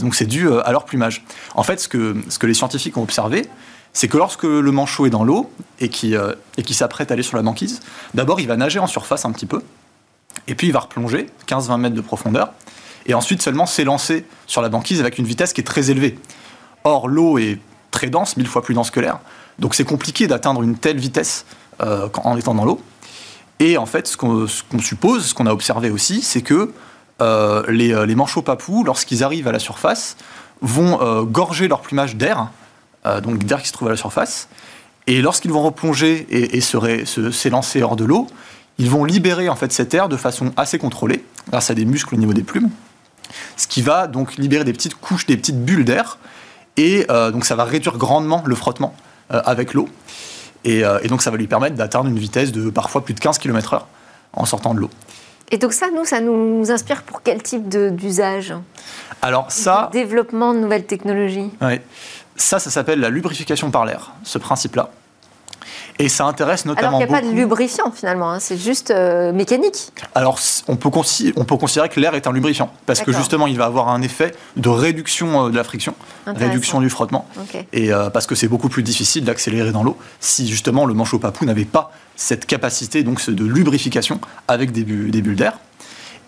donc 0.00 0.14
c'est 0.14 0.26
dû 0.26 0.50
à 0.52 0.72
leur 0.72 0.84
plumage. 0.84 1.24
En 1.54 1.62
fait, 1.62 1.80
ce 1.80 1.88
que, 1.88 2.16
ce 2.28 2.38
que 2.38 2.46
les 2.46 2.54
scientifiques 2.54 2.96
ont 2.96 3.02
observé, 3.02 3.46
c'est 3.92 4.08
que 4.08 4.18
lorsque 4.18 4.44
le 4.44 4.70
manchot 4.70 5.06
est 5.06 5.10
dans 5.10 5.24
l'eau 5.24 5.50
et 5.80 5.88
qui, 5.88 6.14
et 6.56 6.62
qui 6.62 6.74
s'apprête 6.74 7.10
à 7.10 7.14
aller 7.14 7.22
sur 7.22 7.36
la 7.36 7.42
banquise, 7.42 7.80
d'abord 8.14 8.40
il 8.40 8.46
va 8.46 8.56
nager 8.56 8.78
en 8.78 8.86
surface 8.86 9.24
un 9.24 9.32
petit 9.32 9.46
peu, 9.46 9.62
et 10.48 10.54
puis 10.54 10.68
il 10.68 10.72
va 10.72 10.80
replonger 10.80 11.26
15-20 11.46 11.78
mètres 11.78 11.94
de 11.94 12.00
profondeur, 12.00 12.52
et 13.06 13.14
ensuite 13.14 13.42
seulement 13.42 13.66
s'élancer 13.66 14.24
sur 14.46 14.62
la 14.62 14.68
banquise 14.68 15.00
avec 15.00 15.18
une 15.18 15.24
vitesse 15.24 15.52
qui 15.52 15.60
est 15.60 15.64
très 15.64 15.90
élevée. 15.90 16.18
Or, 16.84 17.08
l'eau 17.08 17.38
est 17.38 17.58
très 17.90 18.08
dense, 18.08 18.36
mille 18.36 18.46
fois 18.46 18.62
plus 18.62 18.74
dense 18.74 18.90
que 18.90 19.00
l'air, 19.00 19.20
donc 19.58 19.74
c'est 19.74 19.84
compliqué 19.84 20.26
d'atteindre 20.26 20.62
une 20.62 20.76
telle 20.76 20.98
vitesse 20.98 21.44
euh, 21.82 22.08
en 22.24 22.36
étant 22.36 22.54
dans 22.54 22.64
l'eau. 22.64 22.80
Et 23.58 23.76
en 23.76 23.86
fait, 23.86 24.06
ce 24.06 24.16
qu'on 24.16 24.46
suppose, 24.78 25.26
ce 25.26 25.34
qu'on 25.34 25.46
a 25.46 25.52
observé 25.52 25.90
aussi, 25.90 26.22
c'est 26.22 26.40
que 26.40 26.72
euh, 27.20 27.62
les, 27.68 27.92
euh, 27.92 28.06
les, 28.06 28.14
manchots 28.14 28.40
papous, 28.40 28.84
lorsqu'ils 28.84 29.22
arrivent 29.22 29.48
à 29.48 29.52
la 29.52 29.58
surface, 29.58 30.16
vont 30.62 31.22
gorger 31.24 31.68
leur 31.68 31.80
plumage 31.80 32.16
d'air, 32.16 32.50
donc 33.22 33.38
d'air 33.44 33.62
qui 33.62 33.68
se 33.68 33.72
trouve 33.72 33.88
à 33.88 33.92
la 33.92 33.96
surface, 33.96 34.48
et 35.06 35.22
lorsqu'ils 35.22 35.50
vont 35.50 35.62
replonger 35.62 36.26
et, 36.30 36.58
et 36.58 36.60
s'élancer 36.60 37.82
hors 37.82 37.96
de 37.96 38.04
l'eau, 38.04 38.26
ils 38.80 38.88
vont 38.88 39.04
libérer 39.04 39.50
en 39.50 39.56
fait 39.56 39.72
cet 39.72 39.92
air 39.92 40.08
de 40.08 40.16
façon 40.16 40.52
assez 40.56 40.78
contrôlée, 40.78 41.22
grâce 41.50 41.70
à 41.70 41.74
des 41.74 41.84
muscles 41.84 42.14
au 42.14 42.18
niveau 42.18 42.32
des 42.32 42.42
plumes, 42.42 42.70
ce 43.58 43.66
qui 43.68 43.82
va 43.82 44.06
donc 44.06 44.36
libérer 44.36 44.64
des 44.64 44.72
petites 44.72 44.94
couches, 44.94 45.26
des 45.26 45.36
petites 45.36 45.62
bulles 45.62 45.84
d'air, 45.84 46.18
et 46.78 47.04
euh, 47.10 47.30
donc 47.30 47.44
ça 47.44 47.56
va 47.56 47.64
réduire 47.64 47.98
grandement 47.98 48.42
le 48.46 48.54
frottement 48.54 48.94
euh, 49.32 49.42
avec 49.44 49.74
l'eau, 49.74 49.86
euh, 50.66 50.98
et, 51.02 51.08
donc 51.08 51.20
ça 51.20 51.30
va 51.30 51.36
lui 51.36 51.46
permettre 51.46 51.76
d'atteindre 51.76 52.08
une 52.08 52.18
vitesse 52.18 52.52
de 52.52 52.70
parfois 52.70 53.04
plus 53.04 53.12
de 53.12 53.20
15 53.20 53.36
km/h 53.38 53.82
en 54.32 54.46
sortant 54.46 54.72
de 54.72 54.80
l'eau. 54.80 54.90
Et 55.50 55.58
donc 55.58 55.74
ça, 55.74 55.88
nous, 55.94 56.06
ça 56.06 56.20
nous 56.20 56.70
inspire 56.70 57.02
pour 57.02 57.22
quel 57.22 57.42
type 57.42 57.68
d'usage? 57.68 58.54
Alors 59.20 59.52
ça... 59.52 59.90
développement 59.92 60.54
de 60.54 60.60
nouvelles 60.60 60.86
technologies? 60.86 61.50
Oui. 61.60 61.80
Ça, 62.36 62.58
ça 62.58 62.70
s'appelle 62.70 63.00
la 63.00 63.10
lubrification 63.10 63.70
par 63.70 63.84
l'air, 63.84 64.12
ce 64.22 64.38
principe-là. 64.38 64.90
Et 66.00 66.08
ça 66.08 66.24
intéresse 66.24 66.64
notamment. 66.64 66.88
Alors 66.88 67.00
qu'il 67.00 67.08
n'y 67.08 67.14
a 67.14 67.20
pas 67.20 67.26
de 67.26 67.32
lubrifiant 67.32 67.90
finalement, 67.90 68.32
hein, 68.32 68.40
c'est 68.40 68.56
juste 68.56 68.90
euh, 68.90 69.32
mécanique. 69.32 69.92
Alors 70.14 70.38
on 70.66 70.76
peut, 70.76 70.88
on 71.36 71.44
peut 71.44 71.56
considérer 71.56 71.88
que 71.88 72.00
l'air 72.00 72.14
est 72.14 72.26
un 72.26 72.32
lubrifiant, 72.32 72.70
parce 72.86 73.00
que 73.00 73.12
justement 73.12 73.46
il 73.46 73.56
va 73.58 73.66
avoir 73.66 73.88
un 73.88 74.02
effet 74.02 74.32
de 74.56 74.68
réduction 74.68 75.46
euh, 75.46 75.50
de 75.50 75.56
la 75.56 75.64
friction, 75.64 75.94
réduction 76.26 76.80
du 76.80 76.88
frottement. 76.88 77.26
Et 77.72 77.92
euh, 77.92 78.10
parce 78.10 78.26
que 78.26 78.34
c'est 78.34 78.48
beaucoup 78.48 78.68
plus 78.68 78.82
difficile 78.82 79.24
d'accélérer 79.24 79.72
dans 79.72 79.82
l'eau 79.82 79.96
si 80.20 80.48
justement 80.48 80.86
le 80.86 80.94
manchot 80.94 81.18
papou 81.18 81.44
n'avait 81.44 81.64
pas 81.64 81.92
cette 82.16 82.46
capacité 82.46 83.02
donc 83.02 83.28
de 83.28 83.44
lubrification 83.44 84.20
avec 84.48 84.72
des, 84.72 84.84
des 84.84 85.22
bulles 85.22 85.36
d'air. 85.36 85.58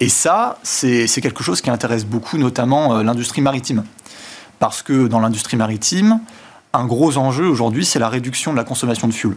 Et 0.01 0.09
ça, 0.09 0.59
c'est 0.63 1.07
quelque 1.23 1.45
chose 1.45 1.61
qui 1.61 1.71
intéresse 1.71 2.05
beaucoup 2.05 2.37
notamment 2.37 3.03
l'industrie 3.03 3.41
maritime. 3.41 3.85
Parce 4.59 4.83
que 4.83 5.07
dans 5.07 5.21
l'industrie 5.21 5.57
maritime, 5.57 6.21
un 6.73 6.87
gros 6.87 7.19
enjeu 7.19 7.47
aujourd'hui, 7.47 7.85
c'est 7.85 7.99
la 7.99 8.09
réduction 8.09 8.53
de 8.53 8.57
la 8.57 8.65
consommation 8.65 9.07
de 9.07 9.13
fuel. 9.13 9.35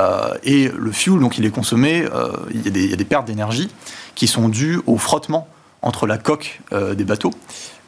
Euh, 0.00 0.34
et 0.44 0.70
le 0.74 0.92
fuel, 0.92 1.20
donc 1.20 1.38
il 1.38 1.44
est 1.44 1.50
consommé, 1.50 2.06
euh, 2.12 2.32
il, 2.52 2.64
y 2.64 2.92
a 2.92 2.96
des, 2.96 3.04
pertes 3.04 3.26
d'énergie 3.26 3.68
qui 4.14 4.26
sont 4.26 4.48
dues 4.48 4.80
au 4.86 4.96
frottement 4.96 5.46
entre 5.82 6.06
la 6.06 6.18
coque 6.18 6.60
euh, 6.72 6.94
des 6.94 7.04
bateaux 7.04 7.32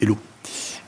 et 0.00 0.06
l'eau. 0.06 0.18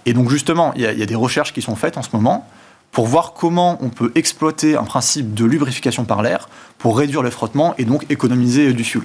Et 0.06 0.12
donc 0.12 0.28
justement, 0.28 0.72
il 0.74 0.82
y, 0.82 0.86
a, 0.86 1.06
des 1.06 1.14
recherches 1.14 1.54
qui 1.54 1.62
sont 1.62 1.76
faites 1.76 1.96
en 1.96 2.02
ce 2.02 2.10
moment 2.12 2.46
pour 2.92 3.06
voir 3.06 3.32
comment 3.32 3.78
on 3.80 3.88
peut 3.88 4.12
exploiter 4.14 4.76
un 4.76 4.84
principe 4.84 5.34
de 5.34 5.44
lubrification 5.46 6.04
par 6.04 6.22
l'air 6.22 6.48
pour 6.78 6.98
réduire 6.98 7.22
le 7.22 7.30
frottement 7.30 7.74
et 7.78 7.84
donc 7.84 8.04
économiser 8.10 8.72
du 8.74 8.84
fuel. 8.84 9.04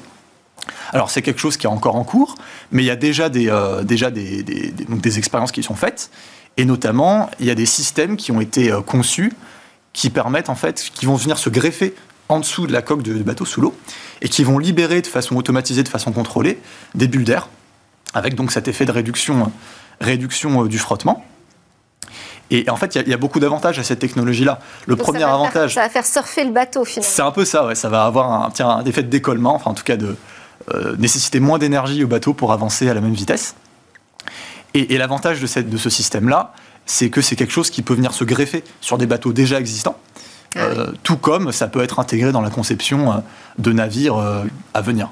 Alors 0.91 1.09
c'est 1.09 1.21
quelque 1.21 1.39
chose 1.39 1.55
qui 1.55 1.67
est 1.67 1.69
encore 1.69 1.95
en 1.95 2.03
cours, 2.03 2.35
mais 2.71 2.83
il 2.83 2.85
y 2.85 2.91
a 2.91 2.97
déjà 2.97 3.29
des, 3.29 3.49
des 3.83 5.17
expériences 5.17 5.53
qui 5.53 5.63
sont 5.63 5.75
faites, 5.75 6.11
et 6.57 6.65
notamment 6.65 7.29
il 7.39 7.45
y 7.45 7.49
a 7.49 7.55
des 7.55 7.65
systèmes 7.65 8.17
qui 8.17 8.31
ont 8.31 8.41
été 8.41 8.71
conçus 8.85 9.31
qui 9.93 10.09
permettent 10.09 10.49
en 10.49 10.55
fait, 10.55 10.91
qui 10.93 11.05
vont 11.05 11.15
venir 11.15 11.37
se 11.37 11.49
greffer 11.49 11.95
en 12.29 12.39
dessous 12.39 12.67
de 12.67 12.71
la 12.71 12.81
coque 12.81 13.01
du 13.01 13.13
bateau 13.23 13.45
sous 13.45 13.59
l'eau 13.59 13.75
et 14.21 14.29
qui 14.29 14.43
vont 14.43 14.59
libérer 14.59 15.01
de 15.01 15.07
façon 15.07 15.35
automatisée, 15.35 15.83
de 15.83 15.89
façon 15.89 16.11
contrôlée, 16.11 16.59
des 16.95 17.07
bulles 17.07 17.25
d'air 17.25 17.49
avec 18.13 18.35
donc 18.35 18.51
cet 18.51 18.67
effet 18.67 18.85
de 18.85 18.91
réduction, 18.91 19.51
réduction 19.99 20.63
euh, 20.63 20.67
du 20.67 20.77
frottement. 20.77 21.25
Et 22.51 22.67
en 22.69 22.77
fait, 22.77 22.95
il 22.95 23.07
y, 23.07 23.13
a 23.13 23.17
beaucoup 23.17 23.39
d'avantages 23.39 23.77
à 23.77 23.83
cette 23.83 23.99
technologie-là. 23.99 24.59
Le 24.87 24.95
premier 24.95 25.21
avantage. 25.21 25.75
ça 25.75 25.81
va 25.81 25.89
faire 25.89 26.05
surfer 26.05 26.43
le 26.43 26.51
bateau 26.51 26.83
finalement. 26.83 27.13
C'est 27.13 27.21
un 27.21 27.29
peu 27.29 27.45
ça, 27.45 27.67
ouais. 27.67 27.75
Ça 27.75 27.89
va 27.89 28.05
avoir 28.05 28.31
un, 28.31 28.51
un 28.65 28.85
effet 28.85 29.03
de 29.03 29.09
décollement, 29.09 29.53
enfin 29.53 29.69
en 29.69 29.75
tout 29.75 29.83
cas 29.83 29.97
de 29.97 30.15
euh, 30.73 30.95
nécessiter 30.97 31.39
moins 31.39 31.59
d'énergie 31.59 32.03
au 32.03 32.07
bateau 32.07 32.33
pour 32.33 32.51
avancer 32.51 32.89
à 32.89 32.95
la 32.95 33.01
même 33.01 33.13
vitesse. 33.13 33.53
Et, 34.73 34.97
l'avantage 34.97 35.41
de, 35.41 35.61
de 35.61 35.77
ce 35.77 35.89
système-là, 35.89 36.53
c'est 36.87 37.09
que 37.09 37.21
c'est 37.21 37.35
quelque 37.35 37.53
chose 37.53 37.69
qui 37.69 37.83
peut 37.83 37.93
venir 37.93 38.13
se 38.13 38.23
greffer 38.23 38.63
sur 38.81 38.97
des 38.97 39.05
bateaux 39.05 39.33
déjà 39.33 39.59
existants. 39.59 39.97
Ah 40.55 40.59
euh, 40.59 40.87
tout 41.03 41.17
comme 41.17 41.51
ça 41.51 41.67
peut 41.67 41.81
être 41.81 41.99
intégré 41.99 42.31
dans 42.31 42.41
la 42.41 42.49
conception 42.49 43.11
euh, 43.11 43.15
de 43.57 43.71
navires 43.71 44.17
euh, 44.17 44.43
à 44.73 44.81
venir. 44.81 45.09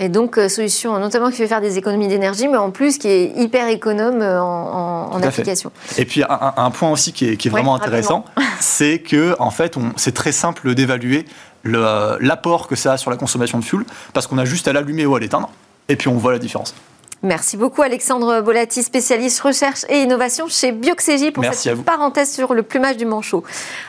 Et 0.00 0.08
donc, 0.08 0.38
solution 0.48 0.96
notamment 1.00 1.30
qui 1.30 1.38
fait 1.38 1.48
faire 1.48 1.60
des 1.60 1.76
économies 1.76 2.06
d'énergie, 2.06 2.46
mais 2.46 2.56
en 2.56 2.70
plus 2.70 2.98
qui 2.98 3.08
est 3.08 3.32
hyper 3.36 3.66
économe 3.66 4.22
en, 4.22 5.20
application. 5.20 5.72
Et 5.96 6.04
puis, 6.04 6.22
un, 6.28 6.70
point 6.70 6.92
aussi 6.92 7.12
qui 7.12 7.24
est, 7.26 7.48
vraiment 7.48 7.74
intéressant, 7.74 8.24
c'est 8.60 9.00
que, 9.00 9.34
en 9.40 9.50
fait, 9.50 9.74
c'est 9.96 10.14
très 10.14 10.30
simple 10.30 10.72
d'évaluer 10.76 11.24
l'apport 11.64 12.68
que 12.68 12.76
ça 12.76 12.92
a 12.92 12.96
sur 12.96 13.10
la 13.10 13.16
consommation 13.16 13.58
de 13.58 13.64
fuel, 13.64 13.82
parce 14.12 14.28
qu'on 14.28 14.38
a 14.38 14.44
juste 14.44 14.68
à 14.68 14.72
l'allumer 14.72 15.04
ou 15.04 15.16
à 15.16 15.20
l'éteindre, 15.20 15.50
et 15.88 15.96
puis 15.96 16.06
on 16.06 16.16
voit 16.16 16.30
la 16.30 16.38
différence. 16.38 16.76
Merci 17.22 17.56
beaucoup 17.56 17.82
Alexandre 17.82 18.40
Bolati, 18.40 18.82
spécialiste 18.82 19.40
recherche 19.40 19.84
et 19.88 20.02
innovation 20.02 20.46
chez 20.48 20.72
Bioxégie 20.72 21.32
pour 21.32 21.44
cette 21.52 21.82
parenthèse 21.82 22.32
sur 22.32 22.54
le 22.54 22.62
plumage 22.62 22.96
du 22.96 23.06
manchot. 23.06 23.42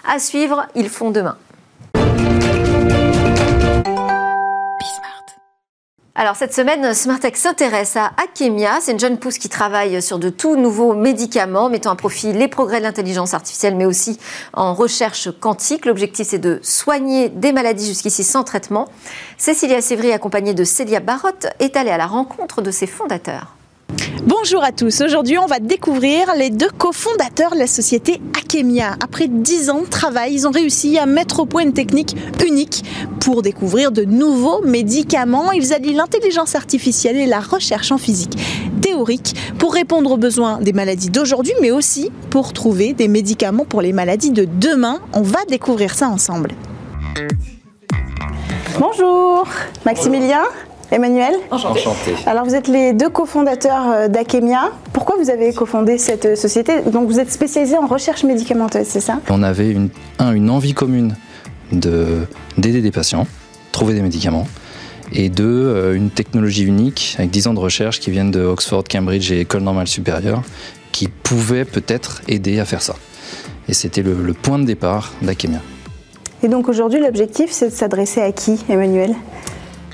À 0.07 0.19
suivre, 0.19 0.65
ils 0.75 0.89
font 0.89 1.11
demain. 1.11 1.37
Alors 6.21 6.35
cette 6.35 6.53
semaine, 6.53 6.93
Smartech 6.93 7.37
s'intéresse 7.37 7.95
à 7.95 8.11
Akemia. 8.21 8.79
C'est 8.81 8.91
une 8.91 8.99
jeune 8.99 9.17
pousse 9.19 9.37
qui 9.37 9.47
travaille 9.47 10.01
sur 10.01 10.19
de 10.19 10.27
tout 10.27 10.57
nouveaux 10.57 10.93
médicaments, 10.93 11.69
mettant 11.69 11.91
à 11.91 11.95
profit 11.95 12.33
les 12.33 12.49
progrès 12.49 12.79
de 12.79 12.83
l'intelligence 12.83 13.33
artificielle, 13.33 13.77
mais 13.77 13.85
aussi 13.85 14.19
en 14.51 14.73
recherche 14.73 15.29
quantique. 15.39 15.85
L'objectif, 15.85 16.27
c'est 16.27 16.37
de 16.37 16.59
soigner 16.61 17.29
des 17.29 17.53
maladies 17.53 17.87
jusqu'ici 17.87 18.25
sans 18.25 18.43
traitement. 18.43 18.89
Cécilia 19.37 19.81
Sévry, 19.81 20.11
accompagnée 20.11 20.53
de 20.53 20.65
Célia 20.65 20.99
Barotte, 20.99 21.47
est 21.59 21.77
allée 21.77 21.89
à 21.89 21.97
la 21.97 22.07
rencontre 22.07 22.61
de 22.61 22.69
ses 22.69 22.85
fondateurs. 22.85 23.55
Bonjour 24.25 24.63
à 24.63 24.71
tous, 24.71 25.01
aujourd'hui 25.01 25.37
on 25.37 25.45
va 25.45 25.59
découvrir 25.59 26.27
les 26.37 26.49
deux 26.49 26.69
cofondateurs 26.77 27.51
de 27.51 27.57
la 27.57 27.67
société 27.67 28.21
Akemia. 28.37 28.95
Après 29.03 29.27
10 29.27 29.69
ans 29.69 29.81
de 29.81 29.87
travail, 29.87 30.33
ils 30.33 30.47
ont 30.47 30.51
réussi 30.51 30.97
à 30.97 31.05
mettre 31.05 31.39
au 31.39 31.45
point 31.45 31.63
une 31.63 31.73
technique 31.73 32.15
unique 32.45 32.83
pour 33.19 33.41
découvrir 33.41 33.91
de 33.91 34.03
nouveaux 34.03 34.61
médicaments. 34.61 35.51
Ils 35.51 35.73
allient 35.73 35.93
l'intelligence 35.93 36.55
artificielle 36.55 37.17
et 37.17 37.25
la 37.25 37.39
recherche 37.39 37.91
en 37.91 37.97
physique 37.97 38.37
théorique 38.81 39.35
pour 39.57 39.73
répondre 39.73 40.11
aux 40.11 40.17
besoins 40.17 40.59
des 40.59 40.73
maladies 40.73 41.09
d'aujourd'hui, 41.09 41.53
mais 41.61 41.71
aussi 41.71 42.11
pour 42.29 42.53
trouver 42.53 42.93
des 42.93 43.07
médicaments 43.07 43.65
pour 43.65 43.81
les 43.81 43.93
maladies 43.93 44.31
de 44.31 44.45
demain. 44.45 44.99
On 45.13 45.21
va 45.21 45.39
découvrir 45.47 45.93
ça 45.93 46.09
ensemble. 46.09 46.51
Bonjour, 48.79 49.47
Maximilien. 49.85 50.43
Emmanuel 50.91 51.33
Enchanté. 51.51 52.15
Alors 52.25 52.45
vous 52.45 52.55
êtes 52.55 52.67
les 52.67 52.93
deux 52.93 53.09
cofondateurs 53.09 53.89
euh, 53.91 54.07
d'Akemia. 54.07 54.71
Pourquoi 54.91 55.15
vous 55.21 55.29
avez 55.29 55.53
cofondé 55.53 55.97
cette 55.97 56.25
euh, 56.25 56.35
société? 56.35 56.81
Donc 56.81 57.07
vous 57.07 57.19
êtes 57.19 57.31
spécialisé 57.31 57.77
en 57.77 57.85
recherche 57.85 58.23
médicamenteuse, 58.23 58.87
c'est 58.87 58.99
ça? 58.99 59.19
On 59.29 59.43
avait 59.43 59.69
une, 59.69 59.89
une 60.19 60.49
envie 60.49 60.73
commune 60.73 61.15
d'aider 61.71 62.81
des 62.81 62.91
patients 62.91 63.27
trouver 63.71 63.93
des 63.93 64.01
médicaments. 64.01 64.47
Et 65.13 65.29
deux, 65.29 65.45
euh, 65.45 65.95
une 65.95 66.09
technologie 66.09 66.63
unique 66.63 67.15
avec 67.17 67.31
10 67.31 67.47
ans 67.47 67.53
de 67.53 67.59
recherche 67.59 67.99
qui 67.99 68.11
viennent 68.11 68.31
de 68.31 68.41
Oxford, 68.41 68.83
Cambridge 68.83 69.31
et 69.31 69.41
École 69.41 69.61
normale 69.61 69.87
supérieure 69.87 70.41
qui 70.91 71.07
pouvaient 71.07 71.65
peut-être 71.65 72.21
aider 72.27 72.59
à 72.59 72.65
faire 72.65 72.81
ça. 72.81 72.95
Et 73.67 73.73
c'était 73.73 74.01
le, 74.01 74.15
le 74.21 74.33
point 74.33 74.59
de 74.59 74.65
départ 74.65 75.13
d'Akemia. 75.21 75.61
Et 76.43 76.47
donc 76.47 76.67
aujourd'hui, 76.67 76.99
l'objectif, 76.99 77.51
c'est 77.51 77.67
de 77.69 77.73
s'adresser 77.73 78.21
à 78.21 78.31
qui, 78.31 78.59
Emmanuel? 78.69 79.13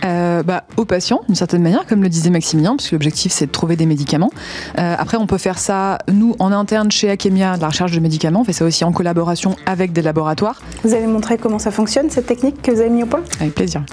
Euh, 0.05 0.43
bah, 0.43 0.63
aux 0.77 0.85
patients, 0.85 1.21
d'une 1.27 1.35
certaine 1.35 1.61
manière, 1.61 1.85
comme 1.85 2.03
le 2.03 2.09
disait 2.09 2.29
Maximilien, 2.29 2.75
puisque 2.77 2.91
l'objectif 2.91 3.31
c'est 3.31 3.47
de 3.47 3.51
trouver 3.51 3.75
des 3.75 3.85
médicaments. 3.85 4.29
Euh, 4.77 4.95
après, 4.97 5.17
on 5.17 5.27
peut 5.27 5.37
faire 5.37 5.57
ça, 5.57 5.97
nous, 6.11 6.35
en 6.39 6.51
interne 6.51 6.91
chez 6.91 7.09
Akemia, 7.09 7.57
de 7.57 7.61
la 7.61 7.69
recherche 7.69 7.91
de 7.91 7.99
médicaments. 7.99 8.41
On 8.41 8.43
fait 8.43 8.53
ça 8.53 8.65
aussi 8.65 8.83
en 8.83 8.91
collaboration 8.91 9.55
avec 9.65 9.91
des 9.93 10.01
laboratoires. 10.01 10.61
Vous 10.83 10.93
allez 10.93 11.07
montrer 11.07 11.37
comment 11.37 11.59
ça 11.59 11.71
fonctionne, 11.71 12.09
cette 12.09 12.27
technique 12.27 12.61
que 12.61 12.71
vous 12.71 12.79
avez 12.79 12.89
mis 12.89 13.03
au 13.03 13.07
point? 13.07 13.23
Avec 13.39 13.55
plaisir. 13.55 13.83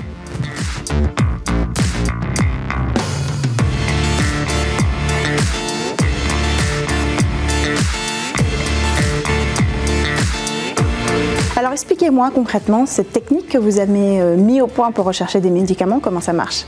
Expliquez-moi 11.73 12.31
concrètement 12.35 12.85
cette 12.85 13.12
technique 13.12 13.49
que 13.49 13.57
vous 13.57 13.79
avez 13.79 14.20
euh, 14.20 14.37
mis 14.37 14.61
au 14.61 14.66
point 14.66 14.93
pour 14.93 15.07
rechercher 15.07 15.41
des 15.41 15.49
médicaments, 15.49 16.01
comment 16.01 16.20
ça 16.20 16.35
marche? 16.35 16.66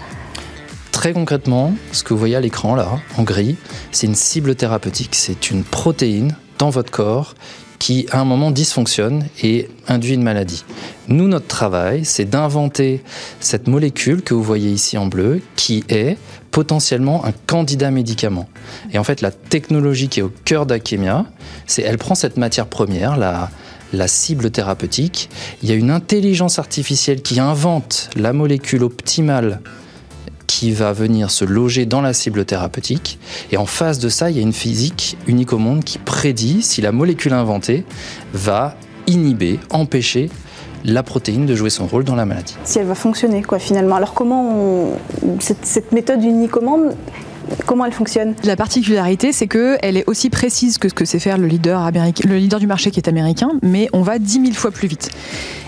Très 0.92 1.12
concrètement, 1.12 1.74
ce 1.92 2.02
que 2.02 2.14
vous 2.14 2.18
voyez 2.18 2.36
à 2.36 2.40
l'écran 2.40 2.74
là, 2.74 2.88
en 3.18 3.22
gris, 3.22 3.56
c'est 3.92 4.06
une 4.06 4.14
cible 4.14 4.54
thérapeutique. 4.54 5.14
C'est 5.14 5.50
une 5.50 5.62
protéine 5.62 6.34
dans 6.58 6.70
votre 6.70 6.90
corps 6.90 7.34
qui, 7.78 8.06
à 8.12 8.20
un 8.20 8.24
moment, 8.24 8.50
dysfonctionne 8.50 9.26
et 9.42 9.68
induit 9.88 10.14
une 10.14 10.22
maladie. 10.22 10.64
Nous, 11.08 11.28
notre 11.28 11.48
travail, 11.48 12.06
c'est 12.06 12.24
d'inventer 12.24 13.02
cette 13.40 13.68
molécule 13.68 14.22
que 14.22 14.32
vous 14.32 14.42
voyez 14.42 14.70
ici 14.70 14.96
en 14.96 15.04
bleu, 15.04 15.42
qui 15.54 15.84
est 15.90 16.16
potentiellement 16.50 17.26
un 17.26 17.32
candidat 17.46 17.90
médicament. 17.90 18.48
Et 18.90 18.98
en 18.98 19.04
fait, 19.04 19.20
la 19.20 19.32
technologie 19.32 20.08
qui 20.08 20.20
est 20.20 20.22
au 20.22 20.32
cœur 20.46 20.64
d'Akemia, 20.64 21.26
c'est 21.66 21.82
elle 21.82 21.98
prend 21.98 22.14
cette 22.14 22.38
matière 22.38 22.68
première, 22.68 23.18
la, 23.18 23.50
la 23.94 24.08
cible 24.08 24.50
thérapeutique. 24.50 25.30
Il 25.62 25.68
y 25.68 25.72
a 25.72 25.74
une 25.74 25.90
intelligence 25.90 26.58
artificielle 26.58 27.22
qui 27.22 27.40
invente 27.40 28.10
la 28.16 28.32
molécule 28.32 28.84
optimale 28.84 29.60
qui 30.46 30.72
va 30.72 30.92
venir 30.92 31.30
se 31.30 31.44
loger 31.44 31.86
dans 31.86 32.00
la 32.00 32.12
cible 32.12 32.44
thérapeutique. 32.44 33.18
Et 33.50 33.56
en 33.56 33.66
face 33.66 33.98
de 33.98 34.08
ça, 34.08 34.30
il 34.30 34.36
y 34.36 34.38
a 34.38 34.42
une 34.42 34.52
physique 34.52 35.16
unique 35.26 35.52
au 35.52 35.58
monde 35.58 35.82
qui 35.84 35.98
prédit 35.98 36.62
si 36.62 36.80
la 36.80 36.92
molécule 36.92 37.32
inventée 37.32 37.84
va 38.32 38.76
inhiber, 39.06 39.58
empêcher 39.70 40.30
la 40.84 41.02
protéine 41.02 41.46
de 41.46 41.54
jouer 41.54 41.70
son 41.70 41.86
rôle 41.86 42.04
dans 42.04 42.14
la 42.14 42.26
maladie. 42.26 42.56
Si 42.64 42.78
elle 42.78 42.86
va 42.86 42.94
fonctionner, 42.94 43.42
quoi, 43.42 43.58
finalement. 43.58 43.96
Alors, 43.96 44.12
comment 44.12 44.90
cette, 45.40 45.64
cette 45.64 45.92
méthode 45.92 46.22
unique 46.22 46.56
au 46.56 46.60
monde, 46.60 46.94
Comment 47.66 47.86
elle 47.86 47.92
fonctionne? 47.92 48.34
La 48.44 48.56
particularité, 48.56 49.32
c'est 49.32 49.46
qu'elle 49.46 49.96
est 49.96 50.04
aussi 50.06 50.30
précise 50.30 50.78
que 50.78 50.88
ce 50.88 50.94
que 50.94 51.04
sait 51.04 51.18
faire 51.18 51.38
le 51.38 51.46
leader, 51.46 51.80
américain, 51.80 52.28
le 52.28 52.36
leader 52.36 52.60
du 52.60 52.66
marché 52.66 52.90
qui 52.90 53.00
est 53.00 53.08
américain, 53.08 53.50
mais 53.62 53.88
on 53.92 54.02
va 54.02 54.18
10 54.18 54.40
000 54.40 54.52
fois 54.52 54.70
plus 54.70 54.88
vite. 54.88 55.10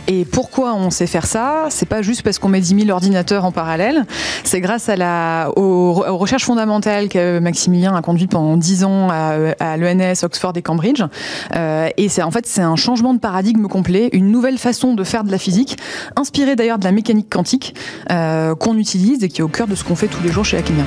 Et 0.09 0.25
pourquoi 0.25 0.75
on 0.75 0.91
sait 0.91 1.07
faire 1.07 1.27
ça? 1.27 1.67
C'est 1.71 1.89
pas 1.89 2.01
juste 2.01 2.23
parce 2.23 2.39
qu'on 2.39 2.49
met 2.49 2.61
10 2.61 2.81
000 2.83 2.91
ordinateurs 2.91 3.45
en 3.45 3.51
parallèle. 3.51 4.05
C'est 4.45 4.61
grâce 4.61 4.89
à 4.89 4.97
la, 4.97 5.51
aux, 5.57 5.93
recherches 5.93 6.45
fondamentales 6.45 7.09
que 7.09 7.41
Maximilien 7.41 7.95
a 7.95 8.03
conduites 8.03 8.31
pendant 8.31 8.57
10 8.57 8.85
ans 8.85 9.09
à, 9.11 9.77
l'ENS, 9.77 10.23
Oxford 10.23 10.53
et 10.57 10.63
Cambridge. 10.63 11.03
Euh, 11.57 11.89
et 11.97 12.09
c'est 12.09 12.23
en 12.23 12.31
fait 12.31 12.47
c'est 12.47 12.63
un 12.63 12.77
changement 12.77 13.15
de 13.15 13.19
paradigme 13.19 13.67
complet, 13.67 14.09
une 14.13 14.31
nouvelle 14.31 14.59
façon 14.59 14.95
de 14.95 15.03
faire 15.03 15.25
de 15.25 15.31
la 15.31 15.39
physique, 15.39 15.77
inspirée 16.15 16.55
d'ailleurs 16.55 16.79
de 16.79 16.85
la 16.85 16.93
mécanique 16.93 17.29
quantique 17.31 17.75
euh, 18.11 18.55
qu'on 18.55 18.77
utilise 18.77 19.25
et 19.25 19.29
qui 19.29 19.41
est 19.41 19.45
au 19.45 19.49
cœur 19.49 19.67
de 19.67 19.75
ce 19.75 19.83
qu'on 19.83 19.97
fait 19.97 20.09
tous 20.09 20.23
les 20.23 20.31
jours 20.31 20.45
chez 20.45 20.57
Akemia. 20.57 20.85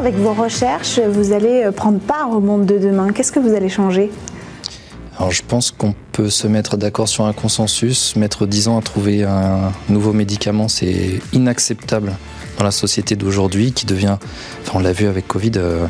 Avec 0.00 0.14
vos 0.14 0.32
recherches, 0.32 0.98
vous 0.98 1.34
allez 1.34 1.64
euh, 1.64 1.72
prendre 1.72 1.98
part 1.98 2.30
au 2.30 2.40
monde 2.40 2.64
de 2.64 2.78
demain 2.78 3.12
Qu'est-ce 3.12 3.32
que 3.32 3.38
vous 3.38 3.52
allez 3.52 3.68
changer? 3.68 4.10
Alors 5.18 5.30
je 5.30 5.42
pense 5.46 5.70
qu'on 5.70 5.94
peut 6.12 6.30
se 6.30 6.46
mettre 6.46 6.78
d'accord 6.78 7.06
sur 7.06 7.26
un 7.26 7.34
consensus. 7.34 8.16
Mettre 8.16 8.46
10 8.46 8.68
ans 8.68 8.78
à 8.78 8.80
trouver 8.80 9.24
un 9.24 9.72
nouveau 9.90 10.14
médicament, 10.14 10.68
c'est 10.68 11.20
inacceptable 11.34 12.16
dans 12.56 12.64
la 12.64 12.70
société 12.70 13.14
d'aujourd'hui 13.14 13.72
qui 13.72 13.84
devient, 13.84 14.16
enfin 14.62 14.72
on 14.76 14.78
l'a 14.78 14.94
vu 14.94 15.06
avec 15.06 15.28
Covid, 15.28 15.52
euh, 15.56 15.86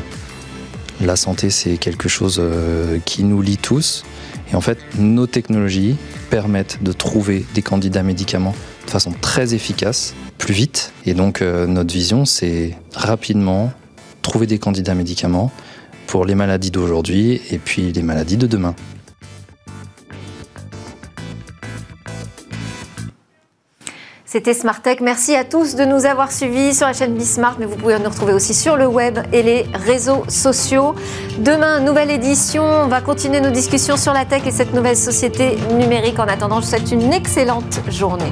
la 0.99 1.15
santé 1.15 1.49
c'est 1.49 1.77
quelque 1.77 2.09
chose 2.09 2.35
euh, 2.43 2.99
qui 3.05 3.23
nous 3.23 3.41
lie 3.41 3.57
tous. 3.57 4.03
Et 4.51 4.57
en 4.57 4.61
fait, 4.61 4.77
nos 4.99 5.25
technologies 5.25 5.95
permettent 6.29 6.83
de 6.83 6.91
trouver 6.91 7.45
des 7.53 7.61
candidats 7.61 8.03
médicaments 8.03 8.55
de 8.85 8.91
façon 8.91 9.13
très 9.21 9.53
efficace, 9.53 10.15
plus 10.37 10.53
vite. 10.53 10.91
Et 11.05 11.13
donc 11.13 11.39
notre 11.39 11.93
vision, 11.93 12.25
c'est 12.25 12.75
rapidement 12.93 13.71
trouver 14.21 14.47
des 14.47 14.59
candidats 14.59 14.95
médicaments 14.95 15.51
pour 16.07 16.25
les 16.25 16.35
maladies 16.35 16.71
d'aujourd'hui 16.71 17.41
et 17.49 17.57
puis 17.57 17.91
les 17.91 18.03
maladies 18.03 18.37
de 18.37 18.47
demain. 18.47 18.75
C'était 24.31 24.53
Smartech. 24.53 25.01
Merci 25.01 25.35
à 25.35 25.43
tous 25.43 25.75
de 25.75 25.83
nous 25.83 26.05
avoir 26.05 26.31
suivis 26.31 26.73
sur 26.73 26.87
la 26.87 26.93
chaîne 26.93 27.15
Bismart, 27.15 27.57
mais 27.59 27.65
vous 27.65 27.75
pouvez 27.75 27.99
nous 27.99 28.09
retrouver 28.09 28.31
aussi 28.31 28.53
sur 28.53 28.77
le 28.77 28.87
web 28.87 29.19
et 29.33 29.43
les 29.43 29.65
réseaux 29.73 30.23
sociaux. 30.29 30.95
Demain, 31.39 31.81
nouvelle 31.81 32.09
édition. 32.09 32.63
On 32.63 32.87
va 32.87 33.01
continuer 33.01 33.41
nos 33.41 33.51
discussions 33.51 33.97
sur 33.97 34.13
la 34.13 34.23
tech 34.23 34.43
et 34.47 34.51
cette 34.51 34.73
nouvelle 34.73 34.95
société 34.95 35.57
numérique. 35.73 36.17
En 36.17 36.29
attendant, 36.29 36.61
je 36.61 36.65
vous 36.65 36.69
souhaite 36.69 36.91
une 36.93 37.11
excellente 37.11 37.81
journée. 37.89 38.31